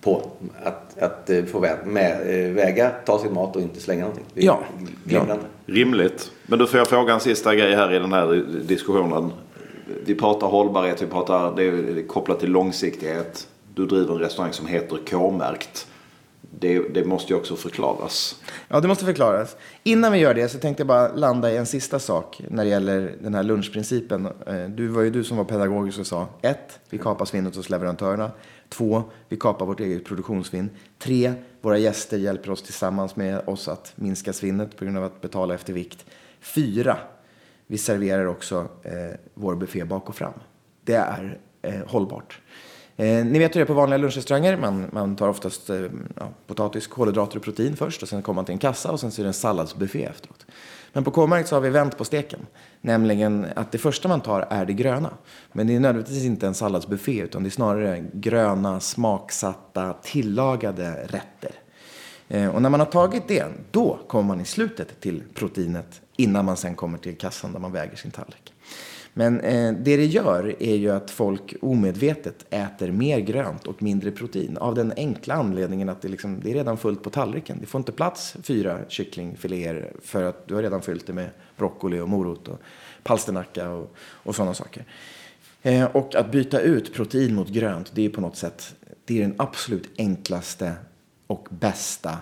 på. 0.00 0.30
Att, 0.62 0.98
att 0.98 1.30
eh, 1.30 1.44
få 1.44 1.60
med, 1.84 2.46
eh, 2.46 2.52
väga, 2.52 2.90
ta 2.90 3.18
sin 3.18 3.34
mat 3.34 3.56
och 3.56 3.62
inte 3.62 3.80
slänga 3.80 4.00
någonting. 4.00 4.26
Ja. 4.34 4.60
ja. 5.04 5.38
Rimligt. 5.66 6.32
Men 6.46 6.58
då 6.58 6.66
får 6.66 6.78
jag 6.78 6.88
fråga 6.88 7.14
en 7.14 7.20
sista 7.20 7.54
grej 7.54 7.74
här 7.74 7.94
i 7.94 7.98
den 7.98 8.12
här 8.12 8.46
diskussionen. 8.68 9.32
Vi 10.04 10.14
pratar 10.14 10.46
hållbarhet, 10.46 11.02
vi 11.02 11.06
pratar 11.06 11.56
det 11.56 11.64
är 11.64 12.06
kopplat 12.06 12.40
till 12.40 12.50
långsiktighet 12.50 13.46
du 13.74 13.86
driver 13.86 14.14
en 14.14 14.20
restaurang 14.20 14.52
som 14.52 14.66
heter 14.66 14.98
K-märkt. 15.10 15.86
Det, 16.58 16.78
det, 16.78 17.04
måste 17.04 17.32
ju 17.32 17.38
också 17.38 17.56
förklaras. 17.56 18.42
Ja, 18.68 18.80
det 18.80 18.88
måste 18.88 19.04
förklaras. 19.04 19.56
Innan 19.82 20.12
vi 20.12 20.18
gör 20.18 20.34
det 20.34 20.48
så 20.48 20.58
tänkte 20.58 20.80
jag 20.80 20.88
bara 20.88 21.14
landa 21.14 21.52
i 21.52 21.56
en 21.56 21.66
sista 21.66 21.98
sak 21.98 22.42
när 22.48 22.64
det 22.64 22.70
gäller 22.70 23.14
den 23.20 23.34
här 23.34 23.42
lunchprincipen. 23.42 24.28
Eh, 24.46 24.64
du 24.68 24.86
var 24.86 25.02
ju 25.02 25.10
du 25.10 25.24
som 25.24 25.36
var 25.36 25.44
pedagogisk 25.44 25.98
och 25.98 26.06
sa 26.06 26.28
ett, 26.42 26.80
vi 26.90 26.98
kapar 26.98 27.24
svinnet 27.24 27.56
hos 27.56 27.70
leverantörerna. 27.70 28.30
Två, 28.68 29.02
vi 29.28 29.36
kapar 29.36 29.66
vårt 29.66 29.80
eget 29.80 30.04
produktionssvinn. 30.04 30.70
Tre, 30.98 31.32
våra 31.60 31.78
gäster 31.78 32.18
hjälper 32.18 32.50
oss 32.50 32.62
tillsammans 32.62 33.16
med 33.16 33.48
oss 33.48 33.68
att 33.68 33.92
minska 33.94 34.32
svinnet 34.32 34.76
på 34.76 34.84
grund 34.84 34.98
av 34.98 35.04
att 35.04 35.20
betala 35.20 35.54
efter 35.54 35.72
vikt. 35.72 36.06
Fyra, 36.40 36.96
vi 37.66 37.78
serverar 37.78 38.26
också 38.26 38.68
eh, 38.82 39.18
vår 39.34 39.54
buffé 39.54 39.84
bak 39.84 40.08
och 40.08 40.14
fram. 40.14 40.32
Det 40.84 40.94
är 40.94 41.38
eh, 41.62 41.86
hållbart. 41.86 42.40
Eh, 43.00 43.24
ni 43.24 43.38
vet 43.38 43.54
hur 43.54 43.60
det 43.60 43.64
är 43.64 43.66
på 43.66 43.74
vanliga 43.74 43.98
lunchrestauranger. 43.98 44.56
Man, 44.56 44.86
man 44.92 45.16
tar 45.16 45.28
oftast 45.28 45.70
eh, 45.70 45.80
ja, 46.16 46.28
potatis, 46.46 46.86
kolhydrater 46.86 47.36
och 47.36 47.42
protein 47.42 47.76
först 47.76 48.02
och 48.02 48.08
sen 48.08 48.22
kommer 48.22 48.34
man 48.34 48.44
till 48.44 48.52
en 48.52 48.58
kassa 48.58 48.92
och 48.92 49.00
sen 49.00 49.10
så 49.10 49.22
är 49.22 49.24
det 49.24 49.28
en 49.28 49.34
salladsbuffé 49.34 50.04
efteråt. 50.04 50.46
Men 50.92 51.04
på 51.04 51.10
K-märkt 51.10 51.48
så 51.48 51.56
har 51.56 51.60
vi 51.60 51.70
vänt 51.70 51.98
på 51.98 52.04
steken. 52.04 52.40
Nämligen 52.80 53.46
att 53.56 53.72
det 53.72 53.78
första 53.78 54.08
man 54.08 54.20
tar 54.20 54.46
är 54.50 54.66
det 54.66 54.72
gröna. 54.72 55.10
Men 55.52 55.66
det 55.66 55.74
är 55.74 55.80
nödvändigtvis 55.80 56.24
inte 56.24 56.46
en 56.46 56.54
salladsbuffé 56.54 57.20
utan 57.20 57.42
det 57.42 57.48
är 57.48 57.50
snarare 57.50 58.04
gröna, 58.12 58.80
smaksatta, 58.80 59.92
tillagade 60.02 60.92
rätter. 60.92 61.52
Eh, 62.28 62.48
och 62.48 62.62
när 62.62 62.70
man 62.70 62.80
har 62.80 62.86
tagit 62.86 63.28
det, 63.28 63.46
då 63.70 63.98
kommer 64.08 64.24
man 64.24 64.40
i 64.40 64.44
slutet 64.44 65.00
till 65.00 65.22
proteinet 65.34 66.00
innan 66.16 66.44
man 66.44 66.56
sen 66.56 66.74
kommer 66.74 66.98
till 66.98 67.18
kassan 67.18 67.52
där 67.52 67.60
man 67.60 67.72
väger 67.72 67.96
sin 67.96 68.10
tallrik. 68.10 68.52
Men 69.14 69.40
eh, 69.40 69.72
det 69.72 69.96
det 69.96 70.06
gör 70.06 70.62
är 70.62 70.74
ju 70.74 70.90
att 70.90 71.10
folk 71.10 71.54
omedvetet 71.62 72.46
äter 72.50 72.90
mer 72.90 73.18
grönt 73.18 73.66
och 73.66 73.82
mindre 73.82 74.10
protein. 74.10 74.56
Av 74.56 74.74
den 74.74 74.92
enkla 74.96 75.34
anledningen 75.34 75.88
att 75.88 76.02
det, 76.02 76.08
liksom, 76.08 76.40
det 76.40 76.50
är 76.50 76.54
redan 76.54 76.78
fullt 76.78 77.02
på 77.02 77.10
tallriken. 77.10 77.58
Det 77.60 77.66
får 77.66 77.78
inte 77.78 77.92
plats 77.92 78.36
fyra 78.42 78.78
kycklingfiléer 78.88 79.92
för 80.02 80.22
att 80.22 80.48
du 80.48 80.54
har 80.54 80.62
redan 80.62 80.82
fyllt 80.82 81.06
det 81.06 81.12
med 81.12 81.30
broccoli 81.56 82.00
och 82.00 82.08
morot 82.08 82.48
och 82.48 82.60
palsternacka 83.02 83.70
och, 83.70 83.94
och 83.98 84.36
sådana 84.36 84.54
saker. 84.54 84.84
Eh, 85.62 85.84
och 85.84 86.14
att 86.14 86.32
byta 86.32 86.60
ut 86.60 86.94
protein 86.94 87.34
mot 87.34 87.48
grönt, 87.48 87.92
det 87.94 88.04
är 88.04 88.10
på 88.10 88.20
något 88.20 88.36
sätt 88.36 88.74
det 89.04 89.18
är 89.18 89.22
den 89.22 89.34
absolut 89.38 89.90
enklaste 89.98 90.72
och 91.26 91.48
bästa 91.50 92.18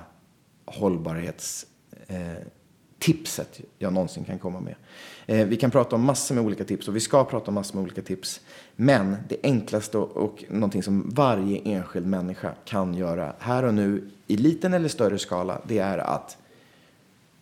hållbarhetstipset 0.65 3.59
eh, 3.59 3.65
jag 3.79 3.93
någonsin 3.93 4.25
kan 4.25 4.39
komma 4.39 4.61
med. 4.61 4.75
Eh, 5.31 5.47
vi 5.47 5.57
kan 5.57 5.71
prata 5.71 5.97
om 5.97 6.05
massor 6.05 6.35
med 6.35 6.45
olika 6.45 6.65
tips 6.65 6.89
och 6.89 6.97
vi 6.97 7.01
ska 7.01 7.25
prata 7.25 7.49
om 7.49 7.55
massor 7.55 7.75
med 7.75 7.83
olika 7.83 8.03
tips. 8.03 8.41
Men 8.77 9.17
det 9.29 9.37
enklaste 9.43 9.99
och, 9.99 10.17
och 10.17 10.45
någonting 10.49 10.83
som 10.83 11.11
varje 11.15 11.61
enskild 11.65 12.07
människa 12.07 12.53
kan 12.65 12.95
göra 12.95 13.33
här 13.39 13.63
och 13.63 13.75
nu 13.75 14.11
i 14.27 14.37
liten 14.37 14.75
eller 14.75 14.89
större 14.89 15.19
skala, 15.19 15.61
det 15.65 15.79
är 15.79 15.99
att 15.99 16.37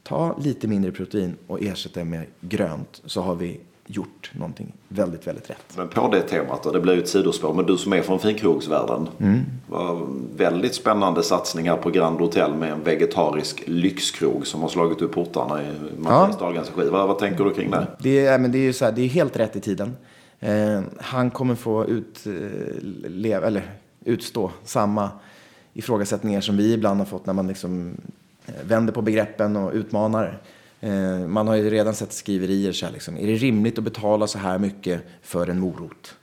ta 0.02 0.38
lite 0.38 0.68
mindre 0.68 0.92
protein 0.92 1.36
och 1.46 1.62
ersätta 1.62 2.00
det 2.00 2.06
med 2.06 2.26
grönt 2.40 3.02
så 3.04 3.20
har 3.20 3.34
vi 3.34 3.60
gjort 3.86 4.30
någonting 4.32 4.72
väldigt, 4.88 5.26
väldigt 5.26 5.50
rätt. 5.50 5.76
Men 5.76 5.88
på 5.88 6.08
det 6.08 6.20
temat 6.20 6.62
då, 6.62 6.72
det 6.72 6.80
blir 6.80 6.94
ju 6.94 7.02
ett 7.02 7.08
sidospår, 7.08 7.54
men 7.54 7.66
du 7.66 7.76
som 7.76 7.92
är 7.92 8.02
från 8.02 8.18
finkrogsvärlden. 8.18 9.08
Mm. 9.18 9.40
Var 9.66 10.06
väldigt 10.36 10.74
spännande 10.74 11.22
satsningar 11.22 11.76
på 11.76 11.90
Grand 11.90 12.20
Hotel 12.20 12.54
med 12.54 12.72
en 12.72 12.82
vegetarisk 12.84 13.62
lyxkrog 13.66 14.46
som 14.46 14.62
har 14.62 14.68
slagit 14.68 15.02
upp 15.02 15.12
portarna 15.12 15.62
i 15.62 15.66
Mattias 15.98 16.36
ja. 16.40 16.46
Dahlgrens 16.46 16.70
regi. 16.76 16.90
Vad, 16.90 17.08
vad, 17.08 17.18
tänker 17.18 17.44
du 17.44 17.54
kring 17.54 17.70
det? 17.70 17.86
Det 17.98 18.26
är, 18.26 18.38
men 18.38 18.52
det 18.52 18.58
är 18.58 18.62
ju 18.62 18.72
så 18.72 18.84
här, 18.84 18.92
det 18.92 19.02
är 19.02 19.08
helt 19.08 19.36
rätt 19.36 19.56
i 19.56 19.60
tiden. 19.60 19.96
Eh, 20.40 20.80
han 21.00 21.30
kommer 21.30 21.54
få 21.54 21.86
ut, 21.86 22.26
eh, 22.26 22.82
leva, 23.10 23.46
eller, 23.46 23.62
utstå 24.04 24.50
samma 24.64 25.10
ifrågasättningar 25.72 26.40
som 26.40 26.56
vi 26.56 26.72
ibland 26.72 27.00
har 27.00 27.06
fått 27.06 27.26
när 27.26 27.32
man 27.32 27.48
liksom 27.48 27.96
eh, 28.46 28.54
vänder 28.64 28.92
på 28.92 29.02
begreppen 29.02 29.56
och 29.56 29.72
utmanar. 29.72 30.38
Eh, 30.86 31.26
man 31.26 31.48
har 31.48 31.54
ju 31.54 31.70
redan 31.70 31.94
sett 31.94 32.12
skriverier 32.12 32.72
så 32.72 32.86
här, 32.86 32.92
liksom, 32.92 33.16
är 33.16 33.26
det 33.26 33.34
rimligt 33.34 33.78
att 33.78 33.84
betala 33.84 34.26
så 34.26 34.38
här 34.38 34.58
mycket 34.58 35.00
för 35.22 35.46
en 35.46 35.60
morot? 35.60 36.14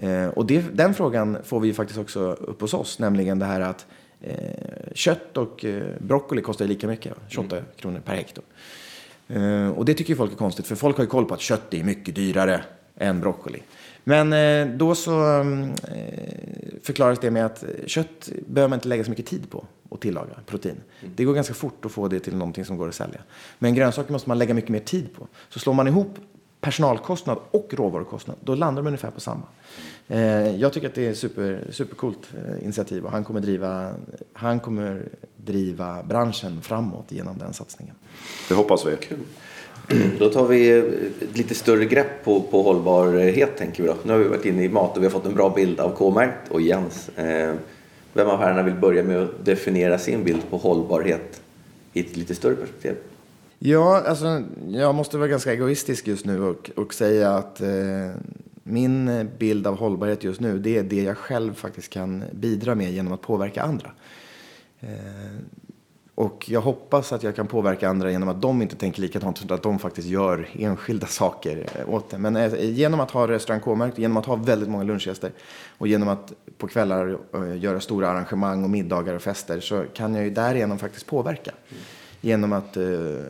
Mm. 0.00 0.30
och 0.30 0.46
det, 0.46 0.64
den 0.76 0.94
frågan 0.94 1.38
får 1.44 1.60
vi 1.60 1.72
faktiskt 1.72 1.98
också 1.98 2.20
upp 2.20 2.60
hos 2.60 2.74
oss, 2.74 2.98
nämligen 2.98 3.38
det 3.38 3.44
här 3.44 3.60
att 3.60 3.86
eh, 4.20 4.94
kött 4.94 5.36
och 5.36 5.64
eh, 5.64 5.82
broccoli 5.98 6.42
kostar 6.42 6.64
lika 6.64 6.86
mycket, 6.86 7.14
28 7.28 7.56
mm. 7.56 7.68
kronor 7.76 8.00
per 8.04 8.14
hekto. 8.14 8.42
Eh, 9.28 9.68
och 9.68 9.84
det 9.84 9.94
tycker 9.94 10.14
folk 10.14 10.32
är 10.32 10.36
konstigt, 10.36 10.66
för 10.66 10.76
folk 10.76 10.96
har 10.96 11.04
ju 11.04 11.10
koll 11.10 11.24
på 11.24 11.34
att 11.34 11.40
kött 11.40 11.74
är 11.74 11.84
mycket 11.84 12.14
dyrare 12.14 12.64
än 12.96 13.20
broccoli. 13.20 13.62
Men 14.04 14.32
eh, 14.32 14.76
då 14.76 14.94
så 14.94 15.40
eh, 15.40 15.46
förklaras 16.82 17.18
det 17.18 17.30
med 17.30 17.46
att 17.46 17.64
kött 17.86 18.28
behöver 18.46 18.68
man 18.68 18.76
inte 18.76 18.88
lägga 18.88 19.04
så 19.04 19.10
mycket 19.10 19.26
tid 19.26 19.50
på 19.50 19.66
att 19.94 20.00
tillaga 20.00 20.34
protein. 20.46 20.80
Mm. 21.00 21.12
Det 21.16 21.24
går 21.24 21.34
ganska 21.34 21.54
fort 21.54 21.84
att 21.84 21.92
få 21.92 22.08
det 22.08 22.20
till 22.20 22.36
någonting 22.36 22.64
som 22.64 22.76
går 22.76 22.88
att 22.88 22.94
sälja. 22.94 23.20
Men 23.58 23.74
grönsaker 23.74 24.12
måste 24.12 24.28
man 24.28 24.38
lägga 24.38 24.54
mycket 24.54 24.70
mer 24.70 24.80
tid 24.80 25.14
på. 25.14 25.28
Så 25.48 25.58
slår 25.58 25.72
man 25.74 25.88
ihop 25.88 26.18
personalkostnad 26.60 27.38
och 27.50 27.74
råvarukostnad, 27.74 28.36
då 28.40 28.54
landar 28.54 28.82
de 28.82 28.86
ungefär 28.86 29.10
på 29.10 29.20
samma. 29.20 29.42
Eh, 30.08 30.56
jag 30.56 30.72
tycker 30.72 30.88
att 30.88 30.94
det 30.94 31.06
är 31.06 31.14
super, 31.14 31.64
supercoolt 31.70 32.28
initiativ 32.62 33.04
och 33.04 33.10
han 33.10 33.24
kommer, 33.24 33.40
driva, 33.40 33.94
han 34.32 34.60
kommer 34.60 35.08
driva 35.36 36.02
branschen 36.02 36.62
framåt 36.62 37.04
genom 37.08 37.38
den 37.38 37.52
satsningen. 37.52 37.94
Det 38.48 38.54
hoppas 38.54 38.86
vi. 38.86 38.96
Kul. 38.96 39.18
Då 40.18 40.28
tar 40.28 40.46
vi 40.46 40.70
ett 40.70 41.36
lite 41.38 41.54
större 41.54 41.84
grepp 41.84 42.24
på, 42.24 42.40
på 42.40 42.62
hållbarhet 42.62 43.56
tänker 43.56 43.82
vi 43.82 43.88
då. 43.88 43.96
Nu 44.02 44.12
har 44.12 44.18
vi 44.18 44.28
varit 44.28 44.44
inne 44.44 44.64
i 44.64 44.68
mat 44.68 44.96
och 44.96 45.02
vi 45.02 45.06
har 45.06 45.10
fått 45.12 45.26
en 45.26 45.34
bra 45.34 45.50
bild 45.50 45.80
av 45.80 45.96
K-märkt 45.96 46.50
och 46.50 46.60
Jens. 46.60 47.08
Eh, 47.08 47.54
vem 48.12 48.28
av 48.28 48.38
herrarna 48.38 48.62
vill 48.62 48.74
börja 48.74 49.02
med 49.02 49.18
att 49.18 49.44
definiera 49.44 49.98
sin 49.98 50.24
bild 50.24 50.50
på 50.50 50.56
hållbarhet 50.56 51.42
i 51.92 52.00
ett 52.00 52.16
lite 52.16 52.34
större 52.34 52.54
perspektiv? 52.54 52.96
Ja, 53.58 54.02
alltså 54.06 54.42
jag 54.68 54.94
måste 54.94 55.18
vara 55.18 55.28
ganska 55.28 55.52
egoistisk 55.52 56.06
just 56.06 56.26
nu 56.26 56.42
och, 56.42 56.70
och 56.76 56.94
säga 56.94 57.30
att 57.30 57.60
eh, 57.60 57.68
min 58.62 59.28
bild 59.38 59.66
av 59.66 59.78
hållbarhet 59.78 60.24
just 60.24 60.40
nu, 60.40 60.58
det 60.58 60.78
är 60.78 60.82
det 60.82 61.02
jag 61.02 61.18
själv 61.18 61.54
faktiskt 61.54 61.90
kan 61.90 62.24
bidra 62.32 62.74
med 62.74 62.92
genom 62.92 63.12
att 63.12 63.20
påverka 63.20 63.62
andra. 63.62 63.90
Eh, 64.80 64.88
och 66.14 66.44
jag 66.48 66.60
hoppas 66.60 67.12
att 67.12 67.22
jag 67.22 67.36
kan 67.36 67.46
påverka 67.46 67.88
andra 67.88 68.10
genom 68.10 68.28
att 68.28 68.42
de 68.42 68.62
inte 68.62 68.76
tänker 68.76 69.00
likadant, 69.00 69.42
utan 69.44 69.54
att 69.54 69.62
de 69.62 69.78
faktiskt 69.78 70.08
gör 70.08 70.48
enskilda 70.52 71.06
saker 71.20 71.68
eh, 71.74 71.94
åt 71.94 72.10
det. 72.10 72.18
Men 72.18 72.36
eh, 72.36 72.70
genom 72.70 73.00
att 73.00 73.10
ha 73.10 73.28
restaurang 73.28 73.60
K-märkt, 73.60 73.98
genom 73.98 74.16
att 74.16 74.26
ha 74.26 74.36
väldigt 74.36 74.68
många 74.68 74.84
lunchgäster 74.84 75.32
och 75.78 75.88
genom 75.88 76.08
att 76.08 76.32
på 76.58 76.68
kvällar 76.68 77.18
eh, 77.34 77.56
göra 77.58 77.80
stora 77.80 78.08
arrangemang 78.08 78.64
och 78.64 78.70
middagar 78.70 79.14
och 79.14 79.22
fester 79.22 79.60
så 79.60 79.84
kan 79.94 80.14
jag 80.14 80.24
ju 80.24 80.30
därigenom 80.30 80.78
faktiskt 80.78 81.06
påverka. 81.06 81.52
Genom 82.24 82.52
att 82.52 82.76
uh, 82.76 83.20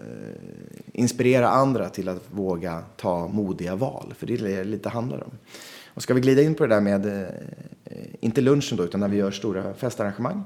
inspirera 0.93 1.49
andra 1.49 1.89
till 1.89 2.09
att 2.09 2.23
våga 2.31 2.83
ta 2.97 3.29
modiga 3.29 3.75
val, 3.75 4.15
för 4.19 4.27
det 4.27 4.35
är 4.35 4.39
det 4.39 4.57
det 4.57 4.65
lite 4.65 4.89
handlar 4.89 5.25
om. 5.25 5.31
Och 5.87 6.03
ska 6.03 6.15
vi 6.15 6.21
glida 6.21 6.43
in 6.43 6.55
på 6.55 6.67
det 6.67 6.75
där 6.75 6.81
med, 6.81 7.07
uh, 7.07 7.27
inte 8.21 8.41
lunchen 8.41 8.77
då, 8.77 8.85
utan 8.85 9.01
när 9.01 9.09
vi 9.09 9.17
gör 9.17 9.31
stora 9.31 9.75
festarrangemang. 9.75 10.33
Mm 10.33 10.45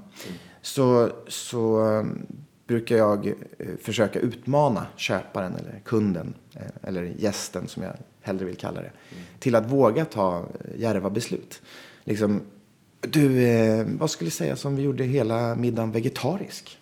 så, 0.67 1.11
så 1.29 1.81
um, 1.81 2.27
brukar 2.67 2.97
jag 2.97 3.27
eh, 3.27 3.33
försöka 3.81 4.19
utmana 4.19 4.87
köparen 4.97 5.55
eller 5.55 5.81
kunden 5.85 6.35
eh, 6.55 6.89
eller 6.89 7.03
gästen 7.03 7.69
som 7.69 7.83
jag 7.83 7.93
hellre 8.21 8.45
vill 8.45 8.57
kalla 8.57 8.81
det 8.81 8.93
mm. 9.13 9.25
till 9.39 9.55
att 9.55 9.71
våga 9.71 10.05
ta 10.05 10.39
eh, 10.39 10.81
djärva 10.81 11.11
beslut. 11.11 11.63
Liksom, 12.05 12.41
du, 13.01 13.85
vad 13.99 14.11
skulle 14.11 14.31
säga 14.31 14.57
om 14.65 14.77
vi 14.77 14.83
gjorde 14.83 15.05
hela 15.05 15.55
middagen 15.55 15.93
vegetarisk? 15.93 16.79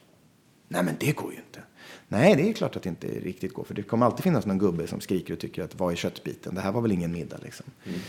Nej, 0.69 0.83
men 0.85 0.95
det 1.01 1.13
går 1.13 1.33
ju 1.33 1.39
inte. 1.39 1.61
Nej, 2.09 2.37
det 2.37 2.49
är 2.49 2.53
klart 2.53 2.77
att 2.77 2.83
det 2.83 2.89
inte 2.89 3.07
riktigt 3.07 3.55
går. 3.55 3.65
För 3.65 3.75
det 3.75 3.83
kommer 3.83 4.07
alltid 4.07 4.25
finnas 4.25 4.47
någon 4.47 4.59
gubbe 4.59 4.87
som 4.87 5.01
skriker 5.01 5.35
och 5.35 5.41
tycker 5.41 5.63
att 5.63 5.75
vad 5.75 5.93
är 5.93 5.97
köttbiten? 5.97 6.55
Det 6.55 6.61
här 6.61 6.73
var 6.73 6.81
väl 6.81 6.93
ingen 6.93 7.13
middag 7.13 7.39
liksom. 7.43 7.67
Mm. 7.85 8.01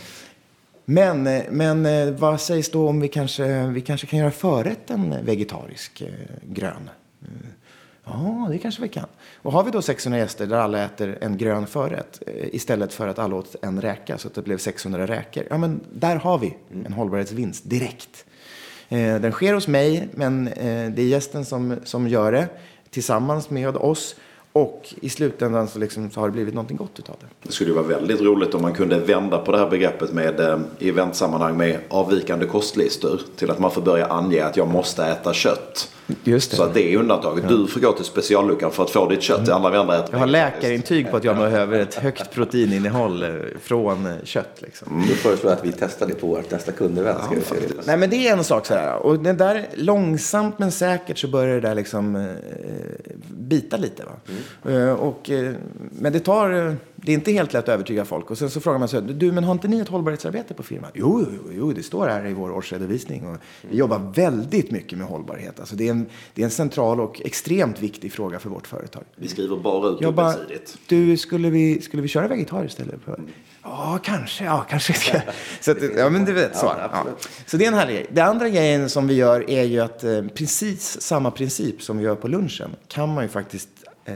Men, 0.88 1.26
eh, 1.26 1.44
men 1.50 1.86
eh, 1.86 2.10
vad 2.10 2.40
sägs 2.40 2.70
då 2.70 2.88
om 2.88 3.00
vi 3.00 3.08
kanske, 3.08 3.66
vi 3.66 3.80
kanske 3.80 4.06
kan 4.06 4.18
göra 4.18 4.30
förrätten 4.30 5.14
vegetarisk 5.24 6.00
eh, 6.00 6.08
grön? 6.42 6.90
Ja, 8.04 8.48
det 8.50 8.58
kanske 8.58 8.82
vi 8.82 8.88
kan. 8.88 9.06
Och 9.36 9.52
har 9.52 9.64
vi 9.64 9.70
då 9.70 9.82
600 9.82 10.18
gäster 10.18 10.46
där 10.46 10.56
alla 10.56 10.84
äter 10.84 11.18
en 11.20 11.36
grön 11.36 11.66
förrätt 11.66 12.22
istället 12.52 12.92
för 12.92 13.08
att 13.08 13.18
alla 13.18 13.36
åt 13.36 13.56
en 13.62 13.80
räka 13.80 14.18
så 14.18 14.28
att 14.28 14.34
det 14.34 14.42
blev 14.42 14.58
600 14.58 15.06
räkor. 15.06 15.44
Ja, 15.50 15.58
men 15.58 15.80
där 15.92 16.16
har 16.16 16.38
vi 16.38 16.56
en 16.84 16.92
hållbarhetsvinst 16.92 17.70
direkt. 17.70 18.24
Den 18.88 19.32
sker 19.32 19.54
hos 19.54 19.68
mig, 19.68 20.08
men 20.14 20.44
det 20.44 20.98
är 20.98 21.06
gästen 21.06 21.44
som, 21.44 21.76
som 21.84 22.08
gör 22.08 22.32
det 22.32 22.48
tillsammans 22.90 23.50
med 23.50 23.76
oss. 23.76 24.16
Och 24.56 24.94
i 25.00 25.08
slutändan 25.08 25.68
så, 25.68 25.78
liksom, 25.78 26.10
så 26.10 26.20
har 26.20 26.28
det 26.28 26.32
blivit 26.32 26.54
någonting 26.54 26.76
gott 26.76 26.98
utav 26.98 27.16
det. 27.20 27.26
Det 27.42 27.52
skulle 27.52 27.72
vara 27.72 27.86
väldigt 27.86 28.20
roligt 28.20 28.54
om 28.54 28.62
man 28.62 28.74
kunde 28.74 28.98
vända 28.98 29.38
på 29.38 29.52
det 29.52 29.58
här 29.58 29.70
begreppet 29.70 30.12
med 30.12 30.40
eh, 30.40 30.58
eventsammanhang 30.80 31.56
med 31.56 31.78
avvikande 31.88 32.46
kostlistor 32.46 33.20
till 33.36 33.50
att 33.50 33.58
man 33.58 33.70
får 33.70 33.82
börja 33.82 34.06
ange 34.06 34.44
att 34.44 34.56
jag 34.56 34.68
måste 34.68 35.04
äta 35.04 35.32
kött. 35.32 35.88
Just 36.24 36.50
det. 36.50 36.56
Så 36.56 36.62
att 36.62 36.74
det 36.74 36.92
är 36.92 36.98
undantaget. 36.98 37.44
Ja. 37.48 37.56
Du 37.56 37.66
får 37.66 37.80
gå 37.80 37.92
till 37.92 38.04
specialluckan 38.04 38.70
för 38.70 38.82
att 38.82 38.90
få 38.90 39.08
ditt 39.08 39.22
kött. 39.22 39.48
Mm. 39.48 39.52
Alla 39.52 39.80
andra 39.80 39.96
äter 39.96 40.08
Jag 40.10 40.18
har 40.18 40.26
läkarintyg 40.26 41.10
på 41.10 41.16
att 41.16 41.24
jag 41.24 41.36
behöver 41.36 41.78
ett 41.78 41.94
högt 41.94 42.30
proteininnehåll 42.30 43.22
eh, 43.22 43.30
från 43.62 44.06
eh, 44.06 44.12
kött. 44.24 44.58
Liksom. 44.58 44.92
Mm. 44.92 45.08
Då 45.08 45.14
föreslår 45.14 45.52
att 45.52 45.64
vi 45.64 45.72
testar 45.72 46.06
det 46.06 46.14
på 46.14 46.26
vårt 46.26 46.50
nästa 46.50 46.72
kundevent. 46.72 47.18
Ja, 47.30 47.56
Nej 47.84 47.96
men 47.96 48.10
det 48.10 48.28
är 48.28 48.32
en 48.32 48.44
sak 48.44 48.66
så 48.66 48.74
här. 48.74 48.96
Och 48.96 49.18
det 49.18 49.32
där, 49.32 49.66
långsamt 49.74 50.58
men 50.58 50.72
säkert 50.72 51.18
så 51.18 51.28
börjar 51.28 51.54
det 51.54 51.68
där 51.68 51.74
liksom 51.74 52.16
eh, 52.16 52.22
bita 53.28 53.76
lite. 53.76 54.04
Va? 54.04 54.12
Mm. 54.28 54.42
Eh, 54.64 54.92
och, 54.92 55.30
eh, 55.30 55.54
men 55.90 56.12
det 56.12 56.20
tar 56.20 56.76
det 57.06 57.12
är 57.12 57.14
inte 57.14 57.32
helt 57.32 57.52
lätt 57.52 57.64
att 57.64 57.68
övertyga 57.68 58.04
folk. 58.04 58.30
Och 58.30 58.38
sen 58.38 58.50
så 58.50 58.60
frågar 58.60 58.78
man 58.78 58.88
sig, 58.88 59.02
du 59.02 59.32
men 59.32 59.44
har 59.44 59.52
inte 59.52 59.68
ni 59.68 59.80
ett 59.80 59.88
hållbarhetsarbete 59.88 60.54
på 60.54 60.62
firman? 60.62 60.90
Jo, 60.94 61.26
jo, 61.32 61.50
jo 61.52 61.72
det 61.72 61.82
står 61.82 62.08
här 62.08 62.26
i 62.26 62.32
vår 62.32 62.50
årsredovisning. 62.50 63.26
Och 63.26 63.36
vi 63.70 63.76
jobbar 63.76 64.12
väldigt 64.14 64.70
mycket 64.70 64.98
med 64.98 65.06
hållbarhet. 65.06 65.60
Alltså 65.60 65.76
det, 65.76 65.86
är 65.86 65.90
en, 65.90 66.06
det 66.34 66.42
är 66.42 66.44
en 66.44 66.50
central 66.50 67.00
och 67.00 67.20
extremt 67.24 67.82
viktig 67.82 68.12
fråga 68.12 68.38
för 68.38 68.50
vårt 68.50 68.66
företag. 68.66 69.04
Vi 69.16 69.28
skriver 69.28 69.56
bara 69.56 69.88
ut 69.88 70.00
dubbelsidigt. 70.00 70.78
Du, 70.86 71.16
skulle 71.16 71.50
vi, 71.50 71.80
skulle 71.80 72.02
vi 72.02 72.08
köra 72.08 72.28
vegetariskt 72.28 72.78
istället? 72.78 73.06
Mm. 73.06 73.30
Ja, 73.62 73.98
kanske. 74.02 74.44
Ja, 74.44 74.66
kanske 74.70 74.92
ska. 74.92 75.20
Så 75.60 75.70
att, 75.70 75.78
ja, 75.96 76.10
men 76.10 76.24
du 76.24 76.32
vet. 76.32 76.56
Så, 76.56 76.66
ja, 76.66 76.90
ja. 76.92 77.06
så 77.46 77.56
det 77.56 77.64
är 77.64 77.68
en 77.68 77.74
härlig 77.74 77.94
grej. 77.94 78.06
Det 78.12 78.20
andra 78.20 78.48
grejen 78.48 78.90
som 78.90 79.06
vi 79.06 79.14
gör 79.14 79.50
är 79.50 79.64
ju 79.64 79.80
att 79.80 80.04
eh, 80.04 80.22
precis 80.34 81.00
samma 81.00 81.30
princip 81.30 81.82
som 81.82 81.98
vi 81.98 82.04
gör 82.04 82.14
på 82.14 82.28
lunchen 82.28 82.70
kan 82.88 83.14
man 83.14 83.24
ju 83.24 83.28
faktiskt 83.28 83.68
eh, 84.06 84.14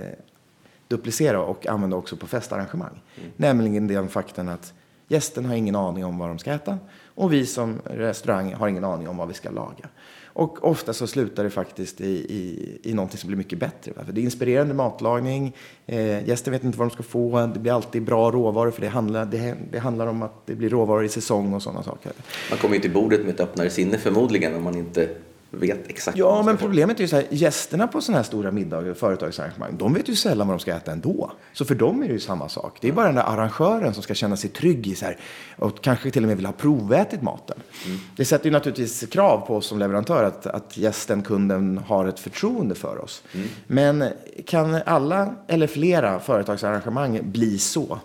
duplicera 0.88 1.40
och 1.40 1.66
använda 1.66 1.96
också 1.96 2.16
på 2.16 2.26
festarrangemang. 2.26 3.02
Mm. 3.16 3.30
Nämligen 3.36 3.86
den 3.86 4.08
fakten 4.08 4.48
att 4.48 4.74
Gästen 5.12 5.44
har 5.44 5.54
ingen 5.54 5.76
aning 5.76 6.04
om 6.04 6.18
vad 6.18 6.28
de 6.28 6.38
ska 6.38 6.52
äta 6.52 6.78
och 7.14 7.32
vi 7.32 7.46
som 7.46 7.80
restaurang 7.84 8.54
har 8.54 8.68
ingen 8.68 8.84
aning 8.84 9.08
om 9.08 9.16
vad 9.16 9.28
vi 9.28 9.34
ska 9.34 9.50
laga. 9.50 9.88
Och 10.24 10.64
ofta 10.64 10.92
så 10.92 11.06
slutar 11.06 11.44
det 11.44 11.50
faktiskt 11.50 12.00
i, 12.00 12.10
i, 12.10 12.78
i 12.82 12.94
någonting 12.94 13.18
som 13.18 13.28
blir 13.28 13.36
mycket 13.36 13.58
bättre. 13.58 13.92
För 14.04 14.12
det 14.12 14.20
är 14.20 14.22
inspirerande 14.22 14.74
matlagning, 14.74 15.56
eh, 15.86 16.28
gästen 16.28 16.52
vet 16.52 16.64
inte 16.64 16.78
vad 16.78 16.88
de 16.88 16.94
ska 16.94 17.02
få, 17.02 17.50
det 17.54 17.60
blir 17.60 17.72
alltid 17.72 18.02
bra 18.02 18.30
råvaror 18.30 18.70
för 18.70 18.80
det 18.80 18.88
handlar, 18.88 19.24
det, 19.24 19.54
det 19.70 19.78
handlar 19.78 20.06
om 20.06 20.22
att 20.22 20.46
det 20.46 20.54
blir 20.54 20.68
råvaror 20.68 21.04
i 21.04 21.08
säsong 21.08 21.54
och 21.54 21.62
sådana 21.62 21.82
saker. 21.82 22.12
Man 22.50 22.58
kommer 22.58 22.74
ju 22.74 22.80
till 22.80 22.92
bordet 22.92 23.20
med 23.20 23.30
ett 23.30 23.40
öppnare 23.40 23.70
sinne 23.70 23.98
förmodligen 23.98 24.54
om 24.54 24.62
man 24.62 24.76
inte 24.76 25.08
vet 25.50 25.88
exakt 25.88 26.18
Ja, 26.18 26.42
men 26.42 26.56
problemet 26.56 26.96
är 26.96 27.00
ju 27.00 27.08
så 27.08 27.16
här, 27.16 27.26
gästerna 27.30 27.86
på 27.86 28.00
sådana 28.00 28.18
här 28.18 28.24
stora 28.24 28.50
middagar 28.50 28.90
och 28.90 28.96
företagsarrangemang, 28.96 29.76
de 29.76 29.94
vet 29.94 30.08
ju 30.08 30.16
sällan 30.16 30.46
vad 30.48 30.56
de 30.56 30.60
ska 30.60 30.72
äta 30.72 30.92
ändå. 30.92 31.32
Så 31.52 31.64
för 31.64 31.74
dem 31.74 32.02
är 32.02 32.06
det 32.06 32.12
ju 32.12 32.20
samma 32.20 32.48
sak. 32.48 32.78
Det 32.80 32.88
är 32.88 32.92
bara 32.92 33.06
den 33.06 33.14
där 33.14 33.22
arrangören 33.22 33.94
som 33.94 34.02
ska 34.02 34.14
känna 34.14 34.36
sig 34.36 34.50
trygg 34.50 34.86
i 34.86 34.94
så 34.94 35.04
här, 35.04 35.16
och 35.56 35.82
kanske 35.82 36.10
till 36.10 36.22
och 36.22 36.28
med 36.28 36.36
vill 36.36 36.46
ha 36.46 36.52
provätit 36.52 37.22
maten. 37.22 37.56
Mm. 37.86 37.98
Det 38.16 38.24
sätter 38.24 38.44
ju 38.44 38.50
naturligtvis 38.50 39.06
krav 39.10 39.46
på 39.46 39.56
oss 39.56 39.66
som 39.66 39.78
leverantör 39.78 40.24
att, 40.24 40.46
att 40.46 40.76
gästen, 40.76 41.22
kunden, 41.22 41.78
har 41.86 42.06
ett 42.06 42.20
förtroende 42.20 42.74
för 42.74 43.04
oss. 43.04 43.22
Mm. 43.32 43.48
Men 43.66 44.04
kan 44.46 44.74
alla 44.86 45.34
eller 45.46 45.66
flera 45.66 46.20
företagsarrangemang 46.20 47.20
bli 47.22 47.58
så? 47.58 47.98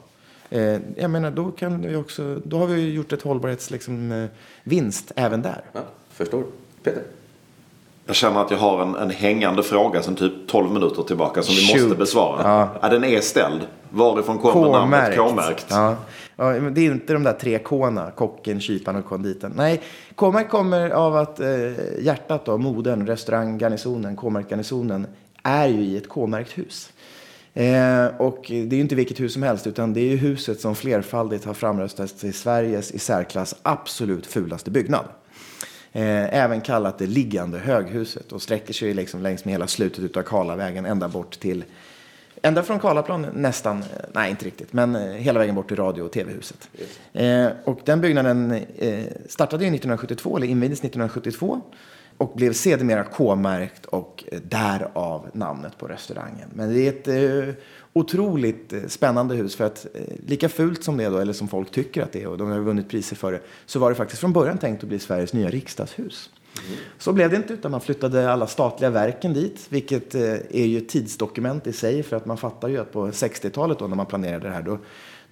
Eh, 0.50 0.80
jag 0.96 1.12
menar, 1.12 1.32
då, 1.32 1.52
kan 1.52 1.82
vi 1.82 1.96
också, 1.96 2.42
då 2.46 2.58
har 2.58 2.68
vi 2.68 2.94
gjort 2.94 3.14
ett 3.14 3.22
hållbarhetsvinst 3.22 3.72
liksom, 3.72 4.12
eh, 5.16 5.26
även 5.26 5.42
där. 5.42 5.62
Ja, 5.74 5.82
förstår. 6.10 6.44
Peter? 6.84 7.04
Jag 8.08 8.16
känner 8.16 8.42
att 8.42 8.52
jag 8.52 8.58
har 8.58 8.82
en, 8.82 8.96
en 8.96 9.10
hängande 9.10 9.64
fråga 9.64 10.02
sedan 10.02 10.16
typ 10.16 10.34
12 10.48 10.72
minuter 10.72 11.04
tillbaka 11.04 11.44
som 11.44 11.56
vi 11.56 11.82
måste 11.82 11.98
besvara. 11.98 12.42
Ja. 12.44 12.70
ja 12.82 12.90
den 12.90 13.04
är 13.04 13.22
ställd. 13.22 13.62
Varifrån 13.90 14.38
kommer 14.38 14.72
namnet 14.72 15.18
K-märkt? 15.18 15.66
Ja. 15.70 15.96
ja. 16.36 16.46
det 16.54 16.82
är 16.82 16.92
inte 16.92 17.14
de 17.14 17.24
där 17.24 17.34
tre 17.34 17.60
K-na, 17.60 18.12
kocken, 18.12 18.62
kyparen 18.62 19.00
och 19.00 19.06
konditen. 19.06 19.54
Nej, 19.56 19.82
K-märkt 20.16 20.50
kommer 20.50 20.90
av 20.90 21.16
att 21.16 21.40
eh, 21.40 21.48
hjärtat 22.00 22.46
då, 22.46 22.58
modern, 22.58 23.08
restaurang, 23.08 23.58
garnisonen, 23.58 24.16
K-märkt 24.16 24.50
garnisonen 24.50 25.08
är 25.44 25.68
ju 25.68 25.82
i 25.82 25.98
ett 25.98 26.10
K-märkt 26.10 26.58
hus. 26.58 26.90
Eh, 27.54 28.06
och 28.18 28.46
det 28.48 28.56
är 28.56 28.76
ju 28.76 28.82
inte 28.82 28.96
vilket 28.96 29.20
hus 29.20 29.34
som 29.34 29.44
helst, 29.44 29.68
utan 29.68 29.94
det 29.94 30.00
är 30.00 30.10
ju 30.10 30.18
huset 30.18 30.60
som 30.60 30.76
flerfaldigt 30.76 31.46
har 31.46 31.54
framröstats 31.54 32.14
till 32.14 32.34
Sveriges 32.34 32.92
i 32.92 33.00
särklass 33.00 33.56
absolut 33.62 34.26
fulaste 34.26 34.72
byggnad. 34.72 35.06
Eh, 35.96 36.36
även 36.44 36.62
kallat 36.62 36.98
det 36.98 37.08
liggande 37.08 37.58
höghuset 37.58 38.32
och 38.32 38.42
sträcker 38.42 38.74
sig 38.74 38.94
liksom 38.94 39.22
längs 39.22 39.46
med 39.46 39.52
hela 39.52 39.68
slutet 39.68 40.18
av 40.18 40.22
Karlavägen 40.22 40.86
ända 40.86 41.08
bort 41.08 41.40
till 41.40 41.64
Ända 42.42 42.64
från 42.64 42.80
Karlaplan 42.80 43.28
nästan, 43.34 43.78
eh, 43.78 43.86
nej 44.14 44.30
inte 44.30 44.46
riktigt, 44.46 44.74
men 44.74 44.96
eh, 44.96 45.02
hela 45.02 45.40
vägen 45.40 45.56
bort 45.56 45.68
till 45.68 45.78
radio 45.78 46.02
och 46.02 46.12
tv-huset. 46.12 46.70
Eh, 47.14 47.48
och 47.64 47.80
den 47.86 48.02
byggnaden 48.02 48.52
eh, 48.78 49.06
startade 49.30 49.64
ju 49.64 49.68
1972, 49.68 50.38
eller 50.38 50.48
invigdes 50.48 50.80
1972 50.80 51.62
och 52.18 52.34
blev 52.36 52.54
sedermera 52.54 53.04
K-märkt 53.04 53.86
och 53.86 54.24
eh, 54.32 54.40
därav 54.40 55.30
namnet 55.34 55.78
på 55.78 55.88
restaurangen. 55.88 56.50
Men 56.54 56.74
det 56.74 56.80
är 56.80 56.90
ett 56.90 57.08
eh, 57.08 57.54
otroligt 57.96 58.74
eh, 58.74 58.88
spännande 58.88 59.36
hus 59.36 59.56
för 59.56 59.64
att 59.64 59.88
eh, 59.94 60.02
lika 60.28 60.50
fult 60.50 60.84
som 60.84 60.98
det 60.98 61.04
är 61.04 61.12
då, 61.12 61.18
eller 61.18 61.34
som 61.34 61.48
folk 61.48 61.72
tycker 61.72 62.04
att 62.04 62.12
det 62.12 62.22
är 62.22 62.28
och 62.28 62.38
de 62.38 62.52
har 62.52 62.60
vunnit 62.60 62.90
priser 62.90 63.16
för 63.16 63.32
det, 63.32 63.42
så 63.66 63.80
var 63.80 63.90
det 63.90 63.96
faktiskt 63.96 64.20
från 64.20 64.34
början 64.34 64.58
tänkt 64.58 64.84
att 64.84 64.90
bli 64.90 65.00
Sveriges 65.00 65.34
nya 65.34 65.50
riksdagshus. 65.50 66.30
Mm. 66.68 66.78
Så 66.98 67.14
blev 67.14 67.30
det 67.30 67.36
inte, 67.36 67.54
utan 67.54 67.72
man 67.72 67.82
flyttade 67.82 68.32
alla 68.32 68.48
statliga 68.48 68.90
verken 68.90 69.34
dit, 69.34 69.66
vilket 69.70 70.16
eh, 70.16 70.34
är 70.50 70.66
ju 70.66 70.78
ett 70.78 70.90
tidsdokument 70.90 71.68
i 71.68 71.74
sig, 71.74 72.04
för 72.04 72.18
att 72.18 72.26
man 72.26 72.38
fattar 72.38 72.68
ju 72.68 72.78
att 72.78 72.92
på 72.92 73.08
60-talet 73.08 73.80
då 73.80 73.88
när 73.88 73.96
man 73.96 74.06
planerade 74.06 74.48
det 74.48 74.54
här, 74.54 74.62
då 74.62 74.78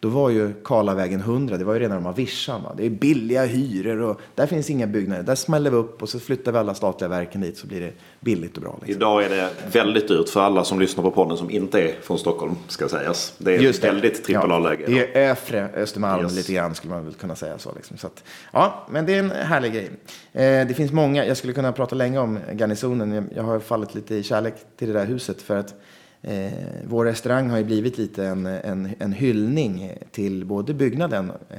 då 0.03 0.09
var 0.09 0.29
ju 0.29 0.53
Karlavägen 0.63 1.19
100, 1.19 1.57
det 1.57 1.63
var 1.63 1.73
ju 1.73 1.79
rena 1.79 1.95
rama 1.95 2.11
vischan. 2.11 2.61
Det 2.77 2.85
är 2.85 2.89
billiga 2.89 3.45
hyror 3.45 4.01
och 4.01 4.21
där 4.35 4.47
finns 4.47 4.69
inga 4.69 4.87
byggnader. 4.87 5.23
Där 5.23 5.35
smäller 5.35 5.71
vi 5.71 5.77
upp 5.77 6.01
och 6.01 6.09
så 6.09 6.19
flyttar 6.19 6.51
vi 6.51 6.57
alla 6.57 6.73
statliga 6.73 7.07
verken 7.07 7.41
dit 7.41 7.57
så 7.57 7.67
blir 7.67 7.81
det 7.81 7.91
billigt 8.19 8.55
och 8.55 8.61
bra. 8.61 8.77
Liksom. 8.81 8.95
Idag 8.95 9.23
är 9.23 9.29
det 9.29 9.49
väldigt 9.71 10.07
dyrt 10.07 10.29
för 10.29 10.41
alla 10.41 10.63
som 10.63 10.79
lyssnar 10.79 11.03
på 11.03 11.11
podden 11.11 11.37
som 11.37 11.49
inte 11.49 11.81
är 11.81 11.95
från 12.01 12.19
Stockholm, 12.19 12.55
ska 12.67 12.87
sägas. 12.87 13.33
Det 13.37 13.55
är 13.55 13.59
Just 13.59 13.81
det. 13.81 13.87
väldigt 13.87 14.23
trippel 14.23 14.51
A-läge. 14.51 14.83
Ja, 14.87 14.95
det 14.95 15.19
är 15.19 15.29
övre 15.29 15.69
Östermalm 15.75 16.23
yes. 16.23 16.35
lite 16.35 16.53
grann, 16.53 16.75
skulle 16.75 16.93
man 16.93 17.05
väl 17.05 17.13
kunna 17.13 17.35
säga 17.35 17.57
så. 17.57 17.71
Liksom. 17.75 17.97
så 17.97 18.07
att, 18.07 18.23
ja, 18.51 18.87
men 18.89 19.05
det 19.05 19.15
är 19.15 19.19
en 19.19 19.31
härlig 19.31 19.73
grej. 19.73 19.89
Eh, 20.31 20.67
det 20.67 20.73
finns 20.75 20.91
många, 20.91 21.25
jag 21.25 21.37
skulle 21.37 21.53
kunna 21.53 21.71
prata 21.71 21.95
länge 21.95 22.19
om 22.19 22.39
garnisonen. 22.53 23.29
Jag 23.35 23.43
har 23.43 23.59
fallit 23.59 23.95
lite 23.95 24.15
i 24.15 24.23
kärlek 24.23 24.55
till 24.77 24.87
det 24.87 24.93
där 24.93 25.05
huset 25.05 25.41
för 25.41 25.57
att 25.57 25.75
Eh, 26.23 26.51
vår 26.83 27.05
restaurang 27.05 27.49
har 27.49 27.57
ju 27.57 27.63
blivit 27.63 27.97
lite 27.97 28.25
en, 28.25 28.45
en, 28.45 28.95
en 28.99 29.13
hyllning 29.13 29.91
till 30.11 30.45
både 30.45 30.73
byggnaden 30.73 31.31
eh, 31.49 31.57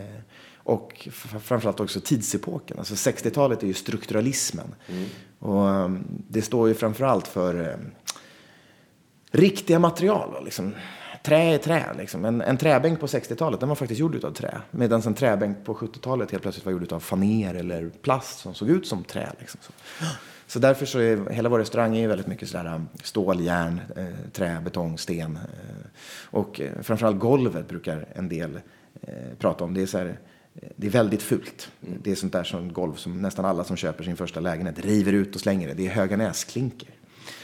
och 0.57 1.09
framförallt 1.41 1.81
också 1.81 2.01
tidsepoken. 2.01 2.79
Alltså 2.79 2.95
60-talet 2.95 3.63
är 3.63 3.67
ju 3.67 3.75
strukturalismen. 3.75 4.75
Mm. 4.89 5.05
Och 5.39 5.67
um, 5.67 6.05
det 6.29 6.43
står 6.43 6.69
ju 6.69 6.75
framförallt 6.75 7.29
för 7.29 7.71
eh, 7.71 7.77
riktiga 9.31 9.79
material. 9.79 10.45
Liksom. 10.45 10.75
Trä 11.25 11.55
är 11.55 11.59
trä. 11.59 11.95
Liksom. 11.99 12.25
En, 12.25 12.41
en 12.41 12.57
träbänk 12.57 13.01
på 13.01 13.07
60-talet 13.07 13.61
den 13.61 13.69
var 13.69 13.77
faktiskt 13.77 14.01
gjord 14.01 14.25
av 14.25 14.31
trä. 14.31 14.61
Medan 14.71 15.03
en 15.03 15.15
träbänk 15.15 15.65
på 15.65 15.75
70-talet 15.75 16.31
helt 16.31 16.43
plötsligt 16.43 16.67
var 16.67 16.73
gjord 16.73 16.93
av 16.93 17.01
faner 17.01 17.55
eller 17.55 17.91
plast 18.03 18.39
som 18.39 18.55
såg 18.55 18.71
ut 18.71 18.87
som 18.87 19.05
trä. 19.05 19.33
Liksom. 19.39 19.61
Så. 19.63 19.73
Så 20.47 20.59
därför 20.59 20.87
så 20.87 20.99
är 20.99 21.31
hela 21.31 21.49
vår 21.49 21.59
restaurang 21.59 21.97
är 21.97 22.09
väldigt 22.09 22.27
mycket 22.27 22.49
sådär 22.49 22.75
um, 22.75 22.89
stål, 23.03 23.41
järn, 23.41 23.81
eh, 23.97 24.31
trä, 24.33 24.61
betong, 24.65 24.99
sten. 24.99 25.37
Eh, 25.37 25.87
och 26.31 26.61
eh, 26.61 26.73
framförallt 26.83 27.19
golvet 27.19 27.69
brukar 27.69 28.07
en 28.15 28.29
del 28.29 28.61
prata 29.39 29.65
om. 29.65 29.75
Det 29.75 29.83
är, 29.83 29.87
så 29.87 29.99
här, 29.99 30.19
det 30.77 30.87
är 30.87 30.91
väldigt 30.91 31.23
fult. 31.23 31.71
Mm. 31.87 31.99
Det 32.03 32.11
är 32.11 32.15
sånt 32.15 32.33
där 32.33 32.45
som 32.45 32.73
golv 32.73 32.95
som 32.95 33.23
nästan 33.23 33.45
alla 33.45 33.65
som 33.65 33.77
köper 33.77 34.05
sin 34.05 34.17
första 34.17 34.41
lägenhet 34.41 34.79
river 34.79 35.13
ut 35.13 35.35
och 35.35 35.41
slänger 35.41 35.69
det. 35.69 35.75
Det 35.75 35.87
är 35.87 35.91
Höganäsklinker. 35.91 36.89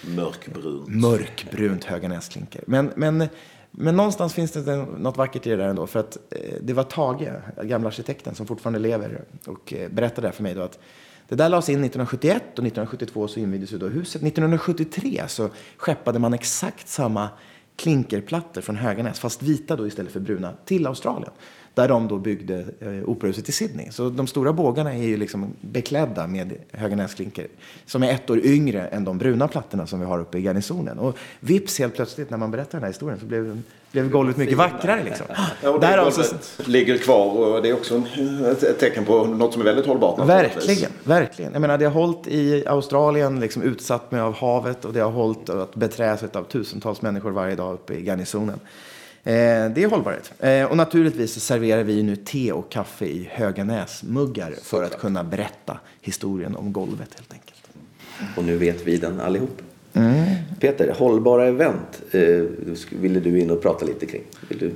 Mörkbrunt. 0.06 0.88
Mörkbrunt 0.88 1.84
Höganäsklinker. 1.84 2.64
Men, 2.66 2.92
men, 2.96 3.28
men 3.70 3.96
någonstans 3.96 4.34
finns 4.34 4.52
det 4.52 4.76
något 4.76 5.16
vackert 5.16 5.46
i 5.46 5.50
det 5.50 5.56
där 5.56 5.68
ändå. 5.68 5.86
För 5.86 6.00
att 6.00 6.18
det 6.60 6.72
var 6.72 6.84
Tage, 6.84 7.28
gamla 7.62 7.88
arkitekten, 7.88 8.34
som 8.34 8.46
fortfarande 8.46 8.78
lever 8.78 9.24
och 9.46 9.74
berättade 9.90 10.26
det 10.26 10.32
för 10.32 10.42
mig 10.42 10.54
då 10.54 10.62
att 10.62 10.78
det 11.30 11.36
där 11.36 11.48
lades 11.48 11.68
in 11.68 11.84
1971 11.84 12.42
och 12.42 12.66
1972 12.66 13.28
så 13.28 13.40
invigdes 13.40 13.70
då 13.70 13.86
huset. 13.86 14.22
1973 14.22 15.24
så 15.28 15.50
skeppade 15.76 16.18
man 16.18 16.34
exakt 16.34 16.88
samma 16.88 17.28
klinkerplattor 17.76 18.60
från 18.60 18.76
Höganäs, 18.76 19.20
fast 19.20 19.42
vita 19.42 19.76
då 19.76 19.86
istället 19.86 20.12
för 20.12 20.20
bruna, 20.20 20.52
till 20.64 20.86
Australien. 20.86 21.32
Där 21.74 21.88
de 21.88 22.08
då 22.08 22.18
byggde 22.18 22.64
eh, 22.80 23.08
operahuset 23.08 23.48
i 23.48 23.52
Sydney. 23.52 23.90
Så 23.90 24.08
de 24.08 24.26
stora 24.26 24.52
bågarna 24.52 24.94
är 24.94 25.02
ju 25.02 25.16
liksom 25.16 25.54
beklädda 25.60 26.26
med 26.26 26.52
Höganäsklinker. 26.72 27.46
Som 27.86 28.02
är 28.02 28.10
ett 28.12 28.30
år 28.30 28.46
yngre 28.46 28.86
än 28.86 29.04
de 29.04 29.18
bruna 29.18 29.48
plattorna 29.48 29.86
som 29.86 30.00
vi 30.00 30.06
har 30.06 30.18
uppe 30.18 30.38
i 30.38 30.42
garnisonen. 30.42 30.98
Och 30.98 31.18
vips 31.40 31.78
helt 31.78 31.94
plötsligt 31.94 32.30
när 32.30 32.38
man 32.38 32.50
berättar 32.50 32.72
den 32.72 32.82
här 32.82 32.88
historien 32.88 33.20
så 33.20 33.26
blev 33.26 33.62
blev 33.92 34.10
golvet 34.10 34.36
mycket 34.36 34.58
vackrare. 34.58 35.04
Liksom. 35.04 35.26
Ja, 35.62 35.72
det 35.72 35.78
Där 35.78 35.98
alltså... 35.98 36.36
ligger 36.66 36.98
kvar 36.98 37.26
och 37.26 37.62
det 37.62 37.68
är 37.68 37.72
också 37.72 38.02
ett 38.50 38.78
tecken 38.78 39.04
på 39.04 39.24
något 39.24 39.52
som 39.52 39.62
är 39.62 39.66
väldigt 39.66 39.86
hållbart. 39.86 40.28
Verkligen, 40.28 40.90
verkligen. 41.04 41.52
Jag 41.52 41.60
menar, 41.60 41.78
det 41.78 41.84
har 41.84 41.92
hållit 41.92 42.26
i 42.26 42.66
Australien, 42.66 43.40
liksom 43.40 43.62
utsatt 43.62 44.10
med 44.10 44.22
av 44.22 44.34
havet 44.34 44.84
och 44.84 44.92
det 44.92 45.00
har 45.00 45.10
hållit 45.10 45.50
att 45.50 45.74
beträs 45.74 46.22
av 46.22 46.44
tusentals 46.44 47.02
människor 47.02 47.30
varje 47.30 47.56
dag 47.56 47.74
uppe 47.74 47.94
i 47.94 48.04
garnisonen. 48.04 48.60
Eh, 49.24 49.32
det 49.74 49.82
är 49.82 49.90
hållbarhet. 49.90 50.32
Eh, 50.38 50.64
och 50.64 50.76
naturligtvis 50.76 51.32
så 51.32 51.40
serverar 51.40 51.82
vi 51.82 52.02
nu 52.02 52.16
te 52.16 52.52
och 52.52 52.70
kaffe 52.72 53.04
i 53.04 53.28
Höganäsmuggar 53.32 54.54
för 54.62 54.84
att 54.84 54.98
kunna 54.98 55.24
berätta 55.24 55.78
historien 56.00 56.56
om 56.56 56.72
golvet 56.72 57.14
helt 57.14 57.32
enkelt. 57.32 57.60
Och 58.36 58.44
nu 58.44 58.56
vet 58.56 58.86
vi 58.86 58.96
den 58.96 59.20
allihop. 59.20 59.62
Mm. 59.92 60.24
Peter, 60.60 60.94
hållbara 60.98 61.46
event 61.46 62.02
eh, 62.10 62.44
ville 62.90 63.20
du 63.20 63.40
in 63.40 63.50
och 63.50 63.62
prata 63.62 63.86
lite 63.86 64.06
kring. 64.06 64.22
Vill 64.48 64.58
du 64.58 64.72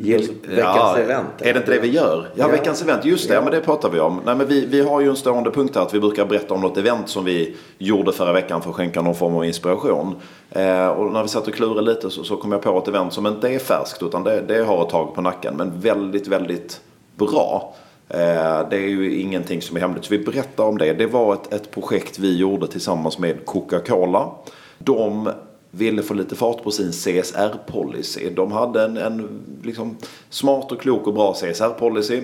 veckans 0.00 0.32
ja, 0.58 0.98
event? 0.98 1.28
Är 1.38 1.52
det 1.52 1.58
inte 1.58 1.72
det 1.72 1.78
vi 1.78 1.88
gör? 1.88 2.28
Ja, 2.34 2.44
ja. 2.44 2.48
veckans 2.48 2.82
event, 2.82 3.04
just 3.04 3.28
det, 3.28 3.34
ja. 3.34 3.40
men 3.42 3.52
det 3.52 3.60
pratar 3.60 3.90
vi 3.90 4.00
om. 4.00 4.20
Nej, 4.24 4.36
men 4.36 4.46
vi, 4.46 4.66
vi 4.66 4.80
har 4.80 5.00
ju 5.00 5.08
en 5.08 5.16
stående 5.16 5.50
punkt 5.50 5.76
här 5.76 5.82
att 5.82 5.94
vi 5.94 6.00
brukar 6.00 6.24
berätta 6.24 6.54
om 6.54 6.60
något 6.60 6.76
event 6.76 7.08
som 7.08 7.24
vi 7.24 7.56
gjorde 7.78 8.12
förra 8.12 8.32
veckan 8.32 8.62
för 8.62 8.70
att 8.70 8.76
skänka 8.76 9.02
någon 9.02 9.14
form 9.14 9.34
av 9.34 9.44
inspiration. 9.44 10.14
Eh, 10.50 10.88
och 10.88 11.12
när 11.12 11.22
vi 11.22 11.28
satt 11.28 11.48
och 11.48 11.54
klurade 11.54 11.82
lite 11.82 12.10
så, 12.10 12.24
så 12.24 12.36
kom 12.36 12.52
jag 12.52 12.62
på 12.62 12.78
ett 12.78 12.88
event 12.88 13.12
som 13.12 13.26
inte 13.26 13.48
är 13.48 13.58
färskt 13.58 14.02
utan 14.02 14.24
det, 14.24 14.40
det 14.40 14.64
har 14.64 14.82
ett 14.82 14.90
tag 14.90 15.14
på 15.14 15.20
nacken 15.20 15.56
men 15.56 15.80
väldigt, 15.80 16.26
väldigt 16.26 16.80
bra. 17.16 17.74
Eh, 18.08 18.68
det 18.70 18.76
är 18.76 18.88
ju 18.88 19.20
ingenting 19.20 19.62
som 19.62 19.76
är 19.76 19.80
hemligt, 19.80 20.04
så 20.04 20.10
vi 20.10 20.18
berättar 20.18 20.64
om 20.64 20.78
det. 20.78 20.92
Det 20.92 21.06
var 21.06 21.34
ett, 21.34 21.52
ett 21.52 21.70
projekt 21.70 22.18
vi 22.18 22.36
gjorde 22.36 22.66
tillsammans 22.66 23.18
med 23.18 23.46
Coca-Cola. 23.46 24.30
De 24.78 25.30
ville 25.70 26.02
få 26.02 26.14
lite 26.14 26.36
fart 26.36 26.62
på 26.62 26.70
sin 26.70 26.90
CSR-policy. 26.90 28.30
De 28.34 28.52
hade 28.52 28.84
en, 28.84 28.96
en 28.96 29.42
liksom 29.62 29.96
smart 30.30 30.72
och 30.72 30.80
klok 30.80 31.06
och 31.06 31.14
bra 31.14 31.32
CSR-policy 31.32 32.22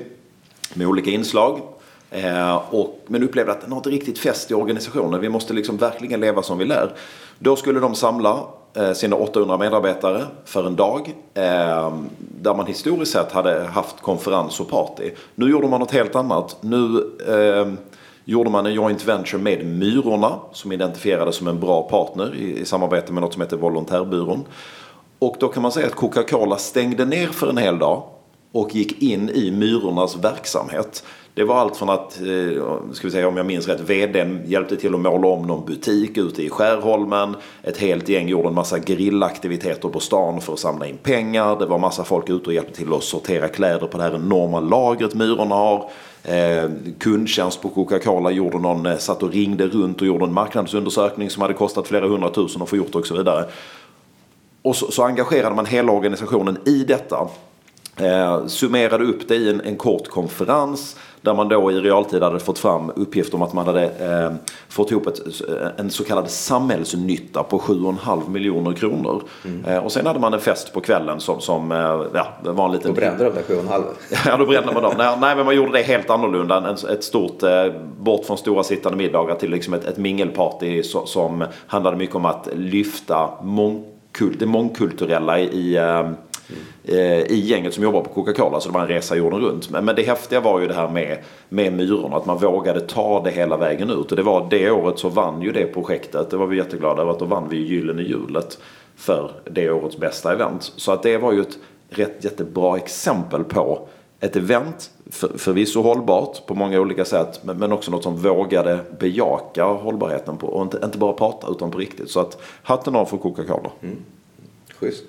med 0.75 0.87
olika 0.87 1.11
inslag. 1.11 1.61
Eh, 2.11 2.57
och, 2.75 3.05
men 3.07 3.23
upplevde 3.23 3.53
att 3.53 3.61
den 3.61 3.71
har 3.73 3.79
inte 3.79 3.91
riktigt 3.91 4.19
fäst 4.19 4.51
i 4.51 4.55
organisationen. 4.55 5.21
Vi 5.21 5.29
måste 5.29 5.55
liksom 5.55 5.77
verkligen 5.77 6.21
leva 6.21 6.43
som 6.43 6.59
vi 6.59 6.65
lär. 6.65 6.93
Då 7.39 7.57
skulle 7.57 7.81
de 7.81 7.95
samla 7.95 8.45
eh, 8.75 8.93
sina 8.93 9.17
800 9.17 9.59
medarbetare 9.59 10.25
för 10.45 10.67
en 10.67 10.77
dag. 10.77 11.15
Eh, 11.35 11.95
där 12.19 12.55
man 12.55 12.67
historiskt 12.67 13.13
sett 13.13 13.33
hade 13.33 13.65
haft 13.65 14.01
konferens 14.01 14.61
och 14.61 14.69
party. 14.69 15.11
Nu 15.35 15.51
gjorde 15.51 15.69
man 15.69 15.81
något 15.81 15.91
helt 15.91 16.17
annat. 16.17 16.57
Nu 16.61 17.11
eh, 17.29 17.73
gjorde 18.29 18.51
man 18.51 18.67
en 18.67 18.75
joint 18.75 19.05
venture 19.05 19.41
med 19.41 19.67
Myrorna 19.67 20.39
som 20.53 20.73
identifierades 20.73 21.37
som 21.37 21.49
en 21.49 21.61
bra 21.61 21.83
partner 21.83 22.35
i, 22.35 22.59
i 22.59 22.65
samarbete 22.65 23.13
med 23.13 23.23
något 23.23 23.33
som 23.33 23.43
heter 23.43 23.57
Volontärbyrån. 23.57 24.45
Och 25.19 25.37
då 25.41 25.49
kan 25.49 25.63
man 25.63 25.73
säga 25.73 25.87
att 25.87 25.95
Coca-Cola 25.95 26.57
stängde 26.57 27.05
ner 27.05 27.27
för 27.27 27.49
en 27.49 27.59
hel 27.59 27.79
dag 27.79 28.03
och 28.53 28.75
gick 28.75 29.03
in 29.03 29.31
i 29.31 29.51
Myrornas 29.51 30.17
verksamhet. 30.17 31.05
Det 31.37 31.45
var 31.45 31.57
allt 31.57 31.77
från 31.77 31.91
att, 31.91 32.21
eh, 32.21 32.93
ska 32.93 33.07
vi 33.07 33.11
säga 33.11 33.29
om 33.29 33.37
jag 33.37 33.47
minns 33.47 33.69
rätt, 33.69 33.81
vdn 33.81 34.43
hjälpte 34.47 34.77
till 34.77 34.95
att 34.95 35.01
måla 35.01 35.29
om 35.29 35.47
någon 35.47 35.67
butik 35.67 36.19
ute 36.19 36.43
i 36.43 36.51
Skärholmen. 36.51 37.37
Ett 37.63 37.79
helt 37.79 38.09
gäng 38.09 38.29
gjorde 38.29 38.49
en 38.49 38.55
massa 38.55 38.79
grillaktiviteter 38.79 39.89
på 39.89 40.01
stan 40.01 40.41
för 40.41 40.53
att 40.53 40.59
samla 40.59 40.87
in 40.87 40.97
pengar. 40.97 41.59
Det 41.59 41.67
var 41.67 41.79
massa 41.79 42.05
folk 42.05 42.31
ute 42.31 42.47
och 42.47 42.53
hjälpte 42.53 42.75
till 42.75 42.93
att 42.93 43.03
sortera 43.03 43.49
kläder 43.49 43.87
på 43.87 43.99
det 43.99 44.05
här 44.05 44.15
enorma 44.15 44.61
lagret 44.61 45.15
Myrorna 45.15 45.55
har. 45.55 45.91
Eh, 46.23 46.71
kundtjänst 46.99 47.63
på 47.63 47.69
Coca-Cola 47.69 48.31
gjorde 48.31 48.59
någon, 48.59 48.87
eh, 48.87 48.97
satt 48.97 49.23
och 49.23 49.33
ringde 49.33 49.67
runt 49.67 50.01
och 50.01 50.07
gjorde 50.07 50.25
en 50.25 50.33
marknadsundersökning 50.33 51.31
som 51.31 51.43
hade 51.43 51.55
kostat 51.55 51.89
flera 51.89 52.09
hundratusen 52.09 52.63
att 52.63 52.69
få 52.69 52.77
gjort 52.77 52.95
och 52.95 53.07
så 53.07 53.17
vidare. 53.17 53.45
Och 54.63 54.77
så, 54.77 54.91
så 54.91 55.03
engagerade 55.03 55.57
man 55.57 55.67
hela 55.67 55.93
organisationen 55.93 56.59
i 56.65 56.85
detta. 56.85 57.29
Eh, 57.97 58.47
summerade 58.47 59.05
upp 59.05 59.29
det 59.29 59.35
i 59.35 59.51
en, 59.51 59.61
en, 59.61 59.77
kort 59.77 60.09
konferens 60.09 60.97
där 61.27 61.35
man 61.35 61.49
då 61.49 61.73
i 61.73 61.81
realtid 61.81 62.23
hade 62.23 62.39
fått 62.39 62.59
fram 62.59 62.93
uppgifter 62.97 63.37
om 63.37 63.43
att 63.43 63.53
man 63.53 63.67
hade 63.67 63.85
eh, 63.85 64.33
fått 64.69 64.91
ihop 64.91 65.07
ett, 65.07 65.21
en 65.77 65.91
så 65.91 66.05
kallad 66.05 66.31
samhällsnytta 66.31 67.43
på 67.43 67.59
7,5 67.59 68.29
miljoner 68.29 68.73
kronor. 68.73 69.23
Mm. 69.45 69.65
Eh, 69.65 69.85
och 69.85 69.93
sen 69.93 70.07
hade 70.07 70.21
man 70.21 70.35
en 70.35 70.41
fest 70.41 70.73
på 70.73 70.81
kvällen 70.81 71.21
som, 71.21 71.41
som 71.41 71.73
eh, 71.73 71.79
ja, 72.15 72.27
var 72.41 72.67
en 72.67 72.73
liten... 72.73 72.95
Då 72.95 73.01
brände 73.01 73.25
de 73.25 73.31
där 73.31 73.43
7,5? 73.43 73.83
ja, 74.27 74.37
då 74.37 74.47
brände 74.47 74.73
man 74.73 74.83
dem. 74.83 74.95
Nej, 74.99 75.17
nej, 75.21 75.37
men 75.37 75.45
man 75.45 75.57
gjorde 75.57 75.73
det 75.73 75.83
helt 75.83 76.11
annorlunda. 76.11 76.57
En, 76.57 76.91
ett 76.95 77.05
stort, 77.05 77.43
eh, 77.43 77.67
bort 77.99 78.25
från 78.25 78.39
stora 78.39 78.63
sittande 78.63 78.99
middagar 78.99 79.35
till 79.35 79.51
liksom 79.51 79.75
ett, 79.75 79.85
ett 79.85 79.99
mingelparty 79.99 80.83
så, 80.83 81.07
som 81.07 81.45
handlade 81.67 81.97
mycket 81.97 82.17
om 82.17 82.25
att 82.25 82.49
lyfta 82.53 83.31
mångkult, 83.43 84.39
det 84.39 84.47
mångkulturella 84.47 85.39
i 85.39 85.77
eh, 85.77 86.11
Eh, 86.85 87.21
I 87.21 87.41
gänget 87.47 87.75
som 87.75 87.85
jobbar 87.85 88.01
på 88.01 88.15
Coca-Cola. 88.15 88.61
Så 88.61 88.69
det 88.69 88.75
var 88.75 88.81
en 88.83 88.89
resa 88.89 89.17
jorden 89.17 89.41
runt. 89.41 89.71
Men, 89.71 89.85
men 89.85 89.97
det 89.97 90.03
häftiga 90.03 90.41
var 90.41 90.61
ju 90.61 90.67
det 90.67 90.75
här 90.75 90.89
med, 90.89 91.19
med 91.49 91.73
myrorna. 91.73 92.17
Att 92.17 92.27
man 92.27 92.39
vågade 92.39 92.81
ta 92.81 93.23
det 93.25 93.31
hela 93.31 93.57
vägen 93.57 93.91
ut. 93.91 94.11
Och 94.11 94.17
det 94.17 94.23
var 94.23 94.47
det 94.51 94.71
året 94.71 94.99
så 94.99 95.09
vann 95.09 95.43
ju 95.43 95.53
det 95.53 95.67
projektet. 95.67 96.31
Det 96.31 96.37
var 96.37 96.47
vi 96.47 96.57
jätteglada 96.57 97.03
över. 97.03 97.13
Att 97.13 97.19
då 97.19 97.25
vann 97.25 97.49
vi 97.49 97.57
Gyllene 97.57 98.03
hjulet 98.03 98.59
för 98.97 99.31
det 99.51 99.71
årets 99.71 99.97
bästa 99.97 100.33
event. 100.33 100.73
Så 100.77 100.93
att 100.93 101.03
det 101.03 101.19
var 101.19 101.33
ju 101.33 101.41
ett 101.41 101.59
rätt 101.89 102.25
jättebra 102.25 102.77
exempel 102.77 103.45
på 103.45 103.89
ett 104.21 104.37
event, 104.37 104.91
för, 105.11 105.39
förvisso 105.39 105.83
hållbart 105.83 106.47
på 106.47 106.55
många 106.55 106.81
olika 106.81 107.05
sätt, 107.05 107.41
men, 107.45 107.59
men 107.59 107.73
också 107.73 107.91
något 107.91 108.03
som 108.03 108.17
vågade 108.17 108.79
bejaka 108.99 109.65
hållbarheten 109.65 110.37
på, 110.37 110.47
och 110.47 110.63
inte, 110.63 110.81
inte 110.85 110.99
bara 110.99 111.13
prata 111.13 111.49
utan 111.51 111.71
på 111.71 111.79
riktigt. 111.79 112.11
Så 112.11 112.21
att 112.21 112.39
hatten 112.63 112.97
av 112.97 113.05
för 113.05 113.17
Coca-Cola. 113.17 113.71
Mm. 113.83 113.97
Schysst. 114.75 115.05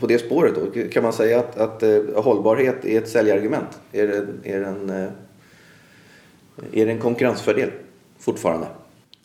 På 0.00 0.06
det 0.06 0.18
spåret 0.18 0.54
då, 0.54 0.88
kan 0.88 1.02
man 1.02 1.12
säga 1.12 1.38
att, 1.38 1.56
att 1.56 1.82
uh, 1.82 2.22
hållbarhet 2.22 2.84
är 2.84 2.98
ett 2.98 3.08
säljargument? 3.08 3.80
Är 3.92 4.06
det, 4.06 4.50
är, 4.52 4.60
det 4.60 4.66
en, 4.66 4.90
uh, 4.90 5.08
är 6.72 6.86
det 6.86 6.92
en 6.92 6.98
konkurrensfördel 6.98 7.70
fortfarande? 8.18 8.66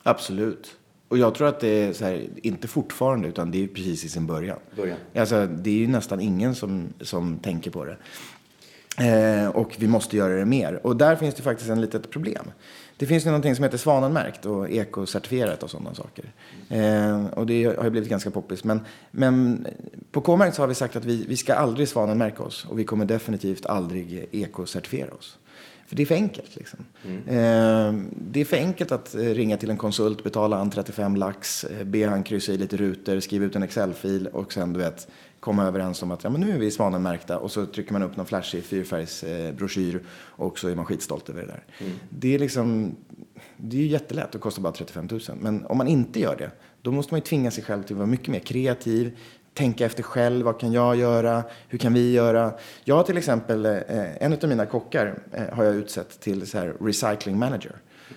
Absolut. 0.04 0.76
Och 1.08 1.18
jag 1.18 1.36
tror 1.36 1.48
att 1.48 1.60
det 1.60 1.68
är 1.68 1.94
så 1.94 2.06
här, 2.06 2.28
inte 2.36 2.68
fortfarande, 2.68 3.28
utan 3.28 3.52
det 3.52 3.64
är 3.64 3.68
precis 3.68 4.04
i 4.04 4.10
sin 4.10 4.28
början. 4.28 4.60
början. 4.76 4.98
Alltså, 5.16 5.46
det 5.46 5.70
är 5.70 5.74
ju 5.76 5.88
nästan 5.88 6.22
ingen 6.22 6.56
som, 6.56 6.94
som 7.02 7.40
tänker 7.40 7.72
på 7.72 7.86
det. 7.86 7.98
Eh, 8.98 9.48
och 9.48 9.76
vi 9.78 9.88
måste 9.88 10.18
göra 10.18 10.34
det 10.34 10.46
mer. 10.46 10.86
Och 10.86 10.96
där 10.96 11.16
finns 11.16 11.36
det 11.36 11.44
faktiskt 11.44 11.70
en 11.70 11.82
litet 11.82 12.10
problem. 12.10 12.52
Det 12.98 13.06
finns 13.06 13.26
ju 13.26 13.30
någonting 13.30 13.56
som 13.56 13.64
heter 13.64 13.78
Svanenmärkt 13.78 14.46
och 14.46 14.70
ekocertifierat 14.70 15.64
och 15.64 15.70
sådana 15.70 15.94
saker. 15.94 16.34
Eh, 16.70 17.26
och 17.26 17.46
det 17.46 17.66
har 17.66 17.84
ju 17.84 17.90
blivit 17.90 18.10
ganska 18.10 18.32
poppis. 18.32 18.64
Men, 18.64 18.80
men 19.12 19.68
på 20.12 20.22
K-märkt 20.22 20.56
så 20.56 20.62
har 20.62 20.68
vi 20.68 20.76
sagt 20.76 20.96
att 20.96 21.06
vi, 21.06 21.26
vi 21.28 21.38
ska 21.38 21.54
aldrig 21.54 21.88
Svanenmärka 21.88 22.44
oss 22.44 22.66
och 22.66 22.80
vi 22.80 22.84
kommer 22.84 23.06
definitivt 23.06 23.66
aldrig 23.66 24.28
ekocertifiera 24.32 25.14
oss. 25.14 25.38
För 25.88 25.96
det 25.96 26.04
är 26.04 26.06
för 26.06 26.16
enkelt. 26.16 26.56
Liksom. 26.56 26.80
Mm. 27.06 27.18
Eh, 27.28 28.04
det 28.12 28.42
är 28.42 28.46
för 28.46 28.58
enkelt 28.58 28.92
att 28.92 29.16
ringa 29.16 29.58
till 29.58 29.70
en 29.70 29.78
konsult, 29.78 30.24
betala 30.24 30.58
han 30.58 30.70
35 30.70 31.16
lax, 31.16 31.64
eh, 31.64 31.84
be 31.84 32.08
han 32.08 32.24
kryssa 32.24 32.52
i 32.52 32.58
lite 32.58 32.78
rutor, 32.78 33.20
skriva 33.20 33.46
ut 33.46 33.56
en 33.56 33.64
Excel-fil 33.64 34.28
och 34.28 34.54
sen 34.54 34.74
du 34.74 34.80
vet 34.80 35.08
komma 35.46 35.64
överens 35.64 36.04
om 36.04 36.12
att 36.12 36.24
ja, 36.24 36.30
men 36.30 36.42
nu 36.42 36.52
är 36.52 36.58
vi 36.58 36.72
svanenmärkta 36.72 37.40
och 37.40 37.52
så 37.52 37.66
trycker 37.66 37.94
man 37.94 38.04
upp 38.04 38.18
någon 38.18 38.26
flashig 38.26 38.64
fyrfärgsbroschyr 38.64 40.04
och 40.16 40.60
så 40.60 40.68
är 40.68 40.76
man 40.76 40.86
skitstolt 40.86 41.30
över 41.30 41.42
det 41.42 41.48
där. 41.48 41.64
Mm. 41.80 41.94
Det 42.10 42.36
är 42.36 42.40
liksom, 42.40 42.96
det 43.58 43.78
är 43.78 43.86
jättelätt, 43.86 44.32
det 44.32 44.38
kostar 44.38 44.62
bara 44.62 44.74
35 44.74 45.08
000. 45.12 45.22
Men 45.40 45.66
om 45.66 45.78
man 45.78 45.88
inte 45.88 46.20
gör 46.20 46.36
det, 46.36 46.52
då 46.82 46.92
måste 46.92 47.14
man 47.14 47.20
ju 47.20 47.24
tvinga 47.24 47.52
sig 47.52 47.64
själv 47.64 47.84
till 47.84 47.94
att 47.96 47.98
vara 47.98 48.08
mycket 48.08 48.28
mer 48.28 48.40
kreativ, 48.40 49.18
tänka 49.54 49.86
efter 49.86 50.04
själv. 50.04 50.46
Vad 50.46 50.60
kan 50.60 50.72
jag 50.72 50.96
göra? 50.96 51.44
Hur 51.68 51.78
kan 51.78 51.94
vi 51.94 52.12
göra? 52.12 52.54
Jag 52.84 52.96
har 52.96 53.04
till 53.04 53.18
exempel, 53.18 53.66
eh, 53.66 54.24
en 54.24 54.34
av 54.34 54.50
mina 54.50 54.66
kockar 54.66 55.20
eh, 55.32 55.56
har 55.56 55.64
jag 55.64 55.76
utsett 55.76 56.20
till 56.20 56.48
så 56.48 56.58
här 56.58 56.76
recycling 56.82 57.40
manager. 57.40 57.76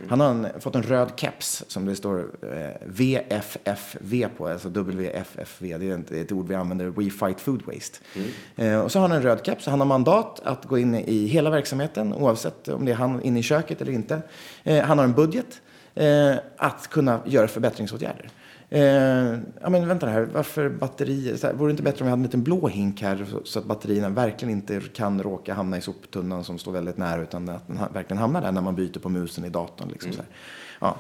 Han 0.09 0.21
har 0.21 0.31
en, 0.31 0.47
fått 0.61 0.75
en 0.75 0.83
röd 0.83 1.13
keps 1.17 1.65
som 1.69 1.87
det 1.87 1.97
står 1.97 2.31
eh, 2.43 2.87
VFFV 2.87 4.29
på, 4.37 4.49
alltså 4.49 4.69
WFFV. 4.69 5.79
Det 5.79 5.91
är 5.91 5.99
ett, 5.99 6.11
ett, 6.11 6.33
ord 6.33 6.49
vi 6.49 6.55
använder, 6.55 6.87
We 6.87 7.11
Fight 7.11 7.41
Food 7.41 7.63
Waste. 7.67 7.99
Mm. 8.15 8.29
Eh, 8.57 8.81
och 8.81 8.93
så 8.93 8.99
har 8.99 9.09
han 9.09 9.17
en 9.17 9.23
röd 9.23 9.41
keps, 9.47 9.67
han 9.67 9.81
har 9.81 9.87
mandat 9.87 10.41
att 10.45 10.65
gå 10.65 10.79
in 10.79 10.95
i 10.95 11.27
hela 11.27 11.51
verksamheten 11.51 12.15
oavsett 12.15 12.69
om 12.69 12.85
det 12.85 12.93
är 12.93 12.97
han 12.97 13.23
inne 13.23 13.41
i 13.41 13.43
köket 13.43 13.83
eller 13.83 13.93
inte. 13.93 14.23
Eh, 14.63 14.85
han 14.85 14.99
har 14.99 15.05
en 15.05 15.15
budget 15.15 15.61
eh, 15.95 16.35
att 16.57 16.89
kunna 16.91 17.21
göra 17.27 17.49
förbättringsåtgärder. 17.49 18.31
Eh, 18.71 19.39
ja, 19.61 19.71
men 19.71 19.89
vänta 19.89 20.07
här, 20.07 20.29
varför 20.33 20.69
batterier? 20.69 21.37
Så 21.37 21.47
här, 21.47 21.55
vore 21.55 21.69
det 21.69 21.71
inte 21.71 21.83
bättre 21.83 22.01
om 22.01 22.07
vi 22.07 22.11
hade 22.11 22.21
en 22.21 22.23
liten 22.23 22.43
blå 22.43 22.69
hink 22.69 23.03
här 23.03 23.27
så 23.45 23.59
att 23.59 23.65
batterierna 23.65 24.09
verkligen 24.09 24.55
inte 24.55 24.81
kan 24.93 25.23
råka 25.23 25.55
hamna 25.55 25.79
i 25.79 25.81
soptunnan 25.81 26.45
som 26.45 26.59
står 26.59 26.73
väldigt 26.73 26.97
nära 26.97 27.23
utan 27.23 27.49
att 27.49 27.67
den 27.67 27.79
verkligen 27.93 28.19
hamnar 28.19 28.41
där 28.41 28.53
när 28.53 28.61
man 28.61 28.75
byter 28.75 28.99
på 28.99 29.09
musen 29.09 29.45
i 29.45 29.49
datorn. 29.49 29.89
Liksom, 29.89 30.11
mm. 30.11 30.25
så, 30.25 30.33
ja. 30.81 30.97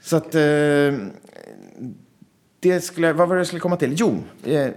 så 0.00 0.16
att 0.16 0.34
eh, 0.34 1.08
det 2.60 2.80
skulle, 2.80 3.12
vad 3.12 3.28
var 3.28 3.36
det 3.36 3.40
jag 3.40 3.46
skulle 3.46 3.60
komma 3.60 3.76
till? 3.76 3.94
Jo, 3.96 4.24
eh, 4.44 4.70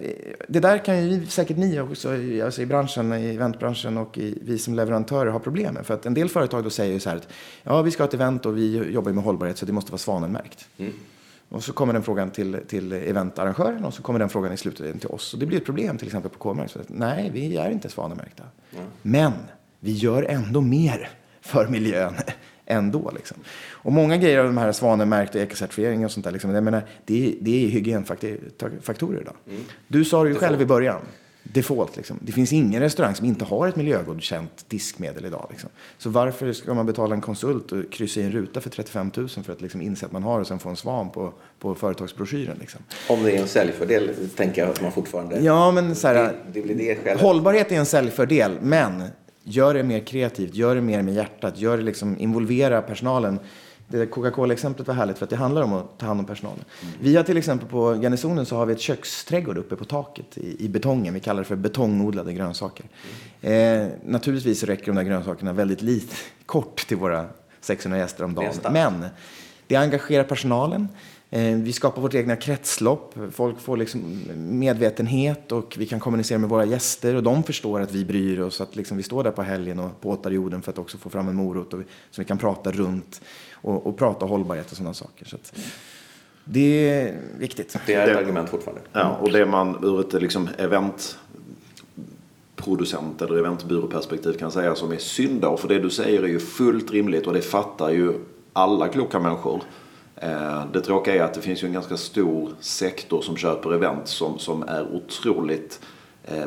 det 0.48 0.60
där 0.60 0.78
kan 0.78 1.10
ju 1.10 1.26
säkert 1.26 1.58
ni 1.58 1.80
också 1.80 2.10
alltså 2.46 2.62
i 2.62 2.66
branschen, 2.66 3.14
i 3.14 3.36
eventbranschen 3.36 3.98
och 3.98 4.18
i, 4.18 4.40
vi 4.42 4.58
som 4.58 4.74
leverantörer 4.74 5.32
ha 5.32 5.40
problem 5.40 5.74
med. 5.74 5.86
För 5.86 5.94
att 5.94 6.06
en 6.06 6.14
del 6.14 6.30
företag 6.30 6.64
då 6.64 6.70
säger 6.70 7.00
så 7.00 7.10
här 7.10 7.18
att 7.18 7.28
ja, 7.64 7.82
vi 7.82 7.92
ska 7.92 8.04
ha 8.04 8.08
ett 8.08 8.14
event 8.14 8.46
och 8.46 8.58
vi 8.58 8.92
jobbar 8.92 9.12
med 9.12 9.24
hållbarhet 9.24 9.58
så 9.58 9.66
det 9.66 9.74
måste 9.74 9.92
vara 9.92 10.00
svanenmärkt. 10.00 10.68
Mm. 10.78 10.94
Och 11.50 11.64
så 11.64 11.74
kommer 11.74 11.93
den 11.93 12.04
frågan 12.04 12.32
till, 12.32 12.60
till 12.68 12.91
eventarrangören 12.91 13.86
och 13.86 13.93
så 13.93 14.02
kommer 14.02 14.20
den 14.20 14.30
frågan 14.30 14.54
i 14.54 14.58
slutet 14.58 15.02
till 15.02 15.10
oss. 15.10 15.34
Och 15.34 15.39
det 15.39 15.45
blir 15.45 15.58
ett 15.58 15.66
problem 15.66 15.97
till 15.97 16.08
exempel 16.08 16.32
på 16.32 16.38
K-märkt. 16.38 16.78
Nej, 16.88 17.30
vi 17.34 17.58
är 17.58 17.70
inte 17.70 17.89
svanemärkta. 17.89 18.43
Mm. 18.74 18.86
Men 19.02 19.34
vi 19.80 19.91
gör 19.91 20.24
ändå 20.24 20.62
mer 20.62 21.10
för 21.41 21.68
miljön 21.68 22.14
ändå. 22.66 23.12
Liksom. 23.16 23.38
Och 23.70 23.91
många 23.91 24.18
grejer 24.18 24.39
av 24.39 24.45
de 24.45 24.58
här 24.58 24.72
svanemärkt 24.72 25.36
och 25.36 25.41
ekocertifiering 25.41 26.06
och 26.06 26.12
sånt 26.12 26.24
där, 26.24 26.32
liksom, 26.32 26.52
jag 26.52 26.64
menar, 26.64 26.84
det, 27.06 27.28
är, 27.28 27.36
det 27.41 27.66
är 27.66 27.70
hygienfaktorer 27.70 29.22
idag. 29.22 29.36
Mm. 29.47 29.62
Du 29.88 30.06
sa 30.06 30.24
det 30.24 30.30
ju 30.30 30.36
själv 30.36 30.62
i 30.62 30.66
början 30.66 31.02
default. 31.44 31.98
Liksom. 31.98 32.20
Det 32.22 32.32
finns 32.32 32.54
ingen 32.54 32.82
restaurang 32.82 33.16
som 33.16 33.26
inte 33.26 33.46
har 33.46 33.68
ett 33.68 33.76
miljögodkänt 33.76 34.66
diskmedel 34.68 35.26
idag. 35.26 35.48
Liksom. 35.50 35.70
Så 35.98 36.10
varför 36.10 36.54
ska 36.54 36.74
man 36.74 36.86
betala 36.86 37.16
en 37.16 37.22
konsult 37.22 37.72
och 37.72 37.92
kryssa 37.92 38.20
i 38.20 38.24
en 38.24 38.32
ruta 38.32 38.62
för 38.62 38.70
35 38.70 39.12
000 39.18 39.30
för 39.30 39.54
att 39.54 39.62
liksom 39.62 39.82
inse 39.82 40.06
att 40.06 40.12
man 40.12 40.24
har 40.24 40.40
och 40.40 40.48
sen 40.48 40.60
få 40.60 40.70
en 40.70 40.76
svan 40.76 41.10
på, 41.10 41.34
på 41.60 41.76
företagsbroschyren? 41.76 42.58
Liksom. 42.60 42.82
Om 43.10 43.24
det 43.24 43.32
är 43.32 43.42
en 43.42 43.48
säljfördel 43.48 44.16
tänker 44.36 44.62
jag 44.62 44.72
att 44.72 44.82
man 44.82 44.92
fortfarande... 44.92 45.40
Ja, 45.40 45.72
men 45.72 45.96
så 45.96 46.08
här, 46.08 46.16
det, 46.16 46.34
det 46.54 46.62
blir 46.62 46.76
det 46.76 46.96
själv. 46.96 47.20
Hållbarhet 47.20 47.72
är 47.72 47.76
en 47.76 47.86
säljfördel, 47.86 48.58
men 48.62 49.04
gör 49.44 49.74
det 49.74 49.84
mer 49.84 50.00
kreativt, 50.00 50.56
gör 50.56 50.76
det 50.76 50.82
mer 50.82 51.02
med 51.02 51.14
hjärtat, 51.14 51.60
gör 51.60 51.78
det 51.78 51.84
liksom, 51.84 52.20
involvera 52.20 52.82
personalen 52.82 53.40
det 53.92 54.06
Coca-Cola-exemplet 54.06 54.88
var 54.88 54.96
härligt 54.96 55.18
för 55.18 55.26
att 55.26 55.30
det 55.30 55.36
handlar 55.36 55.62
om 55.62 55.74
att 55.74 55.98
ta 55.98 56.06
hand 56.06 56.20
om 56.20 56.26
personalen. 56.26 56.66
Mm. 56.82 56.94
Vi 57.00 57.16
har 57.16 57.24
till 57.24 57.38
exempel 57.38 57.70
på 57.70 57.94
garnisonen 57.94 58.46
så 58.46 58.56
har 58.56 58.66
vi 58.66 58.74
ett 58.74 58.80
köksträdgård 58.80 59.58
uppe 59.58 59.76
på 59.76 59.86
taket 59.86 60.38
i, 60.38 60.66
i 60.66 60.70
betongen. 60.70 61.14
Vi 61.14 61.20
kallar 61.20 61.42
det 61.42 61.48
för 61.48 61.56
betongodlade 61.56 62.34
grönsaker. 62.34 62.86
Mm. 63.42 63.82
Eh, 63.82 63.92
naturligtvis 64.06 64.64
räcker 64.64 64.86
de 64.86 64.96
där 64.96 65.04
grönsakerna 65.04 65.54
väldigt 65.54 65.82
lite, 65.82 66.16
kort 66.46 66.88
till 66.88 66.98
våra 66.98 67.26
600 67.62 67.98
gäster 67.98 68.24
om 68.24 68.36
dagen. 68.36 68.54
Men 68.72 69.06
det 69.68 69.76
engagerar 69.76 70.24
personalen. 70.24 70.88
Eh, 71.32 71.56
vi 71.56 71.74
skapar 71.74 72.02
vårt 72.02 72.14
egna 72.14 72.36
kretslopp. 72.36 73.16
Folk 73.32 73.60
får 73.60 73.78
liksom 73.78 74.22
medvetenhet 74.36 75.52
och 75.52 75.76
vi 75.80 75.86
kan 75.86 76.00
kommunicera 76.00 76.38
med 76.38 76.50
våra 76.50 76.66
gäster 76.66 77.16
och 77.16 77.24
de 77.24 77.44
förstår 77.44 77.80
att 77.80 77.92
vi 77.92 78.06
bryr 78.06 78.40
oss. 78.40 78.62
Att 78.62 78.76
liksom 78.76 78.98
vi 78.98 79.04
står 79.04 79.24
där 79.24 79.32
på 79.32 79.42
helgen 79.42 79.80
och 79.80 80.02
påtar 80.02 80.32
jorden 80.32 80.62
för 80.62 80.72
att 80.72 80.78
också 80.78 80.98
få 80.98 81.10
fram 81.10 81.28
en 81.28 81.36
morot 81.36 81.74
och 81.74 81.80
vi, 81.80 81.84
så 82.12 82.22
vi 82.22 82.26
kan 82.26 82.38
prata 82.38 82.72
runt 82.72 83.22
och, 83.62 83.88
och 83.88 83.97
prata 83.97 84.26
hållbarhet 84.26 84.72
och 84.72 84.78
sådana 84.78 84.93
saker. 84.93 85.26
Så 85.26 85.36
att, 85.36 85.53
det 86.43 86.89
är 86.89 87.18
viktigt. 87.38 87.76
Det 87.86 87.93
är 87.93 88.07
ett 88.07 88.14
Det- 88.14 88.20
argument 88.20 88.49
fortfarande. 88.49 88.82
Ja, 88.93 89.18
och 89.22 89.32
det 89.32 89.45
man 89.45 89.84
ur 89.84 89.99
ett 89.99 90.22
liksom 90.22 90.49
event 90.57 91.18
producent 92.55 93.22
eller 93.22 93.38
eventbyråperspektiv 93.38 94.34
kan 94.34 94.51
säga 94.51 94.76
som 94.76 94.91
är 94.91 94.97
synd 94.97 95.41
då. 95.41 95.57
För 95.57 95.68
det 95.68 95.80
du 95.80 95.89
säger 95.89 96.24
är 96.24 96.28
ju 96.28 96.39
fullt 96.39 96.91
rimligt 96.91 97.28
och 97.28 97.34
det 97.34 97.41
fattar 97.41 97.89
ju 97.89 98.14
alla 98.53 98.88
kloka 98.88 99.20
människor. 99.20 99.62
Eh, 100.16 100.64
Det 100.74 100.82
tråkiga 100.82 101.16
är 101.16 101.22
att 101.22 101.34
det 101.34 101.41
finns 101.41 101.64
ju 101.64 101.68
en 101.68 101.74
ganska 101.74 101.97
stor 101.97 102.49
sektor 102.60 103.22
som 103.22 103.38
köper 103.38 103.74
event 103.74 104.07
som, 104.07 104.39
som 104.39 104.64
är 104.64 104.88
otroligt 104.95 105.80
eh, 105.84 105.86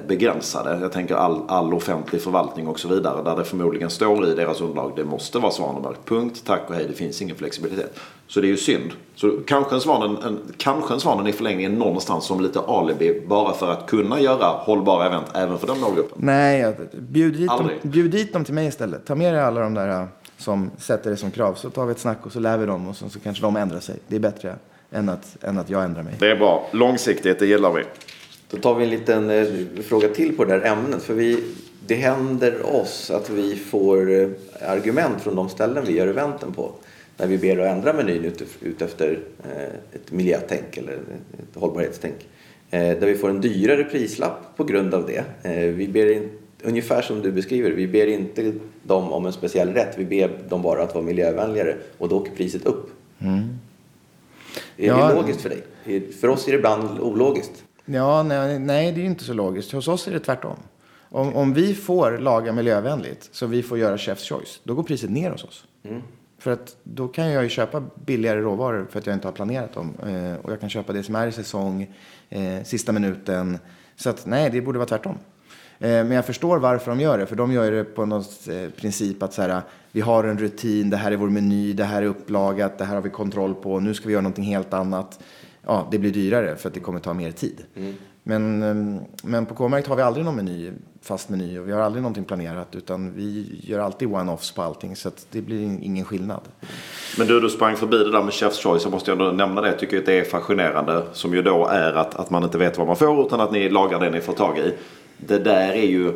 begränsade. 0.09 0.79
Jag 0.81 0.93
tänker 0.93 1.15
all, 1.15 1.43
all 1.49 1.75
offentlig 1.75 2.23
förvaltning 2.23 2.67
och 2.67 2.81
så 2.81 2.89
vidare. 2.89 3.23
Där 3.23 3.37
det 3.37 3.45
förmodligen 3.45 3.91
står 3.91 4.29
i 4.29 4.35
deras 4.35 4.61
underlag 4.61 4.93
det 4.97 5.05
måste 5.05 5.39
vara 5.39 5.53
Svanemärkt. 5.53 6.05
Punkt, 6.05 6.43
tack 6.47 6.61
och 6.69 6.75
hej. 6.75 6.87
Det 6.89 6.95
finns 6.95 7.23
ingen 7.23 7.37
flexibilitet. 7.37 7.99
Så 8.27 8.41
det 8.41 8.47
är 8.47 8.49
ju 8.49 8.57
synd. 8.57 8.91
Så 9.15 9.31
kanske 9.47 9.75
en 9.75 9.81
svanen, 9.81 10.17
en, 10.17 10.39
kanske 10.57 10.95
en 10.95 11.01
svanen 11.01 11.27
i 11.27 11.33
förlängningen 11.33 11.75
någonstans 11.75 12.25
som 12.25 12.41
lite 12.41 12.61
alibi 12.61 13.23
bara 13.27 13.55
för 13.55 13.73
att 13.73 13.87
kunna 13.87 14.21
göra 14.21 14.47
hållbara 14.47 15.07
event 15.07 15.27
även 15.35 15.59
för 15.59 15.67
den 15.67 15.81
målgruppen. 15.81 16.19
Nej, 16.21 16.75
bjud 16.93 17.35
dit, 17.35 17.49
dem, 17.49 17.71
bjud 17.83 18.11
dit 18.11 18.33
dem 18.33 18.45
till 18.45 18.55
mig 18.55 18.67
istället. 18.67 19.07
Ta 19.07 19.15
med 19.15 19.35
dig 19.35 19.43
alla 19.43 19.61
de 19.61 19.75
där 19.75 20.01
äh, 20.01 20.07
som 20.37 20.71
sätter 20.79 21.11
det 21.11 21.17
som 21.17 21.31
krav. 21.31 21.55
Så 21.55 21.71
tar 21.71 21.87
vi 21.87 21.93
ett 21.93 21.99
snack 21.99 22.27
och 22.27 22.33
så 22.33 22.41
lär 22.41 22.59
vi 22.59 22.67
dem 22.67 22.89
och 22.89 22.97
så, 22.97 23.09
så 23.09 23.21
kanske 23.21 23.43
de 23.43 23.57
ändrar 23.57 23.81
sig. 23.81 23.97
Det 24.09 24.17
är 24.17 24.21
bättre 24.21 24.57
än 24.91 25.09
att, 25.09 25.37
än 25.45 25.59
att 25.59 25.71
jag 25.71 25.85
ändrar 25.85 26.03
mig. 26.03 26.15
Det 26.19 26.31
är 26.31 26.37
bra. 26.37 26.67
Långsiktigt, 26.71 27.39
det 27.39 27.47
gillar 27.47 27.73
vi. 27.73 27.83
Då 28.53 28.59
tar 28.59 28.75
vi 28.75 28.85
en 28.85 28.91
liten 28.91 29.31
eh, 29.31 29.47
fråga 29.83 30.09
till 30.09 30.37
på 30.37 30.45
det 30.45 30.53
här 30.53 30.73
ämnet. 30.73 31.03
För 31.03 31.15
vi, 31.15 31.45
det 31.87 31.95
händer 31.95 32.77
oss 32.77 33.11
att 33.11 33.31
vi 33.31 33.57
får 33.57 34.11
eh, 34.21 34.29
argument 34.69 35.23
från 35.23 35.37
de 35.37 35.49
ställen 35.49 35.85
vi 35.87 35.97
gör 35.97 36.07
eventen 36.07 36.53
på. 36.53 36.73
När 37.17 37.27
vi 37.27 37.39
ber 37.39 37.59
att 37.59 37.73
ändra 37.77 37.93
menyn 37.93 38.25
ut, 38.25 38.43
ut 38.61 38.83
efter 38.83 39.19
eh, 39.45 39.63
ett 39.93 40.13
miljötänk 40.13 40.77
eller 40.77 40.93
ett 40.93 41.55
hållbarhetstänk. 41.61 42.15
Eh, 42.71 42.81
där 42.81 43.07
vi 43.07 43.15
får 43.15 43.31
en 43.31 43.41
dyrare 43.41 43.85
prislapp 43.85 44.57
på 44.57 44.65
grund 44.65 44.95
av 44.95 45.07
det. 45.07 45.25
Eh, 45.51 45.69
vi 45.75 45.89
ber 45.89 46.13
in, 46.13 46.29
ungefär 46.63 47.03
som 47.03 47.23
du 47.23 47.33
beskriver, 47.33 47.71
vi 47.71 47.87
ber 47.89 48.07
inte 48.07 48.53
dem 48.83 49.13
om 49.13 49.27
en 49.27 49.33
speciell 49.33 49.69
rätt. 49.75 49.99
Vi 49.99 50.05
ber 50.05 50.31
dem 50.49 50.63
bara 50.63 50.83
att 50.83 50.95
vara 50.95 51.05
miljövänligare 51.05 51.77
och 51.99 52.09
då 52.09 52.17
åker 52.17 52.33
priset 52.33 52.67
upp. 52.67 52.91
Är 53.19 54.87
Ja. 54.87 55.09
det 55.09 55.15
logiskt 55.15 55.41
för 55.41 55.49
dig? 55.49 56.13
För 56.21 56.29
oss 56.29 56.47
är 56.49 56.53
det 56.53 56.59
ibland 56.59 57.01
ologiskt. 57.01 57.65
Ja, 57.85 58.23
nej, 58.23 58.59
nej, 58.59 58.93
det 58.93 59.01
är 59.01 59.05
inte 59.05 59.25
så 59.25 59.33
logiskt. 59.33 59.73
Hos 59.73 59.89
oss 59.89 60.09
är 60.09 60.13
det 60.13 60.21
tvärtom. 60.21 60.57
Om, 61.09 61.35
om 61.35 61.55
vi 61.55 61.75
får 61.75 62.19
laga 62.19 62.53
miljövänligt, 62.53 63.29
så 63.33 63.47
vi 63.47 63.63
får 63.63 63.79
göra 63.79 63.97
Chef's 63.97 64.29
Choice, 64.29 64.61
då 64.65 64.75
går 64.75 64.83
priset 64.83 65.11
ner 65.11 65.31
hos 65.31 65.45
oss. 65.45 65.65
För 66.39 66.51
att 66.51 66.77
då 66.83 67.09
kan 67.09 67.31
jag 67.31 67.43
ju 67.43 67.49
köpa 67.49 67.83
billigare 68.05 68.41
råvaror 68.41 68.87
för 68.91 68.99
att 68.99 69.07
jag 69.07 69.17
inte 69.17 69.29
har 69.29 69.33
planerat 69.33 69.73
dem. 69.73 69.95
Eh, 70.07 70.35
och 70.45 70.53
jag 70.53 70.61
kan 70.61 70.71
köpa 70.71 70.93
det 70.93 71.03
som 71.03 71.15
är 71.15 71.27
i 71.27 71.33
säsong, 71.33 71.91
eh, 72.31 72.63
sista 72.65 72.93
minuten. 72.93 73.59
Så 73.97 74.11
att 74.11 74.27
nej, 74.27 74.51
det 74.51 74.61
borde 74.61 74.79
vara 74.79 74.89
tvärtom. 74.89 75.19
Eh, 75.79 75.89
men 75.89 76.11
jag 76.11 76.27
förstår 76.27 76.59
varför 76.59 76.91
de 76.91 77.01
gör 77.01 77.19
det. 77.19 77.27
För 77.27 77.37
de 77.37 77.53
gör 77.53 77.73
det 77.73 77.85
på 77.85 78.07
någon 78.07 78.25
eh, 78.49 78.71
princip 78.71 79.23
att 79.23 79.33
så 79.33 79.43
här, 79.43 79.63
vi 79.93 80.01
har 80.01 80.25
en 80.25 80.39
rutin, 80.39 80.91
det 80.91 80.97
här 80.97 81.13
är 81.13 81.17
vår 81.17 81.29
meny, 81.29 81.73
det 81.73 81.85
här 81.85 82.03
är 82.03 82.07
upplagat, 82.07 82.79
det 82.79 82.85
här 82.85 82.95
har 82.95 83.03
vi 83.03 83.11
kontroll 83.11 83.55
på, 83.55 83.81
nu 83.81 83.95
ska 83.95 84.07
vi 84.07 84.13
göra 84.13 84.23
någonting 84.23 84.45
helt 84.45 84.73
annat. 84.73 85.21
Ja, 85.67 85.89
det 85.91 85.99
blir 85.99 86.11
dyrare 86.11 86.57
för 86.57 86.69
att 86.69 86.75
det 86.75 86.81
kommer 86.81 87.01
ta 87.01 87.15
mer 87.15 87.31
tid. 87.31 87.65
Men, 88.23 88.63
eh, 88.63 89.03
men 89.23 89.47
på 89.47 89.55
K-märkt 89.55 89.89
har 89.89 89.97
vi 89.97 90.03
aldrig 90.03 90.25
någon 90.25 90.37
meny, 90.37 90.71
fast 91.03 91.29
meny 91.29 91.59
och 91.59 91.69
vi 91.69 91.73
har 91.73 91.81
aldrig 91.81 92.03
någonting 92.03 92.25
planerat 92.25 92.75
utan 92.75 93.13
vi 93.13 93.61
gör 93.63 93.79
alltid 93.79 94.09
one-offs 94.09 94.55
på 94.55 94.63
allting 94.63 94.97
så 94.97 95.11
det 95.31 95.41
blir 95.41 95.63
ingen 95.63 96.05
skillnad. 96.05 96.41
Men 97.19 97.27
du, 97.27 97.41
du 97.41 97.49
sprang 97.49 97.77
förbi 97.77 97.97
det 97.99 98.13
där 98.13 98.23
med 98.23 98.33
Chef's 98.33 98.63
Choice. 98.63 98.85
Jag 98.85 98.93
måste 98.93 99.13
ändå 99.13 99.25
nämna 99.25 99.61
det. 99.61 99.69
Jag 99.69 99.79
tycker 99.79 99.99
att 99.99 100.07
det 100.07 100.19
är 100.19 100.25
fascinerande. 100.25 101.03
Som 101.13 101.35
ju 101.35 101.43
då 101.43 101.67
är 101.67 101.93
att, 101.93 102.15
att 102.15 102.31
man 102.31 102.45
inte 102.45 102.59
vet 102.59 102.79
vad 102.79 102.87
man 102.87 102.97
får 102.97 103.27
utan 103.27 103.41
att 103.41 103.53
ni 103.53 103.69
lagar 103.69 104.01
det 104.01 104.11
ni 104.11 104.21
får 104.21 104.33
tag 104.33 104.59
i. 104.59 104.75
Det 105.17 105.39
där 105.39 105.73
är 105.73 105.87
ju 105.87 106.13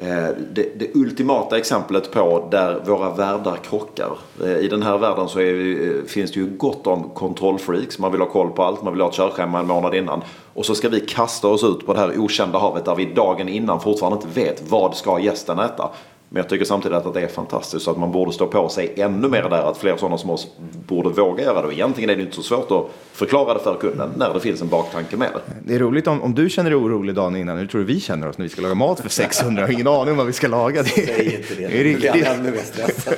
Eh, 0.00 0.28
det, 0.52 0.78
det 0.78 0.94
ultimata 0.94 1.58
exemplet 1.58 2.12
på 2.12 2.48
där 2.50 2.80
våra 2.86 3.10
världar 3.10 3.56
krockar. 3.56 4.18
Eh, 4.44 4.56
I 4.56 4.68
den 4.68 4.82
här 4.82 4.98
världen 4.98 5.28
så 5.28 5.40
är, 5.40 5.82
eh, 5.82 6.04
finns 6.04 6.32
det 6.32 6.40
ju 6.40 6.46
gott 6.46 6.86
om 6.86 7.10
kontrollfreaks. 7.14 7.98
Man 7.98 8.12
vill 8.12 8.20
ha 8.20 8.28
koll 8.28 8.50
på 8.50 8.62
allt. 8.62 8.82
Man 8.82 8.92
vill 8.92 9.02
ha 9.02 9.08
ett 9.08 9.14
körschema 9.14 9.60
en 9.60 9.66
månad 9.66 9.94
innan. 9.94 10.22
Och 10.54 10.66
så 10.66 10.74
ska 10.74 10.88
vi 10.88 11.00
kasta 11.00 11.48
oss 11.48 11.64
ut 11.64 11.86
på 11.86 11.94
det 11.94 12.00
här 12.00 12.18
okända 12.18 12.58
havet 12.58 12.84
där 12.84 12.94
vi 12.94 13.04
dagen 13.04 13.48
innan 13.48 13.80
fortfarande 13.80 14.16
inte 14.16 14.40
vet 14.40 14.70
vad 14.70 14.96
ska 14.96 15.18
gästen 15.18 15.58
äta. 15.58 15.90
Men 16.30 16.40
jag 16.40 16.48
tycker 16.48 16.64
samtidigt 16.64 16.96
att 16.98 17.14
det 17.14 17.20
är 17.20 17.26
fantastiskt 17.28 17.84
så 17.84 17.90
att 17.90 17.98
man 17.98 18.12
borde 18.12 18.32
stå 18.32 18.46
på 18.46 18.68
sig 18.68 18.92
ännu 18.96 19.28
mer 19.28 19.42
där. 19.42 19.70
Att 19.70 19.78
fler 19.78 19.96
sådana 19.96 20.18
som 20.18 20.30
oss 20.30 20.48
borde 20.86 21.08
våga 21.08 21.44
göra 21.44 21.60
det. 21.60 21.66
Och 21.66 21.72
egentligen 21.72 22.10
är 22.10 22.16
det 22.16 22.22
inte 22.22 22.36
så 22.36 22.42
svårt 22.42 22.70
att 22.70 22.86
förklara 23.12 23.54
det 23.54 23.60
för 23.60 23.76
kunden 23.80 24.10
när 24.16 24.34
det 24.34 24.40
finns 24.40 24.62
en 24.62 24.68
baktanke 24.68 25.16
med 25.16 25.28
det. 25.34 25.40
Det 25.66 25.74
är 25.74 25.78
roligt 25.78 26.06
om, 26.06 26.22
om 26.22 26.34
du 26.34 26.48
känner 26.50 26.70
dig 26.70 26.76
orolig 26.78 27.14
dagen 27.14 27.36
innan. 27.36 27.58
Hur 27.58 27.66
tror 27.66 27.80
du 27.80 27.86
vi 27.86 28.00
känner 28.00 28.28
oss 28.28 28.38
när 28.38 28.42
vi 28.42 28.48
ska 28.48 28.62
laga 28.62 28.74
mat 28.74 29.00
för 29.00 29.08
600? 29.08 29.60
Jag 29.62 29.68
har 29.68 29.72
ingen 29.72 29.86
aning 29.86 30.10
om 30.10 30.16
vad 30.16 30.26
vi 30.26 30.32
ska 30.32 30.48
laga. 30.48 30.82
Det, 30.82 30.88
Säg 30.88 31.36
inte 31.36 31.54
det. 31.54 31.66
det 31.68 31.80
är 31.80 31.92
Då 31.94 31.98
blir 31.98 32.08
han 32.08 32.12
riktigt. 32.14 32.26
ännu 32.26 32.50
mer 32.50 32.58
stressad. 32.58 33.14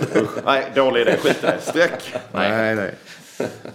Nej, 0.46 0.64
dålig 0.74 1.00
idé. 1.00 1.16
Skit 1.22 1.36
i 1.42 1.46
det. 1.46 1.58
Streck. 1.61 2.14
Nej, 2.34 2.74
nej. 2.74 2.94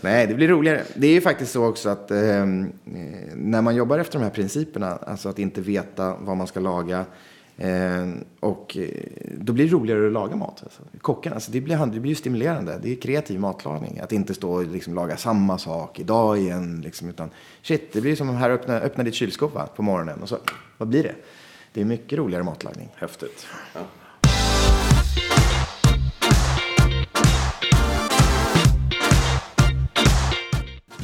Nej, 0.02 0.28
det 0.28 0.34
blir 0.34 0.48
roligare. 0.48 0.82
Det 0.96 1.08
är 1.08 1.12
ju 1.12 1.22
faktiskt 1.22 1.52
så 1.52 1.66
också 1.66 1.90
att 1.90 2.12
eh, 2.12 2.18
när 3.36 3.62
man 3.62 3.76
jobbar 3.76 4.00
efter 4.00 4.20
de 4.20 4.24
här 4.24 4.32
principerna, 4.32 5.00
alltså 5.08 5.30
att 5.30 5.40
inte 5.40 5.62
veta 5.62 6.16
vad 6.20 6.38
man 6.38 6.48
ska 6.48 6.60
laga, 6.60 7.06
Ehm, 7.58 8.14
eh, 8.14 8.20
och 8.40 8.78
då 9.38 9.54
blir 9.54 9.66
det 9.66 9.72
roligare 9.72 10.08
att 10.08 10.14
laga 10.14 10.36
mat. 10.36 10.64
Alltså. 10.64 10.82
Kockarna, 11.02 11.36
alltså 11.36 11.52
det, 11.52 11.62
blir, 11.62 11.86
det 11.86 12.00
blir 12.00 12.10
ju 12.12 12.16
stimulerande. 12.16 12.80
Det 12.84 12.92
är 12.92 12.96
kreativ 12.96 13.40
matlagning. 13.40 14.00
Att 14.00 14.12
inte 14.12 14.34
stå 14.34 14.52
och 14.52 14.66
liksom 14.66 14.96
laga 14.96 15.18
samma 15.18 15.58
sak 15.58 16.00
idag 16.00 16.38
igen. 16.38 16.82
Liksom, 16.82 17.10
utan 17.10 17.30
shit, 17.62 17.94
det 17.94 18.02
blir 18.02 18.16
som 18.16 18.30
att 18.30 18.36
här 18.36 18.50
öppna, 18.50 18.80
öppna 18.80 19.04
ditt 19.04 19.14
kylskåp 19.14 19.54
va, 19.54 19.68
på 19.76 19.84
morgonen. 19.84 20.22
Och 20.22 20.30
så, 20.30 20.38
vad 20.78 20.88
blir 20.88 21.04
det? 21.04 21.16
Det 21.74 21.82
är 21.82 21.86
mycket 21.86 22.20
roligare 22.20 22.44
matlagning. 22.44 22.90
Häftigt. 22.96 23.48
Ja, 23.74 23.82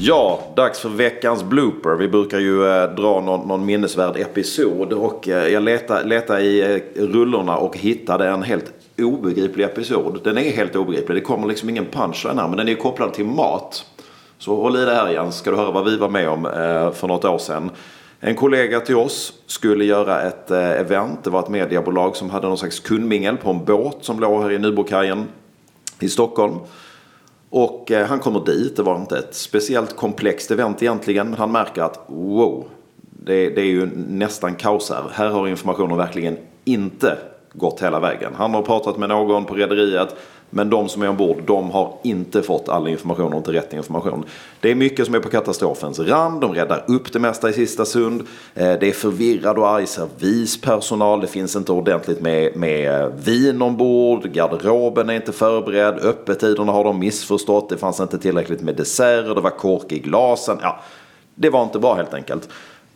Ja, 0.03 0.39
dags 0.55 0.79
för 0.79 0.89
veckans 0.89 1.43
blooper. 1.43 1.95
Vi 1.95 2.07
brukar 2.07 2.39
ju 2.39 2.67
eh, 2.67 2.89
dra 2.89 3.21
någon, 3.21 3.47
någon 3.47 3.65
minnesvärd 3.65 4.17
episod 4.17 4.93
och 4.93 5.27
eh, 5.27 5.47
jag 5.47 5.63
letade, 5.63 6.03
letade 6.03 6.41
i 6.41 6.73
eh, 6.75 7.03
rullorna 7.03 7.57
och 7.57 7.77
hittade 7.77 8.27
en 8.27 8.43
helt 8.43 8.73
obegriplig 8.97 9.65
episod. 9.65 10.19
Den 10.23 10.37
är 10.37 10.51
helt 10.51 10.75
obegriplig. 10.75 11.17
Det 11.17 11.21
kommer 11.21 11.47
liksom 11.47 11.69
ingen 11.69 11.85
punchline 11.85 12.37
här, 12.37 12.47
men 12.47 12.57
den 12.57 12.67
är 12.67 12.71
ju 12.71 12.77
kopplad 12.77 13.13
till 13.13 13.25
mat. 13.25 13.85
Så 14.37 14.55
håll 14.55 14.77
i 14.77 14.85
det 14.85 14.95
här 14.95 15.09
Jens, 15.09 15.35
ska 15.35 15.51
du 15.51 15.57
höra 15.57 15.71
vad 15.71 15.85
vi 15.85 15.97
var 15.97 16.09
med 16.09 16.29
om 16.29 16.45
eh, 16.45 16.91
för 16.91 17.07
något 17.07 17.25
år 17.25 17.37
sedan. 17.37 17.71
En 18.19 18.35
kollega 18.35 18.79
till 18.79 18.95
oss 18.95 19.33
skulle 19.47 19.85
göra 19.85 20.21
ett 20.21 20.51
eh, 20.51 20.71
event. 20.71 21.23
Det 21.23 21.29
var 21.29 21.39
ett 21.39 21.49
mediebolag 21.49 22.15
som 22.15 22.29
hade 22.29 22.47
någon 22.47 22.57
slags 22.57 22.79
kundmingel 22.79 23.37
på 23.37 23.49
en 23.49 23.65
båt 23.65 23.97
som 24.01 24.19
låg 24.19 24.41
här 24.41 24.51
i 24.51 24.59
Nybrokajen 24.59 25.27
i 25.99 26.09
Stockholm. 26.09 26.55
Och 27.51 27.91
eh, 27.91 28.07
han 28.07 28.19
kommer 28.19 28.45
dit. 28.45 28.75
Det 28.75 28.83
var 28.83 28.95
inte 28.95 29.17
ett 29.17 29.35
speciellt 29.35 29.95
komplext 29.95 30.51
event 30.51 30.81
egentligen. 30.81 31.29
Men 31.29 31.39
han 31.39 31.51
märker 31.51 31.81
att 31.81 32.05
wow, 32.07 32.65
det, 33.01 33.49
det 33.49 33.61
är 33.61 33.65
ju 33.65 33.89
nästan 33.95 34.55
kaos 34.55 34.89
här. 34.89 35.03
Här 35.13 35.29
har 35.29 35.47
informationen 35.47 35.97
verkligen 35.97 36.37
inte 36.65 37.17
gått 37.53 37.81
hela 37.81 37.99
vägen. 37.99 38.33
Han 38.35 38.53
har 38.53 38.61
pratat 38.61 38.97
med 38.97 39.09
någon 39.09 39.45
på 39.45 39.53
rederiet. 39.55 40.15
Men 40.53 40.69
de 40.69 40.89
som 40.89 41.01
är 41.01 41.09
ombord, 41.09 41.43
de 41.45 41.71
har 41.71 41.93
inte 42.03 42.41
fått 42.41 42.69
all 42.69 42.87
information 42.87 43.33
och 43.33 43.37
inte 43.37 43.53
rätt 43.53 43.73
information. 43.73 44.25
Det 44.59 44.71
är 44.71 44.75
mycket 44.75 45.05
som 45.05 45.15
är 45.15 45.19
på 45.19 45.29
katastrofens 45.29 45.99
rand. 45.99 46.41
De 46.41 46.53
räddar 46.53 46.83
upp 46.87 47.13
det 47.13 47.19
mesta 47.19 47.49
i 47.49 47.53
sista 47.53 47.85
stund. 47.85 48.21
Eh, 48.53 48.73
det 48.79 48.87
är 48.87 48.91
förvirrad 48.91 49.57
och 49.57 49.69
arg 49.69 49.87
servispersonal. 49.87 51.21
Det 51.21 51.27
finns 51.27 51.55
inte 51.55 51.71
ordentligt 51.71 52.21
med, 52.21 52.55
med 52.55 53.11
vin 53.23 53.61
ombord. 53.61 54.31
Garderoben 54.31 55.09
är 55.09 55.13
inte 55.13 55.31
förberedd. 55.31 55.99
Öppettiderna 55.99 56.71
har 56.71 56.83
de 56.83 56.99
missförstått. 56.99 57.69
Det 57.69 57.77
fanns 57.77 57.99
inte 57.99 58.17
tillräckligt 58.17 58.61
med 58.61 58.75
desserter. 58.75 59.35
Det 59.35 59.41
var 59.41 59.49
kork 59.49 59.91
i 59.91 59.99
glasen. 59.99 60.57
Ja, 60.61 60.79
det 61.35 61.49
var 61.49 61.63
inte 61.63 61.79
bra 61.79 61.93
helt 61.93 62.13
enkelt. 62.13 62.49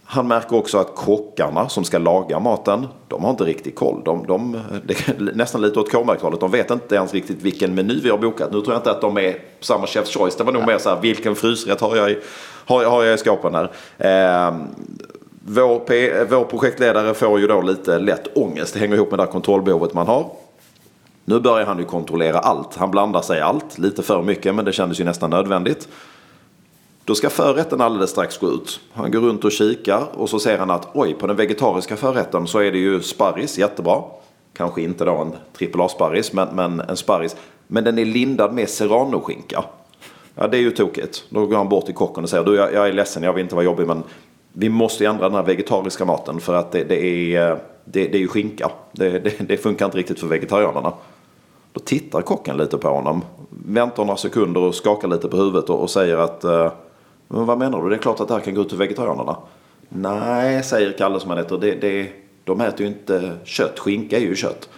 Han 0.07 0.27
märker 0.27 0.55
också 0.55 0.77
att 0.77 0.95
kockarna 0.95 1.69
som 1.69 1.83
ska 1.83 1.97
laga 1.97 2.39
maten, 2.39 2.87
de 3.07 3.23
har 3.23 3.31
inte 3.31 3.43
riktigt 3.43 3.75
koll. 3.75 4.01
De, 4.05 4.27
de, 4.27 4.61
det 4.85 5.07
är 5.07 5.31
nästan 5.35 5.61
lite 5.61 5.79
åt 5.79 5.91
K-märkt-hållet. 5.91 6.39
De 6.39 6.51
vet 6.51 6.71
inte 6.71 6.95
ens 6.95 7.13
riktigt 7.13 7.41
vilken 7.41 7.75
meny 7.75 8.01
vi 8.01 8.09
har 8.09 8.17
bokat. 8.17 8.51
Nu 8.51 8.61
tror 8.61 8.73
jag 8.73 8.79
inte 8.79 8.91
att 8.91 9.01
de 9.01 9.17
är 9.17 9.37
samma 9.59 9.85
Chef's 9.85 10.17
Choice. 10.17 10.35
Det 10.35 10.43
var 10.43 10.53
nog 10.53 10.67
mer 10.67 10.77
så 10.77 10.89
här, 10.89 11.01
vilken 11.01 11.35
frysrätt 11.35 11.81
har 11.81 11.95
jag 11.95 12.11
i, 12.11 12.19
har, 12.65 12.85
har 12.85 13.03
jag 13.03 13.15
i 13.15 13.17
skåpen 13.17 13.55
här? 13.55 13.71
Eh, 13.97 14.55
vår, 15.47 15.79
P, 15.79 16.13
vår 16.29 16.43
projektledare 16.43 17.13
får 17.13 17.39
ju 17.39 17.47
då 17.47 17.61
lite 17.61 17.99
lätt 17.99 18.37
ångest. 18.37 18.73
Det 18.73 18.79
hänger 18.79 18.95
ihop 18.95 19.11
med 19.11 19.19
det 19.19 19.23
här 19.23 19.31
kontrollbehovet 19.31 19.93
man 19.93 20.07
har. 20.07 20.29
Nu 21.25 21.39
börjar 21.39 21.65
han 21.65 21.79
ju 21.79 21.85
kontrollera 21.85 22.39
allt. 22.39 22.75
Han 22.75 22.91
blandar 22.91 23.21
sig 23.21 23.37
i 23.37 23.41
allt. 23.41 23.77
Lite 23.77 24.03
för 24.03 24.21
mycket, 24.21 24.55
men 24.55 24.65
det 24.65 24.73
kändes 24.73 24.99
ju 24.99 25.03
nästan 25.03 25.29
nödvändigt. 25.29 25.87
Då 27.05 27.15
ska 27.15 27.29
förrätten 27.29 27.81
alldeles 27.81 28.09
strax 28.09 28.37
gå 28.37 28.47
ut. 28.47 28.79
Han 28.93 29.11
går 29.11 29.19
runt 29.19 29.45
och 29.45 29.51
kikar 29.51 30.07
och 30.13 30.29
så 30.29 30.39
ser 30.39 30.57
han 30.57 30.71
att 30.71 30.87
oj, 30.93 31.13
på 31.13 31.27
den 31.27 31.35
vegetariska 31.35 31.95
förrätten 31.95 32.47
så 32.47 32.59
är 32.59 32.71
det 32.71 32.77
ju 32.77 33.01
sparris, 33.01 33.57
jättebra. 33.57 34.01
Kanske 34.53 34.81
inte 34.81 35.05
då 35.05 35.15
en 35.15 35.33
trippel 35.53 35.81
A-sparris, 35.81 36.33
men, 36.33 36.47
men 36.55 36.79
en 36.79 36.97
sparris. 36.97 37.35
Men 37.67 37.83
den 37.83 37.97
är 37.97 38.05
lindad 38.05 38.53
med 38.53 38.69
serranoskinka. 38.69 39.63
Ja, 40.35 40.47
det 40.47 40.57
är 40.57 40.61
ju 40.61 40.71
tokigt. 40.71 41.23
Då 41.29 41.45
går 41.45 41.57
han 41.57 41.69
bort 41.69 41.85
till 41.85 41.95
kocken 41.95 42.23
och 42.23 42.29
säger 42.29 42.43
du, 42.43 42.55
jag, 42.55 42.73
jag 42.73 42.87
är 42.87 42.93
ledsen, 42.93 43.23
jag 43.23 43.33
vill 43.33 43.43
inte 43.43 43.55
vara 43.55 43.65
jobbig, 43.65 43.87
men 43.87 44.03
vi 44.53 44.69
måste 44.69 45.05
ändra 45.05 45.23
den 45.23 45.35
här 45.35 45.43
vegetariska 45.43 46.05
maten 46.05 46.39
för 46.39 46.53
att 46.53 46.71
det, 46.71 46.83
det 46.83 47.35
är, 47.35 47.59
det, 47.85 48.07
det, 48.07 48.17
är 48.17 48.21
ju 48.21 48.27
skinka. 48.27 48.71
Det, 48.91 49.19
det, 49.19 49.39
det 49.39 49.57
funkar 49.57 49.85
inte 49.85 49.97
riktigt 49.97 50.19
för 50.19 50.27
vegetarianerna. 50.27 50.93
Då 51.73 51.79
tittar 51.79 52.21
kocken 52.21 52.57
lite 52.57 52.77
på 52.77 52.87
honom, 52.87 53.21
väntar 53.65 54.05
några 54.05 54.17
sekunder 54.17 54.61
och 54.61 54.75
skakar 54.75 55.07
lite 55.07 55.27
på 55.27 55.37
huvudet 55.37 55.69
och, 55.69 55.81
och 55.81 55.89
säger 55.89 56.17
att 56.17 56.43
eh, 56.43 56.71
men 57.27 57.45
vad 57.45 57.57
menar 57.57 57.81
du? 57.81 57.89
Det 57.89 57.95
är 57.95 57.99
klart 57.99 58.19
att 58.19 58.27
det 58.27 58.33
här 58.33 58.41
kan 58.41 58.55
gå 58.55 58.61
ut 58.61 58.69
till 58.69 58.77
vegetarianerna. 58.77 59.37
Nej, 59.89 60.63
säger 60.63 60.91
Kalle 60.97 61.19
som 61.19 61.29
han 61.29 61.39
heter. 61.39 61.57
Det, 61.57 61.75
det, 61.75 62.09
de 62.43 62.61
äter 62.61 62.81
ju 62.81 62.87
inte 62.87 63.37
kött. 63.43 63.79
Skinka 63.79 64.17
är 64.17 64.21
ju 64.21 64.35
kött. 64.35 64.69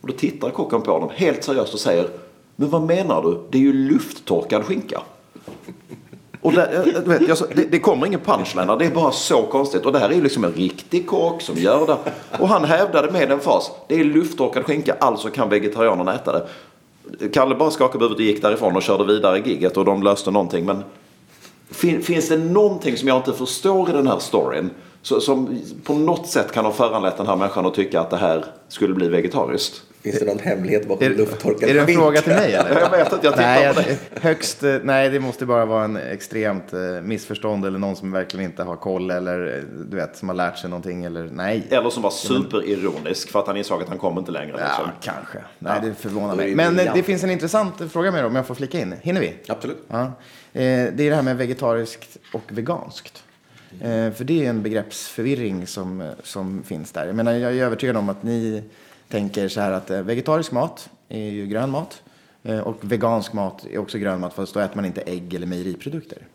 Och 0.00 0.08
då 0.08 0.14
tittar 0.14 0.50
kocken 0.50 0.82
på 0.82 0.92
honom 0.92 1.10
helt 1.14 1.44
seriöst 1.44 1.74
och 1.74 1.80
säger 1.80 2.08
Men 2.56 2.70
vad 2.70 2.82
menar 2.82 3.22
du? 3.22 3.38
Det 3.50 3.58
är 3.58 3.62
ju 3.62 3.72
lufttorkad 3.72 4.64
skinka. 4.64 5.02
Och 6.40 6.52
där, 6.52 6.94
eh, 6.96 7.02
vet, 7.02 7.28
jag, 7.28 7.38
det, 7.54 7.64
det, 7.64 7.78
kommer 7.78 8.06
ingen 8.06 8.20
punchline 8.20 8.78
Det 8.78 8.86
är 8.86 8.90
bara 8.90 9.12
så 9.12 9.42
konstigt. 9.42 9.86
Och 9.86 9.92
det 9.92 9.98
här 9.98 10.10
är 10.10 10.14
ju 10.14 10.22
liksom 10.22 10.44
en 10.44 10.52
riktig 10.52 11.06
kock 11.06 11.42
som 11.42 11.56
gör 11.56 11.86
det. 11.86 11.96
Och 12.38 12.48
han 12.48 12.64
hävdade 12.64 13.12
med 13.12 13.32
en 13.32 13.40
fas. 13.40 13.70
Det 13.88 14.00
är 14.00 14.04
lufttorkad 14.04 14.64
skinka, 14.64 14.96
alltså 15.00 15.28
kan 15.28 15.48
vegetarianerna 15.48 16.14
äta 16.14 16.32
det. 16.32 16.48
Kalle 17.28 17.54
bara 17.54 17.70
skakade 17.70 17.98
på 17.98 18.04
huvudet 18.04 18.18
och 18.18 18.24
gick 18.24 18.42
därifrån 18.42 18.76
och 18.76 18.82
körde 18.82 19.04
vidare 19.04 19.38
gigget 19.38 19.76
och 19.76 19.84
de 19.84 20.02
löste 20.02 20.30
någonting. 20.30 20.64
Men 20.66 20.84
fin, 21.72 22.02
finns 22.02 22.28
det 22.28 22.36
någonting 22.36 22.96
som 22.96 23.08
jag 23.08 23.16
inte 23.16 23.32
förstår 23.32 23.90
i 23.90 23.92
den 23.92 24.06
här 24.06 24.18
storyn? 24.18 24.70
Så, 25.02 25.20
som 25.20 25.60
på 25.84 25.94
något 25.94 26.26
sätt 26.26 26.52
kan 26.52 26.64
ha 26.64 26.72
föranlett 26.72 27.16
den 27.16 27.26
här 27.26 27.36
människan 27.36 27.66
att 27.66 27.74
tycka 27.74 28.00
att 28.00 28.10
det 28.10 28.16
här 28.16 28.44
skulle 28.68 28.94
bli 28.94 29.08
vegetariskt. 29.08 29.82
Finns 30.02 30.18
det 30.18 30.24
någon 30.24 30.38
hemlighet 30.38 30.88
bakom 30.88 31.08
lufttorkad 31.08 31.68
Är 31.68 31.74
det 31.74 31.80
en 31.80 31.86
skinka? 31.86 32.00
fråga 32.00 32.20
till 32.20 32.32
mig 32.32 32.54
eller? 32.54 32.80
Jag 32.80 32.90
vet 32.90 33.12
att 33.12 33.24
jag 33.24 33.32
tittar 33.32 33.54
nej, 33.54 33.74
på 33.74 33.80
dig. 33.80 33.98
högst, 34.20 34.62
eh, 34.62 34.76
nej, 34.82 35.10
det 35.10 35.20
måste 35.20 35.46
bara 35.46 35.66
vara 35.66 35.84
en 35.84 35.96
extremt 35.96 36.72
eh, 36.72 36.80
missförstånd 36.80 37.66
eller 37.66 37.78
någon 37.78 37.96
som 37.96 38.12
verkligen 38.12 38.46
inte 38.46 38.62
har 38.62 38.76
koll 38.76 39.10
eller 39.10 39.56
eh, 39.56 39.62
du 39.90 39.96
vet, 39.96 40.16
som 40.16 40.28
har 40.28 40.36
lärt 40.36 40.58
sig 40.58 40.70
någonting 40.70 41.04
eller 41.04 41.28
nej. 41.32 41.66
Eller 41.70 41.90
som 41.90 42.02
var 42.02 42.10
superironisk 42.10 43.30
för 43.30 43.40
att 43.40 43.46
han 43.46 43.56
insåg 43.56 43.82
att 43.82 43.88
han 43.88 43.98
kom 43.98 44.18
inte 44.18 44.30
längre. 44.30 44.46
Liksom. 44.46 44.84
Ja, 44.86 44.90
kanske. 45.00 45.38
Nej, 45.58 45.80
det 45.82 45.94
förvånar 45.94 46.32
är 46.32 46.36
mig. 46.36 46.54
Men 46.54 46.76
det 46.76 47.02
finns 47.02 47.24
en 47.24 47.30
intressant 47.30 47.92
fråga 47.92 48.10
med 48.10 48.24
om 48.24 48.36
jag 48.36 48.46
får 48.46 48.54
flika 48.54 48.78
in. 48.78 48.94
Hinner 49.02 49.20
vi? 49.20 49.34
Absolut. 49.48 49.84
Ja. 49.88 50.12
Det 50.52 50.60
är 50.60 50.92
det 51.10 51.14
här 51.14 51.22
med 51.22 51.36
vegetariskt 51.36 52.16
och 52.32 52.44
veganskt. 52.48 53.22
För 54.14 54.24
det 54.24 54.44
är 54.44 54.50
en 54.50 54.62
begreppsförvirring 54.62 55.66
som, 55.66 56.12
som 56.22 56.62
finns 56.62 56.92
där. 56.92 57.06
Jag, 57.06 57.16
menar, 57.16 57.32
jag 57.32 57.52
är 57.52 57.64
övertygad 57.64 57.96
om 57.96 58.08
att 58.08 58.22
ni 58.22 58.62
tänker 59.12 59.48
så 59.48 59.60
här 59.60 59.72
att 59.72 59.90
eh, 59.90 60.02
vegetarisk 60.02 60.52
mat 60.52 60.90
är 61.08 61.30
ju 61.30 61.46
grön 61.46 61.70
mat 61.70 62.02
eh, 62.42 62.58
och 62.58 62.76
vegansk 62.80 63.32
mat 63.32 63.66
är 63.70 63.78
också 63.78 63.98
grön 63.98 64.20
mat 64.20 64.34
fast 64.34 64.54
då 64.54 64.60
äter 64.60 64.76
man 64.76 64.84
inte 64.84 65.00
ägg 65.00 65.34
eller 65.34 65.46
mejeriprodukter. 65.46 66.26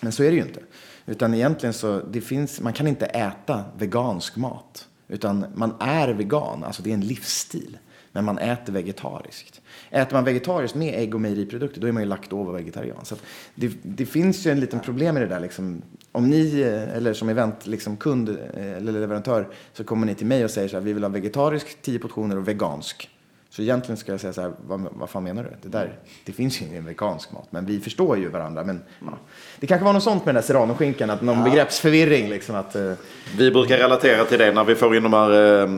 Men 0.00 0.12
så 0.12 0.22
är 0.22 0.30
det 0.30 0.36
ju 0.36 0.42
inte. 0.42 0.60
Utan 1.06 1.34
egentligen 1.34 1.72
så, 1.72 2.00
det 2.10 2.20
finns, 2.20 2.60
man 2.60 2.72
kan 2.72 2.86
inte 2.86 3.06
äta 3.06 3.64
vegansk 3.78 4.36
mat. 4.36 4.88
Utan 5.08 5.46
man 5.54 5.74
är 5.80 6.08
vegan, 6.08 6.64
alltså 6.64 6.82
det 6.82 6.90
är 6.90 6.94
en 6.94 7.06
livsstil. 7.06 7.78
Men 8.12 8.24
man 8.24 8.38
äter 8.38 8.72
vegetariskt. 8.72 9.60
Äter 9.90 10.14
man 10.16 10.24
vegetariskt 10.24 10.76
med 10.76 10.94
ägg 10.94 11.14
och 11.14 11.20
mejeriprodukter, 11.20 11.80
då 11.80 11.86
är 11.86 11.92
man 11.92 12.02
ju 12.02 12.08
laktovo-vegetarian. 12.08 13.04
Så 13.04 13.14
att 13.14 13.22
det, 13.54 13.72
det 13.82 14.06
finns 14.06 14.46
ju 14.46 14.50
en 14.50 14.60
liten 14.60 14.80
problem 14.80 15.16
i 15.16 15.20
det 15.20 15.26
där. 15.26 15.40
Liksom. 15.40 15.82
Om 16.12 16.30
ni, 16.30 16.60
eh, 16.60 16.96
eller 16.96 17.14
som 17.14 17.28
event, 17.28 17.66
liksom 17.66 17.96
kund 17.96 18.28
eh, 18.28 18.72
eller 18.72 18.92
leverantör, 18.92 19.48
så 19.72 19.84
kommer 19.84 20.06
ni 20.06 20.14
till 20.14 20.26
mig 20.26 20.44
och 20.44 20.50
säger 20.50 20.68
så 20.68 20.76
här, 20.76 20.84
vi 20.84 20.92
vill 20.92 21.02
ha 21.02 21.10
vegetarisk 21.10 21.82
10 21.82 21.98
portioner 21.98 22.36
och 22.36 22.48
vegansk. 22.48 23.08
Så 23.52 23.62
egentligen 23.62 23.96
ska 23.96 24.12
jag 24.12 24.20
säga 24.20 24.32
så 24.32 24.40
här, 24.40 24.52
vad, 24.66 24.88
vad 24.92 25.10
fan 25.10 25.24
menar 25.24 25.42
du? 25.42 25.50
Det, 25.62 25.78
där, 25.78 25.98
det 26.24 26.32
finns 26.32 26.62
ju 26.62 26.66
ingen 26.66 26.84
vegansk 26.84 27.32
mat, 27.32 27.46
men 27.50 27.66
vi 27.66 27.80
förstår 27.80 28.18
ju 28.18 28.28
varandra. 28.28 28.64
Men 28.64 28.82
ja. 29.00 29.18
Det 29.60 29.66
kanske 29.66 29.84
var 29.84 29.92
något 29.92 30.02
sånt 30.02 30.24
med 30.24 30.34
den 30.34 30.42
där 30.42 30.46
serranoskinkan, 30.46 31.10
att 31.10 31.22
någon 31.22 31.44
begreppsförvirring. 31.44 32.28
Liksom, 32.28 32.54
att, 32.54 32.76
eh, 32.76 32.92
Vi 33.36 33.50
brukar 33.50 33.78
relatera 33.78 34.24
till 34.24 34.38
det 34.38 34.52
när 34.52 34.64
vi 34.64 34.74
får 34.74 34.96
in 34.96 35.02
de 35.02 35.12
här 35.12 35.62
eh, 35.62 35.70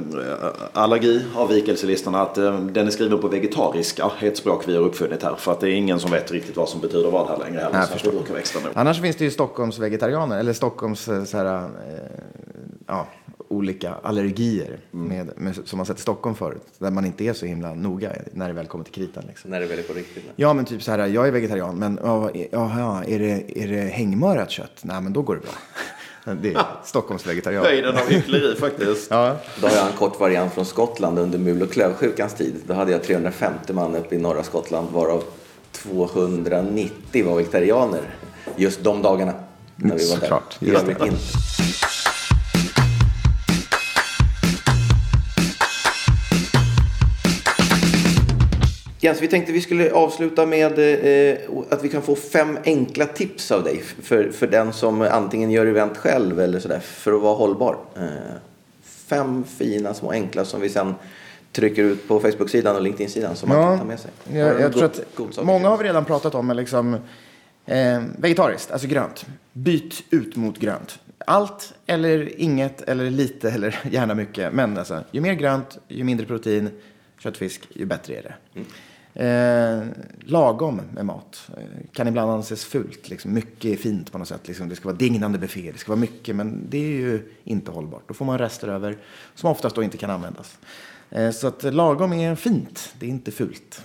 allergiavvikelselistorna. 0.73 2.23
Att 2.23 2.39
eh, 2.39 2.61
den 2.61 2.87
är 2.87 2.91
skriven 2.91 3.19
på 3.21 3.29
vegetariska, 3.29 4.11
ett 4.21 4.37
språk 4.37 4.65
vi 4.67 4.77
har 4.77 4.83
uppfunnit 4.83 5.23
här. 5.23 5.35
För 5.35 5.53
att 5.53 5.61
det 5.61 5.71
är 5.71 5.75
ingen 5.75 6.01
som 6.01 6.11
vet 6.11 6.33
riktigt 6.33 6.57
vad 6.57 6.69
som 6.69 6.81
betyder 6.81 7.11
vad 7.11 7.29
här 7.29 7.39
längre 7.39 7.61
heller. 7.61 7.79
Nej, 7.79 7.99
så 7.99 8.11
det 8.11 8.17
brukar 8.17 8.37
extra 8.37 8.61
nog. 8.61 8.71
Annars 8.75 9.01
finns 9.01 9.17
det 9.17 9.25
ju 9.25 9.31
Stockholms 9.31 9.79
vegetarianer, 9.79 10.39
eller 10.39 10.53
Stockholms 10.53 11.09
eh, 11.09 11.25
så 11.25 11.37
här, 11.37 11.57
eh, 11.57 11.65
ja, 12.87 13.07
olika 13.49 13.95
allergier 14.03 14.79
med, 14.91 15.31
med, 15.37 15.59
som 15.65 15.77
man 15.77 15.87
sett 15.87 15.99
i 15.99 16.03
Stockholm 16.03 16.37
förut. 16.37 16.63
Där 16.79 16.91
man 16.91 17.05
inte 17.05 17.25
är 17.25 17.33
så 17.33 17.47
himla 17.47 17.75
noga 17.75 18.13
när 18.33 18.49
det 18.49 18.55
väl 18.55 18.67
kommer 18.67 18.85
till 18.85 18.95
kritan. 18.95 19.25
Liksom. 19.29 19.51
När 19.51 19.61
det 19.61 19.67
väl 19.67 19.79
är 19.79 19.83
på 19.83 19.93
riktigt. 19.93 20.25
Ja, 20.37 20.53
men 20.53 20.65
typ 20.65 20.83
så 20.83 20.91
här, 20.91 21.07
jag 21.07 21.29
är 21.29 21.33
vegetarian, 21.33 21.77
men 21.79 21.99
ja, 22.03 22.31
ja, 22.51 23.05
är, 23.05 23.19
det, 23.19 23.63
är 23.63 23.69
det 23.69 23.81
hängmörat 23.81 24.51
kött? 24.51 24.81
Nej, 24.83 25.01
men 25.01 25.13
då 25.13 25.23
går 25.23 25.35
det 25.35 25.41
bra. 25.41 25.51
Det 26.43 26.55
är 26.55 26.65
Stockholms 26.85 27.27
vegetarian. 27.27 27.65
Höjden 27.65 27.97
av 27.97 28.09
hyckleri 28.09 28.57
faktiskt. 28.57 29.07
Ja, 29.11 29.37
Då 29.61 29.67
har 29.67 29.77
jag 29.77 29.87
en 29.87 29.97
kort 29.97 30.21
variant 30.21 30.55
från 30.55 30.65
Skottland 30.65 31.19
under 31.19 31.39
mul 31.39 31.63
och 31.63 31.73
klövsjukans 31.73 32.35
tid. 32.35 32.55
Då 32.67 32.75
hade 32.75 32.93
jag 32.93 33.03
350 33.03 33.73
man 33.73 33.95
uppe 33.95 34.15
i 34.15 34.19
norra 34.19 34.43
Skottland 34.43 34.91
varav 34.91 35.25
290 35.73 37.27
var 37.27 37.37
vegetarianer. 37.37 38.01
Just 38.57 38.85
de 38.85 39.03
dagarna. 39.03 39.33
När 39.77 39.97
vi 39.97 40.11
var 40.11 40.17
där. 40.17 40.21
Såklart, 40.21 40.57
I 40.63 40.67
just 40.69 40.87
det. 40.87 40.93
inte. 40.93 41.17
Jens, 49.05 49.23
vi 49.23 49.29
tänkte 49.29 49.53
vi 49.53 49.61
skulle 49.61 49.93
avsluta 49.93 50.47
med 50.47 50.79
eh, 50.79 51.39
att 51.71 51.85
vi 51.85 51.89
kan 51.89 52.03
få 52.03 52.15
fem 52.15 52.59
enkla 52.65 53.07
tips 53.07 53.51
av 53.51 53.65
dig 53.65 53.83
för, 54.03 54.31
för 54.31 54.47
den 54.47 54.73
som 54.73 55.03
antingen 55.03 55.51
gör 55.51 55.67
event 55.67 55.97
själv 55.97 56.41
eller 56.41 56.61
sådär 56.61 56.81
för 56.81 57.13
att 57.13 57.23
vara 57.23 57.35
hållbar. 57.35 57.79
Eh, 57.97 58.03
fem 58.83 59.45
fina 59.45 59.95
små 59.95 60.11
enkla 60.11 60.45
som 60.45 60.61
vi 60.61 60.69
sen 60.69 60.95
trycker 61.53 61.83
ut 61.83 62.09
på 62.09 62.21
Facebook-sidan 62.21 62.77
och 62.77 62.83
LinkedIn-sidan 62.83 63.37
som 63.37 63.49
man 63.49 63.63
kan 63.63 63.79
ta 63.79 63.85
med 63.85 64.01
sig. 64.01 64.11
Jag, 64.33 64.61
jag 64.61 64.73
tror 64.73 64.85
att 64.85 65.45
många 65.45 65.69
har 65.69 65.79
vi 65.79 65.85
redan 65.85 66.05
pratat 66.05 66.35
om, 66.35 66.47
men 66.47 66.57
liksom 66.57 66.95
eh, 67.67 68.03
vegetariskt, 68.19 68.71
alltså 68.71 68.89
grönt. 68.89 69.27
Byt 69.53 70.03
ut 70.11 70.37
mot 70.37 70.59
grönt. 70.59 70.99
Allt 71.27 71.75
eller 71.87 72.41
inget 72.41 72.81
eller 72.83 73.11
lite 73.11 73.51
eller 73.51 73.81
gärna 73.91 74.15
mycket. 74.15 74.53
Men 74.53 74.79
alltså, 74.79 75.05
ju 75.11 75.21
mer 75.21 75.35
grönt, 75.35 75.79
ju 75.89 76.05
mindre 76.05 76.27
protein, 76.27 76.71
kött, 77.19 77.37
fisk, 77.37 77.69
ju 77.73 77.85
bättre 77.85 78.15
är 78.15 78.23
det. 78.23 78.65
Eh, 79.15 79.83
lagom 80.21 80.81
med 80.95 81.07
mat 81.07 81.51
eh, 81.57 81.65
kan 81.93 82.09
ibland 82.09 82.31
anses 82.31 82.65
fult. 82.65 83.09
Liksom. 83.09 83.35
Mycket 83.35 83.65
är 83.65 83.77
fint 83.77 84.13
på 84.13 84.19
något 84.19 84.29
sätt. 84.29 84.49
Liksom. 84.49 84.69
Det 84.69 84.77
ska 84.77 84.85
vara 84.89 84.97
dignande 84.97 85.39
buffé, 85.39 85.73
det 85.73 85.79
ska 85.79 85.93
vara 85.93 86.01
mycket, 86.01 86.37
men 86.37 86.67
det 86.69 86.79
är 86.79 86.91
ju 86.91 87.33
inte 87.45 87.71
hållbart. 87.71 88.03
Då 88.09 88.15
får 88.15 88.25
man 88.25 88.39
rester 88.39 88.69
över 88.69 88.99
som 89.35 89.51
oftast 89.51 89.77
då 89.77 89.83
inte 89.83 89.97
kan 89.97 90.11
användas. 90.11 90.59
Eh, 91.11 91.31
så 91.31 91.47
att 91.47 91.75
lagom 91.75 92.13
är 92.13 92.35
fint, 92.35 92.95
det 92.99 93.07
är 93.07 93.11
inte 93.11 93.31
fult. 93.31 93.83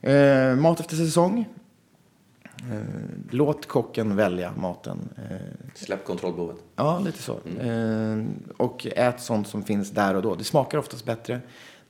Eh, 0.00 0.54
mat 0.56 0.80
efter 0.80 0.96
säsong. 0.96 1.46
Eh, 2.70 2.78
låt 3.30 3.66
kocken 3.66 4.16
välja 4.16 4.52
maten. 4.56 5.08
Eh, 5.30 5.36
Släpp 5.74 6.04
kontrollbehovet. 6.04 6.56
Ja, 6.76 6.98
lite 6.98 7.22
så. 7.22 7.40
Eh, 7.60 8.24
och 8.56 8.86
ät 8.96 9.20
sånt 9.20 9.48
som 9.48 9.62
finns 9.62 9.90
där 9.90 10.14
och 10.14 10.22
då. 10.22 10.34
Det 10.34 10.44
smakar 10.44 10.78
oftast 10.78 11.04
bättre. 11.04 11.40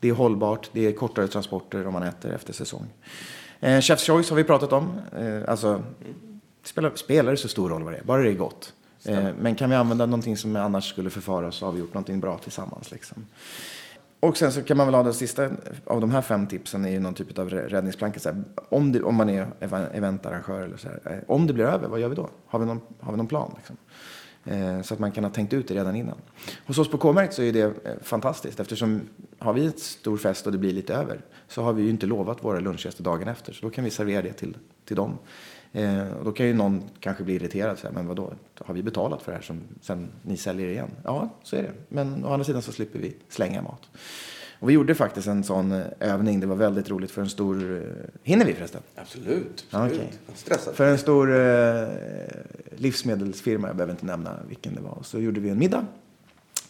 Det 0.05 0.09
är 0.11 0.13
hållbart. 0.15 0.71
Det 0.73 0.87
är 0.87 0.93
kortare 0.93 1.29
transporter 1.29 1.87
om 1.87 1.93
man 1.93 2.03
äter 2.03 2.33
efter 2.33 2.53
säsong. 2.53 2.87
Eh, 3.61 3.79
Chef's 3.79 4.07
choice 4.07 4.31
har 4.31 4.37
vi 4.37 4.45
pratat 4.45 4.73
om. 4.73 5.01
Eh, 5.19 5.43
alltså, 5.49 5.83
spelar, 6.65 6.93
spelar 6.95 7.31
det 7.31 7.37
så 7.37 7.49
stor 7.49 7.69
roll 7.69 7.83
vad 7.83 7.93
det 7.93 7.99
är, 7.99 8.05
bara 8.05 8.23
det 8.23 8.31
är 8.31 8.35
gott. 8.35 8.73
Eh, 9.05 9.29
men 9.41 9.55
kan 9.55 9.71
vi 9.71 9.77
använda 9.77 10.07
någonting 10.07 10.37
som 10.37 10.57
annars 10.57 10.89
skulle 10.91 11.11
förfara 11.11 11.53
så 11.53 11.65
har 11.67 11.73
vi 11.73 11.79
gjort 11.79 11.95
någonting 11.95 12.21
bra 12.21 12.39
tillsammans. 12.39 12.91
Liksom. 12.91 13.27
Och 14.21 14.37
sen 14.37 14.53
så 14.53 14.63
kan 14.63 14.77
man 14.77 14.87
väl 14.87 14.95
ha 14.95 15.03
den 15.03 15.15
sista 15.15 15.51
av 15.85 16.01
de 16.01 16.11
här 16.11 16.23
fem 16.23 16.47
tipsen 16.47 16.85
är 16.85 16.91
ju 16.91 17.01
någon 17.01 17.15
typ 17.15 17.39
av 17.39 17.51
räddningsplanka. 17.51 18.21
Så 18.21 18.29
här, 18.29 18.43
om, 18.69 18.93
det, 18.93 19.03
om 19.03 19.15
man 19.15 19.29
är 19.31 19.47
ev- 19.61 19.89
eventarrangör 19.95 20.61
eller 20.63 20.77
så 20.77 20.89
här, 20.89 21.01
eh, 21.13 21.19
om 21.35 21.47
det 21.47 21.53
blir 21.53 21.65
över, 21.65 21.89
vad 21.89 22.01
gör 22.01 22.09
vi 22.09 22.15
då? 22.15 22.29
Har 22.47 22.59
vi 22.59 22.67
någon, 22.67 22.81
har 23.01 23.13
vi 23.13 23.17
någon 23.17 23.27
plan? 23.27 23.53
Liksom? 23.57 23.77
Eh, 24.45 24.83
så 24.83 24.95
att 24.95 25.01
man 25.01 25.13
kan 25.13 25.25
ha 25.25 25.31
tänkt 25.31 25.53
ut 25.53 25.69
det 25.69 25.75
redan 25.75 25.97
innan. 25.97 26.17
Hos 26.67 26.79
oss 26.79 26.91
på 26.91 26.99
K-märkt 26.99 27.35
så 27.35 27.43
är 27.43 27.53
det 27.53 27.63
eh, 27.63 27.73
fantastiskt 28.03 28.61
eftersom 28.61 29.01
har 29.39 29.53
vi 29.53 29.67
ett 29.67 29.79
stor 29.79 30.17
fest 30.17 30.47
och 30.47 30.53
det 30.53 30.59
blir 30.59 30.73
lite 30.73 30.95
över 30.95 31.21
så 31.49 31.63
har 31.63 31.73
vi 31.73 31.83
ju 31.83 31.91
inte 31.91 32.07
lovat 32.07 32.45
våra 32.45 32.61
lunchgäster 32.61 33.05
dagen 33.05 33.29
efter 33.29 33.53
så 33.53 33.67
då 33.67 33.71
kan 33.71 33.85
vi 33.85 33.91
servera 33.91 34.23
det 34.23 34.33
till, 34.33 34.57
till 34.85 34.97
dem. 34.97 35.19
Eh, 35.73 36.09
och 36.09 36.25
då 36.25 36.33
kan 36.33 36.47
ju 36.47 36.55
någon 36.55 36.83
kanske 37.01 37.25
bli 37.25 37.35
irriterad. 37.35 37.79
Så 37.79 37.87
här, 37.87 37.95
men 37.95 38.07
vadå, 38.07 38.33
har 38.59 38.75
vi 38.75 38.83
betalat 38.83 39.23
för 39.23 39.33
det 39.33 39.39
här 39.39 39.45
som 39.45 39.61
sen 39.81 40.09
ni 40.23 40.37
säljer 40.37 40.69
igen? 40.69 40.91
Ja, 41.05 41.29
så 41.43 41.57
är 41.57 41.63
det. 41.63 41.73
Men 41.89 42.25
å 42.25 42.33
andra 42.33 42.45
sidan 42.45 42.63
så 42.63 42.73
slipper 42.73 42.99
vi 42.99 43.17
slänga 43.29 43.63
mat. 43.63 43.91
Och 44.61 44.69
vi 44.69 44.73
gjorde 44.73 44.95
faktiskt 44.95 45.27
en 45.29 45.45
sån 45.45 45.73
eh, 45.73 45.85
övning. 46.01 46.41
Det 46.41 46.47
var 46.47 46.57
väldigt 46.57 46.91
roligt 46.91 47.11
för 47.11 47.23
en 47.23 47.29
stor... 47.31 47.77
eh, 47.77 48.11
Hinner 48.23 48.45
vi 48.45 48.55
förresten? 48.55 48.81
Absolut. 48.95 49.67
Absolut. 49.71 50.19
Stressad. 50.35 50.75
För 50.75 50.87
en 50.87 50.99
stor 50.99 51.37
eh, 51.37 51.89
livsmedelsfirma, 52.77 53.67
jag 53.67 53.77
behöver 53.77 53.93
inte 53.93 54.07
nämna 54.07 54.39
vilken 54.49 54.75
det 54.75 54.81
var. 54.81 54.99
Så 55.03 55.21
gjorde 55.21 55.41
vi 55.41 55.49
en 55.49 55.59
middag. 55.59 55.87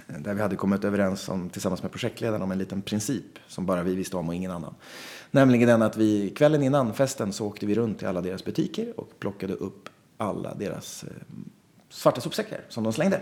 eh, 0.09 0.15
Där 0.19 0.35
vi 0.35 0.43
hade 0.43 0.57
kommit 0.57 0.85
överens 0.85 1.29
om, 1.29 1.51
tillsammans 1.51 1.83
med 1.83 1.93
projektledaren 1.93 2.43
om 2.43 2.53
en 2.53 2.59
liten 2.59 2.83
princip 2.83 3.25
som 3.49 3.67
bara 3.67 3.83
vi 3.83 3.95
visste 3.95 4.17
om 4.17 4.29
och 4.29 4.35
ingen 4.35 4.51
annan. 4.51 4.75
Nämligen 5.31 5.69
den 5.69 5.83
att 5.83 5.97
vi 5.97 6.31
kvällen 6.31 6.63
innan 6.63 6.95
festen 6.95 7.33
så 7.33 7.47
åkte 7.47 7.67
vi 7.67 7.75
runt 7.75 7.99
till 7.99 8.09
alla 8.09 8.21
deras 8.21 8.45
butiker 8.45 9.01
och 9.01 9.19
plockade 9.19 9.53
upp 9.53 9.89
alla 10.17 10.55
deras 10.55 11.05
eh, 11.05 11.11
svarta 11.91 12.21
sopsäckar 12.21 12.61
som 12.69 12.85
de 12.85 12.93
slängde. 12.93 13.21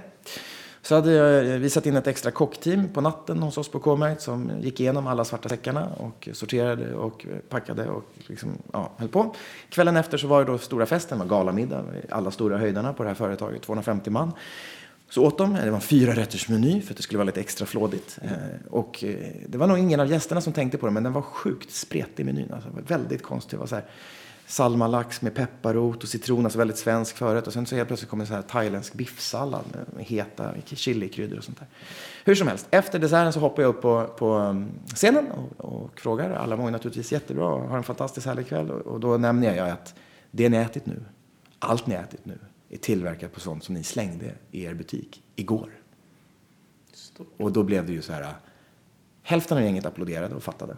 Så 0.85 0.95
hade 0.95 1.13
jag- 1.13 1.47
eh, 1.55 1.59
vi 1.59 1.71
satt 1.71 1.87
in 1.87 1.97
ett 1.97 2.07
extra 2.07 2.31
kockteam 2.31 2.89
på 2.89 3.01
natten 3.01 3.39
hos 3.43 3.59
oss 3.59 3.69
på 3.69 3.79
K-märkt 3.81 4.23
som 4.23 4.51
gick 4.61 4.81
igenom 4.81 5.07
alla 5.07 5.25
svarta 5.25 5.49
säckarna 5.49 5.89
och 5.97 6.29
sorterade 6.33 6.95
och 6.95 7.27
packade 7.49 7.89
och 7.89 8.05
liksom, 8.27 8.51
ja, 8.73 8.91
höll 8.97 9.09
på. 9.09 9.35
Kvällen 9.69 9.97
efter 9.97 10.19
så 10.19 10.27
var 10.27 10.45
det 10.45 10.53
då 10.53 10.59
stora 10.59 10.87
festen 10.87 11.19
med 11.19 11.29
galamiddag, 11.29 11.85
alla 12.11 12.31
stora 12.31 12.59
höjdarna 12.59 12.93
på 12.93 13.03
det 13.03 13.09
här 13.09 13.15
företaget, 13.15 13.63
250 13.63 14.11
man. 14.11 14.33
Så 15.11 15.25
åt 15.27 15.39
de, 15.39 15.55
eh, 15.57 15.65
det 15.65 15.71
var 15.71 15.77
en 15.77 15.81
fyra 15.83 16.13
rätters 16.13 16.49
meny 16.49 16.81
för 16.81 16.93
att 16.93 16.97
det 16.97 17.03
skulle 17.03 17.19
vara 17.19 17.27
lite 17.27 17.41
extra 17.41 17.67
flådigt. 17.67 18.19
Eh, 18.23 18.31
och 18.71 19.05
det 19.47 19.59
var 19.59 19.67
nog 19.67 19.79
ingen 19.79 20.01
av 20.01 20.07
gästerna 20.11 20.41
som 20.41 20.53
tänkte 20.53 20.79
på 20.79 20.87
det, 20.87 20.93
men 20.93 21.03
den 21.03 21.13
var 21.13 21.23
sjukt 21.23 21.71
spretig 21.73 22.27
menyn. 22.27 22.53
Alltså, 22.53 22.69
väldigt 22.89 23.23
konstig. 23.23 23.57
Det 23.57 23.61
var 23.61 23.67
så 23.67 23.75
här, 23.75 23.85
salmalax 24.53 25.23
med 25.23 25.35
pepparrot 25.35 26.03
och 26.03 26.09
citron, 26.09 26.45
alltså 26.45 26.59
väldigt 26.59 26.79
svensk 26.79 27.17
förrätt. 27.17 27.47
Och 27.47 27.53
sen 27.53 27.67
så 27.67 27.77
helt 27.77 27.89
plötsligt 27.89 28.11
kommer 28.11 28.25
så 28.25 28.35
här 28.35 28.43
thailändsk 28.43 28.95
biffsallad 28.95 29.65
med, 29.73 30.05
heta 30.05 30.51
chilikryddor 30.65 31.39
och 31.39 31.45
sånt 31.45 31.59
där. 31.59 31.69
Hur 32.25 32.35
som 32.35 32.49
helst, 32.49 32.67
efter 32.71 32.99
desserten 32.99 33.33
så 33.33 33.41
hoppar 33.41 33.63
jag 33.63 33.69
upp 33.69 33.83
på, 33.83 34.07
på 34.19 34.35
um, 34.35 34.71
scenen 34.95 35.27
och, 35.31 35.65
och 35.65 36.01
frågar. 36.01 36.31
Alla 36.31 36.57
mår 36.57 36.71
naturligtvis 36.71 37.13
jättebra 37.13 37.47
och 37.47 37.69
har 37.69 37.77
en 37.77 37.83
fantastiskt 37.83 38.27
härlig 38.27 38.47
kväll. 38.47 38.71
Och, 38.71 38.81
och 38.81 39.01
då 39.01 39.17
nämner 39.17 39.57
jag 39.57 39.71
att 39.71 39.95
det 40.31 40.49
ni 40.49 40.57
ätit 40.57 40.87
nu, 40.87 41.05
allt 41.59 41.87
ni 41.87 41.95
ätit 41.95 42.25
nu, 42.25 42.39
är 42.69 42.77
tillverkat 42.77 43.33
på 43.33 43.41
sånt 43.41 43.65
som 43.65 43.75
ni 43.75 43.83
slängde 43.83 44.35
i 44.51 44.65
er 44.65 44.75
butik 44.75 45.23
igår. 45.37 45.71
Och 47.37 47.53
då 47.53 47.63
blev 47.63 47.87
det 47.87 47.93
ju 47.93 48.03
så 48.03 48.13
här. 48.13 48.35
Hälften 49.23 49.59
av 49.59 49.65
gänget 49.65 49.87
applåderade 49.87 50.35
och 50.35 50.43
fattade. 50.43 50.77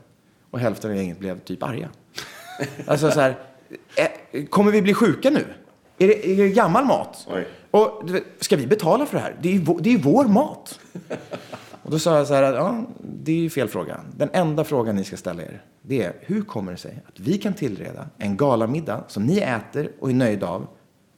Och 0.51 0.59
hälften 0.59 0.91
av 0.91 0.97
gänget 0.97 1.19
blev 1.19 1.41
typ 1.41 1.63
arga. 1.63 1.89
Alltså 2.87 3.11
så 3.11 3.21
här. 3.21 3.54
Eh, 3.97 4.45
Kommer 4.45 4.73
vi 4.73 4.83
bli 4.83 4.95
sjuka 4.95 5.31
nu? 5.31 5.45
Är 5.99 6.09
det, 6.09 6.31
är 6.31 6.37
det 6.37 6.49
gammal 6.49 6.85
mat? 6.85 7.27
Oj. 7.31 7.49
Och 7.71 8.03
ska 8.41 8.57
vi 8.57 8.67
betala 8.67 9.07
för 9.07 9.17
det 9.17 9.23
här? 9.23 9.37
Det 9.43 9.49
är 9.49 9.53
ju 9.53 9.59
vår, 9.59 9.81
det 9.81 9.95
är 9.95 9.99
vår 9.99 10.25
mat. 10.25 10.81
Och 11.85 11.91
då 11.91 11.99
sa 11.99 12.17
jag 12.17 12.27
så 12.27 12.35
här, 12.35 12.43
att, 12.43 12.55
ja, 12.55 12.85
det 13.03 13.33
är 13.33 13.37
ju 13.37 13.51
fel 13.51 13.69
fråga. 13.69 14.01
Den 14.17 14.31
enda 14.33 14.65
frågan 14.65 14.97
ni 14.97 15.05
ska 15.05 15.17
ställa 15.17 15.43
er, 15.43 15.63
det 15.83 16.03
är 16.03 16.13
hur 16.21 16.43
kommer 16.43 16.73
det 16.73 16.79
sig 16.79 17.03
att 17.09 17.21
vi 17.21 17.39
kan 17.39 17.55
tillreda 17.55 18.07
en 18.19 18.37
galamiddag 18.37 19.05
som 19.09 19.27
ni 19.27 19.39
äter 19.39 19.91
och 20.01 20.11
är 20.11 20.15
nöjda 20.15 20.49
av, 20.49 20.67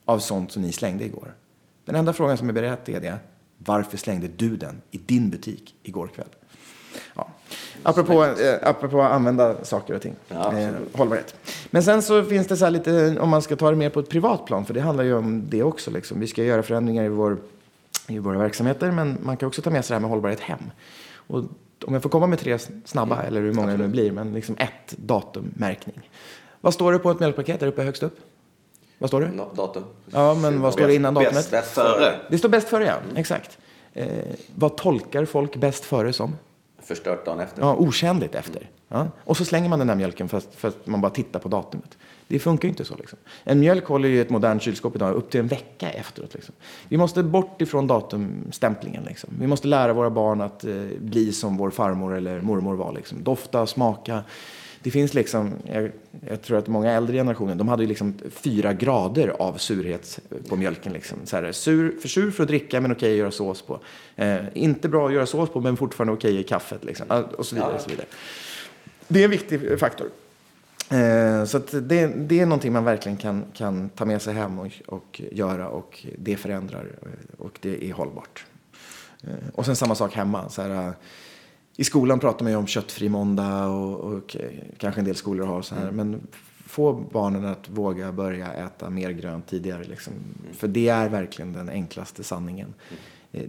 av 0.05 0.19
sånt 0.19 0.51
som 0.51 0.61
ni 0.61 0.71
slängde 0.71 1.05
igår? 1.05 1.35
Den 1.85 1.95
enda 1.95 2.13
frågan 2.13 2.37
som 2.37 2.49
är 2.49 2.53
berättigad 2.53 3.05
är, 3.05 3.17
varför 3.57 3.97
slängde 3.97 4.27
du 4.27 4.57
den 4.57 4.81
i 4.91 4.97
din 4.97 5.29
butik 5.29 5.75
igår 5.83 6.07
kväll? 6.07 6.27
Ja. 7.15 7.29
Apropå, 7.89 8.23
eh, 8.23 8.69
apropå 8.69 9.01
att 9.01 9.11
använda 9.11 9.65
saker 9.65 9.95
och 9.95 10.01
ting. 10.01 10.15
Ja, 10.27 10.35
eh, 10.35 10.67
absolut. 10.67 10.95
hållbarhet. 10.97 11.35
Men 11.69 11.83
sen 11.83 12.01
så 12.01 12.23
finns 12.23 12.47
det 12.47 12.57
så 12.57 12.65
här 12.65 12.71
lite, 12.71 13.19
om 13.19 13.29
man 13.29 13.41
ska 13.41 13.55
ta 13.55 13.69
det 13.69 13.75
mer 13.75 13.89
på 13.89 13.99
ett 13.99 14.09
privat 14.09 14.45
plan, 14.45 14.65
för 14.65 14.73
det 14.73 14.81
handlar 14.81 15.03
ju 15.03 15.13
om 15.13 15.43
det 15.49 15.63
också. 15.63 15.91
Liksom. 15.91 16.19
Vi 16.19 16.27
ska 16.27 16.43
göra 16.43 16.63
förändringar 16.63 17.03
i, 17.03 17.09
vår, 17.09 17.37
i 18.07 18.19
våra 18.19 18.37
verksamheter, 18.37 18.91
men 18.91 19.17
man 19.21 19.37
kan 19.37 19.47
också 19.47 19.61
ta 19.61 19.69
med 19.69 19.85
sig 19.85 19.93
det 19.93 19.95
här 19.95 20.01
med 20.01 20.09
hållbarhet 20.09 20.39
hem. 20.39 20.59
Och 21.15 21.43
om 21.85 21.93
jag 21.93 22.03
får 22.03 22.09
komma 22.09 22.27
med 22.27 22.39
tre 22.39 22.59
snabba, 22.85 23.23
eller 23.23 23.41
hur 23.41 23.53
många 23.53 23.71
det 23.71 23.77
nu 23.77 23.87
blir, 23.87 24.11
men 24.11 24.33
liksom 24.33 24.55
ett 24.57 24.97
datummärkning. 24.97 26.09
Vad 26.61 26.73
står 26.73 26.91
det 26.91 26.99
på 26.99 27.11
ett 27.11 27.19
mjölkpaket 27.19 27.59
där 27.59 27.67
uppe 27.67 27.83
högst 27.83 28.03
upp? 28.03 28.19
Vad 28.97 29.09
står 29.09 29.21
det? 29.21 29.27
No, 29.27 29.49
datum. 29.55 29.83
Ja, 30.05 30.33
men 30.33 30.61
vad 30.61 30.73
står 30.73 30.87
det 30.87 30.95
innan 30.95 31.13
datumet? 31.13 31.35
Bäst, 31.35 31.51
bäst 31.51 31.71
Före. 31.71 32.15
Det 32.29 32.37
står 32.37 32.49
bäst 32.49 32.69
före, 32.69 32.85
ja. 32.85 32.95
Exakt. 33.15 33.57
Eh, 33.93 34.07
vad 34.55 34.77
tolkar 34.77 35.25
folk 35.25 35.55
bäst 35.55 35.85
före 35.85 36.13
som? 36.13 36.35
Förstört 36.87 37.25
dagen 37.25 37.39
efter. 37.39 37.61
Ja, 37.61 37.75
otjänligt 37.75 38.35
efter. 38.35 38.69
Ja. 38.87 39.07
Och 39.23 39.37
så 39.37 39.45
slänger 39.45 39.69
man 39.69 39.79
den 39.79 39.87
där 39.87 39.95
mjölken 39.95 40.29
för 40.29 40.37
att, 40.37 40.55
för 40.55 40.67
att 40.67 40.87
man 40.87 41.01
bara 41.01 41.09
tittar 41.09 41.39
på 41.39 41.49
datumet. 41.49 41.97
Det 42.27 42.39
funkar 42.39 42.67
ju 42.67 42.69
inte 42.69 42.85
så. 42.85 42.95
Liksom. 42.95 43.19
En 43.43 43.59
mjölk 43.59 43.85
håller 43.85 44.09
ju 44.09 44.15
i 44.15 44.19
ett 44.19 44.29
modernt 44.29 44.61
kylskåp 44.61 44.95
idag 44.95 45.13
upp 45.15 45.29
till 45.29 45.39
en 45.39 45.47
vecka 45.47 45.89
efteråt. 45.89 46.33
Liksom. 46.33 46.55
Vi 46.87 46.97
måste 46.97 47.23
bort 47.23 47.61
ifrån 47.61 47.87
datumstämplingen. 47.87 49.03
Liksom. 49.03 49.29
Vi 49.39 49.47
måste 49.47 49.67
lära 49.67 49.93
våra 49.93 50.09
barn 50.09 50.41
att 50.41 50.63
eh, 50.63 50.73
bli 50.99 51.31
som 51.31 51.57
vår 51.57 51.69
farmor 51.69 52.15
eller 52.15 52.41
mormor 52.41 52.75
var. 52.75 52.93
Liksom. 52.93 53.23
Dofta, 53.23 53.67
smaka. 53.67 54.23
Det 54.83 54.91
finns 54.91 55.13
liksom, 55.13 55.53
jag, 55.73 55.91
jag 56.29 56.41
tror 56.41 56.57
att 56.57 56.67
många 56.67 56.91
äldre 56.91 57.17
generationer, 57.17 57.55
de 57.55 57.67
hade 57.67 57.83
ju 57.83 57.89
liksom 57.89 58.13
fyra 58.29 58.73
grader 58.73 59.27
av 59.27 59.57
surhet 59.57 60.19
på 60.49 60.55
mjölken. 60.55 60.93
Liksom. 60.93 61.17
Så 61.23 61.35
här, 61.35 61.51
sur, 61.51 61.99
för 62.01 62.07
sur 62.07 62.31
för 62.31 62.43
att 62.43 62.49
dricka 62.49 62.81
men 62.81 62.91
okej 62.91 63.11
att 63.11 63.17
göra 63.17 63.31
sås 63.31 63.61
på. 63.61 63.79
Eh, 64.15 64.37
inte 64.53 64.89
bra 64.89 65.07
att 65.07 65.13
göra 65.13 65.25
sås 65.25 65.49
på 65.49 65.61
men 65.61 65.77
fortfarande 65.77 66.13
okej 66.13 66.39
i 66.39 66.43
kaffet. 66.43 66.83
Liksom. 66.83 67.25
Och 67.37 67.45
så 67.45 67.55
vidare. 67.55 67.73
Och 67.73 67.81
så 67.81 67.89
vidare. 67.89 68.07
Det 69.07 69.19
är 69.19 69.23
en 69.23 69.31
viktig 69.31 69.79
faktor. 69.79 70.07
Eh, 70.89 71.45
så 71.45 71.57
att 71.57 71.71
det, 71.71 72.07
det 72.07 72.39
är 72.39 72.45
någonting 72.45 72.73
man 72.73 72.83
verkligen 72.83 73.17
kan, 73.17 73.45
kan 73.53 73.89
ta 73.89 74.05
med 74.05 74.21
sig 74.21 74.33
hem 74.33 74.59
och, 74.59 74.71
och 74.85 75.21
göra 75.31 75.69
och 75.69 76.05
det 76.17 76.35
förändrar 76.35 76.85
och 77.37 77.59
det 77.61 77.89
är 77.89 77.93
hållbart. 77.93 78.45
Eh, 79.23 79.49
och 79.53 79.65
sen 79.65 79.75
samma 79.75 79.95
sak 79.95 80.13
hemma. 80.13 80.49
Så 80.49 80.61
här, 80.61 80.93
i 81.79 81.83
skolan 81.83 82.19
pratar 82.19 82.43
man 82.43 82.51
ju 82.51 82.57
om 82.57 82.67
köttfri 82.67 83.09
måndag 83.09 83.65
och, 83.67 83.99
och 84.13 84.35
kanske 84.77 85.01
en 85.01 85.05
del 85.05 85.15
skolor 85.15 85.45
har 85.45 85.61
så 85.61 85.75
här. 85.75 85.91
Men 85.91 86.27
få 86.65 86.93
barnen 86.93 87.45
att 87.45 87.69
våga 87.69 88.11
börja 88.11 88.53
äta 88.53 88.89
mer 88.89 89.11
grönt 89.11 89.47
tidigare. 89.47 89.83
Liksom. 89.83 90.13
För 90.53 90.67
det 90.67 90.87
är 90.89 91.09
verkligen 91.09 91.53
den 91.53 91.69
enklaste 91.69 92.23
sanningen. 92.23 92.73
Eh, 93.31 93.43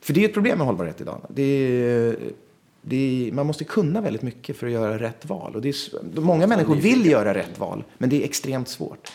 För 0.00 0.12
det 0.12 0.24
är 0.24 0.28
ett 0.28 0.34
problem 0.34 0.58
med 0.58 0.66
hållbarhet 0.66 1.00
idag. 1.00 1.20
Det 1.28 1.42
är, 1.42 2.16
det 2.82 3.28
är, 3.28 3.32
man 3.32 3.46
måste 3.46 3.64
kunna 3.64 4.00
väldigt 4.00 4.22
mycket 4.22 4.56
för 4.56 4.66
att 4.66 4.72
göra 4.72 4.98
rätt 4.98 5.24
val. 5.26 5.54
Och 5.56 5.62
det 5.62 5.68
är, 5.68 6.20
många 6.20 6.46
människor 6.46 6.76
vill 6.76 7.06
göra 7.06 7.34
rätt 7.34 7.58
val, 7.58 7.84
men 7.98 8.10
det 8.10 8.22
är 8.22 8.24
extremt 8.24 8.68
svårt. 8.68 9.12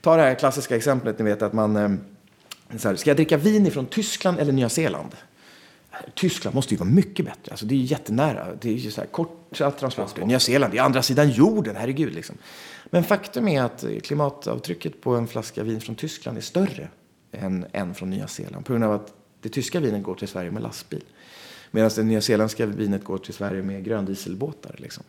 Ta 0.00 0.16
det 0.16 0.22
här 0.22 0.34
klassiska 0.34 0.76
exemplet, 0.76 1.18
ni 1.18 1.24
vet 1.24 1.42
att 1.42 1.52
man... 1.52 1.76
eh, 1.76 1.90
Så 2.78 2.88
här, 2.88 2.96
ska 2.96 3.10
jag 3.10 3.16
dricka 3.16 3.36
vin 3.36 3.70
från 3.70 3.86
Tyskland 3.86 4.38
eller 4.38 4.52
Nya 4.52 4.68
Zeeland? 4.68 5.10
Tyskland 6.14 6.54
måste 6.54 6.74
ju 6.74 6.78
vara 6.78 6.90
mycket 6.90 7.24
bättre. 7.24 7.50
Alltså, 7.50 7.66
det 7.66 7.74
är 7.74 7.76
ju 7.76 7.84
jättenära. 7.84 8.46
Det 8.60 8.68
är 8.68 8.72
ju 8.72 8.90
så 8.90 9.00
här 9.00 9.08
korta 9.08 9.70
transporter. 9.70 10.26
Nya 10.26 10.40
Zeeland, 10.40 10.72
det 10.72 10.78
är 10.78 10.82
andra 10.82 11.02
sidan 11.02 11.30
jorden, 11.30 11.76
herregud. 11.76 12.14
Liksom. 12.14 12.36
Men 12.90 13.04
faktum 13.04 13.48
är 13.48 13.62
att 13.62 13.84
klimatavtrycket 14.02 15.00
på 15.00 15.14
en 15.14 15.26
flaska 15.26 15.62
vin 15.62 15.80
från 15.80 15.94
Tyskland 15.94 16.38
är 16.38 16.42
större 16.42 16.88
än, 17.32 17.66
än 17.72 17.94
från 17.94 18.10
Nya 18.10 18.26
Zeeland. 18.26 18.64
På 18.64 18.72
grund 18.72 18.84
av 18.84 18.92
att 18.92 19.12
det 19.40 19.48
tyska 19.48 19.80
vinet 19.80 20.02
går 20.02 20.14
till 20.14 20.28
Sverige 20.28 20.50
med 20.50 20.62
lastbil. 20.62 21.04
Medan 21.70 21.90
det 21.96 22.02
nyzeeländska 22.02 22.66
vinet 22.66 23.04
går 23.04 23.18
till 23.18 23.34
Sverige 23.34 23.62
med 23.62 23.84
gröndieselbåtar. 23.84 24.74
Liksom. 24.78 25.04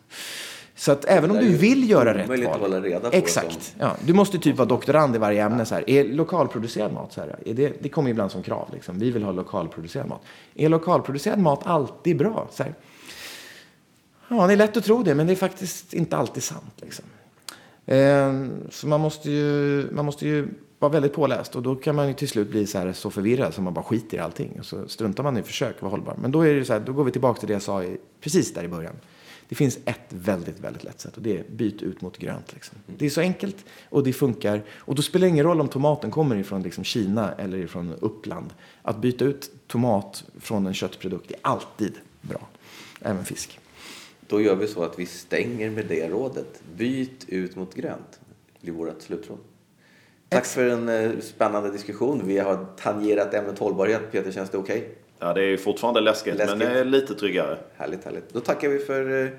Så 0.78 0.92
att 0.92 1.04
även 1.04 1.30
om 1.30 1.36
du 1.36 1.56
vill 1.56 1.90
göra 1.90 2.14
rätt 2.14 2.28
val. 2.28 2.46
att 2.46 2.60
hålla 2.60 2.80
reda 2.80 3.10
på 3.10 3.16
Exakt. 3.16 3.74
Ja, 3.78 3.96
du 4.06 4.12
måste 4.12 4.38
typ 4.38 4.56
vara 4.56 4.68
doktorand 4.68 5.16
i 5.16 5.18
varje 5.18 5.44
ämne. 5.44 5.64
Så 5.64 5.74
här. 5.74 5.90
Är 5.90 6.04
lokalproducerad 6.04 6.92
mat, 6.92 7.12
så 7.12 7.20
här, 7.20 7.38
är 7.46 7.54
det, 7.54 7.72
det 7.82 7.88
kommer 7.88 8.10
ibland 8.10 8.30
som 8.30 8.42
krav. 8.42 8.68
Liksom. 8.72 8.98
Vi 8.98 9.10
vill 9.10 9.22
ha 9.22 9.32
lokalproducerad 9.32 10.08
mat. 10.08 10.20
Är 10.54 10.68
lokalproducerad 10.68 11.38
mat 11.38 11.60
alltid 11.64 12.16
bra? 12.16 12.48
Så 12.52 12.62
här. 12.62 12.74
Ja, 14.28 14.46
det 14.46 14.52
är 14.52 14.56
lätt 14.56 14.76
att 14.76 14.84
tro 14.84 15.02
det, 15.02 15.14
men 15.14 15.26
det 15.26 15.32
är 15.32 15.36
faktiskt 15.36 15.94
inte 15.94 16.16
alltid 16.16 16.42
sant. 16.42 16.74
Liksom. 16.76 17.04
Eh, 17.86 18.46
Så 18.70 18.86
man 18.86 19.00
måste, 19.00 19.30
ju, 19.30 19.86
man 19.92 20.04
måste 20.04 20.26
ju 20.26 20.48
vara 20.78 20.92
väldigt 20.92 21.14
påläst 21.14 21.56
och 21.56 21.62
då 21.62 21.74
kan 21.74 21.94
man 21.94 22.08
ju 22.08 22.14
till 22.14 22.28
slut 22.28 22.50
bli 22.50 22.66
så, 22.66 22.78
här, 22.78 22.92
så 22.92 23.10
förvirrad 23.10 23.54
så 23.54 23.62
man 23.62 23.74
bara 23.74 23.84
skiter 23.84 24.16
i 24.16 24.20
allting. 24.20 24.56
Och 24.58 24.66
så 24.66 24.88
struntar 24.88 25.22
man 25.22 25.36
i 25.36 25.42
försök 25.42 25.76
att 25.76 25.82
vara 25.82 25.90
hållbar. 25.90 26.16
Men 26.22 26.32
då, 26.32 26.42
är 26.46 26.54
det 26.54 26.64
så 26.64 26.72
här, 26.72 26.80
då 26.80 26.92
går 26.92 27.04
vi 27.04 27.10
tillbaka 27.10 27.38
till 27.40 27.48
det 27.48 27.52
jag 27.52 27.62
sa 27.62 27.82
i, 27.84 27.96
precis 28.20 28.54
där 28.54 28.64
i 28.64 28.68
början. 28.68 28.94
Det 29.48 29.54
finns 29.54 29.78
ett 29.84 30.00
väldigt, 30.08 30.60
väldigt 30.60 30.84
lätt 30.84 31.00
sätt 31.00 31.16
och 31.16 31.22
det 31.22 31.38
är 31.38 31.44
byt 31.50 31.82
ut 31.82 32.00
mot 32.00 32.18
grönt. 32.18 32.54
Liksom. 32.54 32.78
Det 32.86 33.06
är 33.06 33.10
så 33.10 33.20
enkelt 33.20 33.56
och 33.88 34.04
det 34.04 34.12
funkar. 34.12 34.62
Och 34.70 34.94
då 34.94 35.02
spelar 35.02 35.26
det 35.26 35.28
ingen 35.28 35.44
roll 35.44 35.60
om 35.60 35.68
tomaten 35.68 36.10
kommer 36.10 36.36
ifrån 36.36 36.62
liksom 36.62 36.84
Kina 36.84 37.32
eller 37.32 37.58
ifrån 37.58 37.94
Uppland. 38.00 38.54
Att 38.82 39.00
byta 39.00 39.24
ut 39.24 39.50
tomat 39.66 40.24
från 40.40 40.66
en 40.66 40.74
köttprodukt 40.74 41.30
är 41.30 41.38
alltid 41.42 41.92
bra. 42.20 42.48
Även 43.00 43.24
fisk. 43.24 43.60
Då 44.26 44.40
gör 44.40 44.56
vi 44.56 44.68
så 44.68 44.82
att 44.82 44.98
vi 44.98 45.06
stänger 45.06 45.70
med 45.70 45.86
det 45.86 46.08
rådet. 46.08 46.62
Byt 46.76 47.24
ut 47.28 47.56
mot 47.56 47.74
grönt. 47.74 48.20
Blir 48.60 48.72
vårt 48.72 49.02
slutråd. 49.02 49.38
Tack 50.28 50.46
för 50.46 50.68
en 50.68 50.88
eh, 50.88 51.20
spännande 51.20 51.72
diskussion. 51.72 52.22
Vi 52.24 52.38
har 52.38 52.66
tangerat 52.76 53.34
ämnet 53.34 53.58
hållbarhet. 53.58 54.12
Peter, 54.12 54.32
känns 54.32 54.50
det 54.50 54.58
okej? 54.58 54.94
Ja, 55.18 55.32
det 55.34 55.40
är 55.40 55.46
ju 55.48 55.58
fortfarande 55.58 56.00
läskigt, 56.00 56.34
Läskigt. 56.34 56.58
men 56.58 56.68
det 56.72 56.80
är 56.80 56.84
lite 56.84 57.14
tryggare. 57.14 57.58
Härligt, 57.76 58.04
härligt. 58.04 58.32
Då 58.32 58.40
tackar 58.40 58.68
vi 58.68 58.78
för 58.78 59.24
eh, 59.24 59.30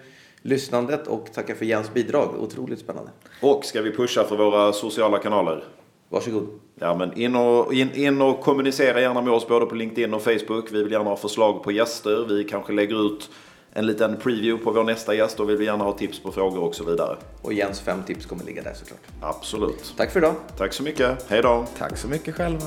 lyssnandet 0.41 1.07
och 1.07 1.33
tackar 1.33 1.55
för 1.55 1.65
Jens 1.65 1.93
bidrag. 1.93 2.35
Otroligt 2.39 2.79
spännande. 2.79 3.11
Och 3.41 3.65
ska 3.65 3.81
vi 3.81 3.91
pusha 3.91 4.23
för 4.23 4.35
våra 4.37 4.73
sociala 4.73 5.17
kanaler? 5.17 5.63
Varsågod. 6.09 6.47
Ja, 6.75 6.95
men 6.95 7.13
in 7.17 7.35
och, 7.35 7.73
in, 7.73 7.91
in 7.93 8.21
och 8.21 8.41
kommunicera 8.41 9.01
gärna 9.01 9.21
med 9.21 9.33
oss 9.33 9.47
både 9.47 9.65
på 9.65 9.75
LinkedIn 9.75 10.13
och 10.13 10.21
Facebook. 10.21 10.71
Vi 10.71 10.83
vill 10.83 10.91
gärna 10.91 11.09
ha 11.09 11.17
förslag 11.17 11.63
på 11.63 11.71
gäster. 11.71 12.25
Vi 12.29 12.43
kanske 12.43 12.73
lägger 12.73 13.05
ut 13.05 13.29
en 13.73 13.85
liten 13.87 14.17
preview 14.17 14.63
på 14.63 14.71
vår 14.71 14.83
nästa 14.83 15.13
gäst. 15.15 15.37
Då 15.37 15.43
vill 15.43 15.57
vi 15.57 15.65
gärna 15.65 15.83
ha 15.83 15.91
tips 15.91 16.19
på 16.19 16.31
frågor 16.31 16.63
och 16.63 16.75
så 16.75 16.83
vidare. 16.83 17.17
Och 17.41 17.53
Jens 17.53 17.79
fem 17.81 18.03
tips 18.07 18.25
kommer 18.25 18.43
ligga 18.43 18.61
där 18.63 18.73
såklart. 18.73 18.99
Absolut. 19.21 19.93
Tack 19.97 20.11
för 20.11 20.19
idag. 20.19 20.35
Tack 20.57 20.73
så 20.73 20.83
mycket. 20.83 21.25
Hej 21.29 21.41
då. 21.41 21.65
Tack 21.77 21.97
så 21.97 22.07
mycket 22.07 22.35
själva. 22.35 22.65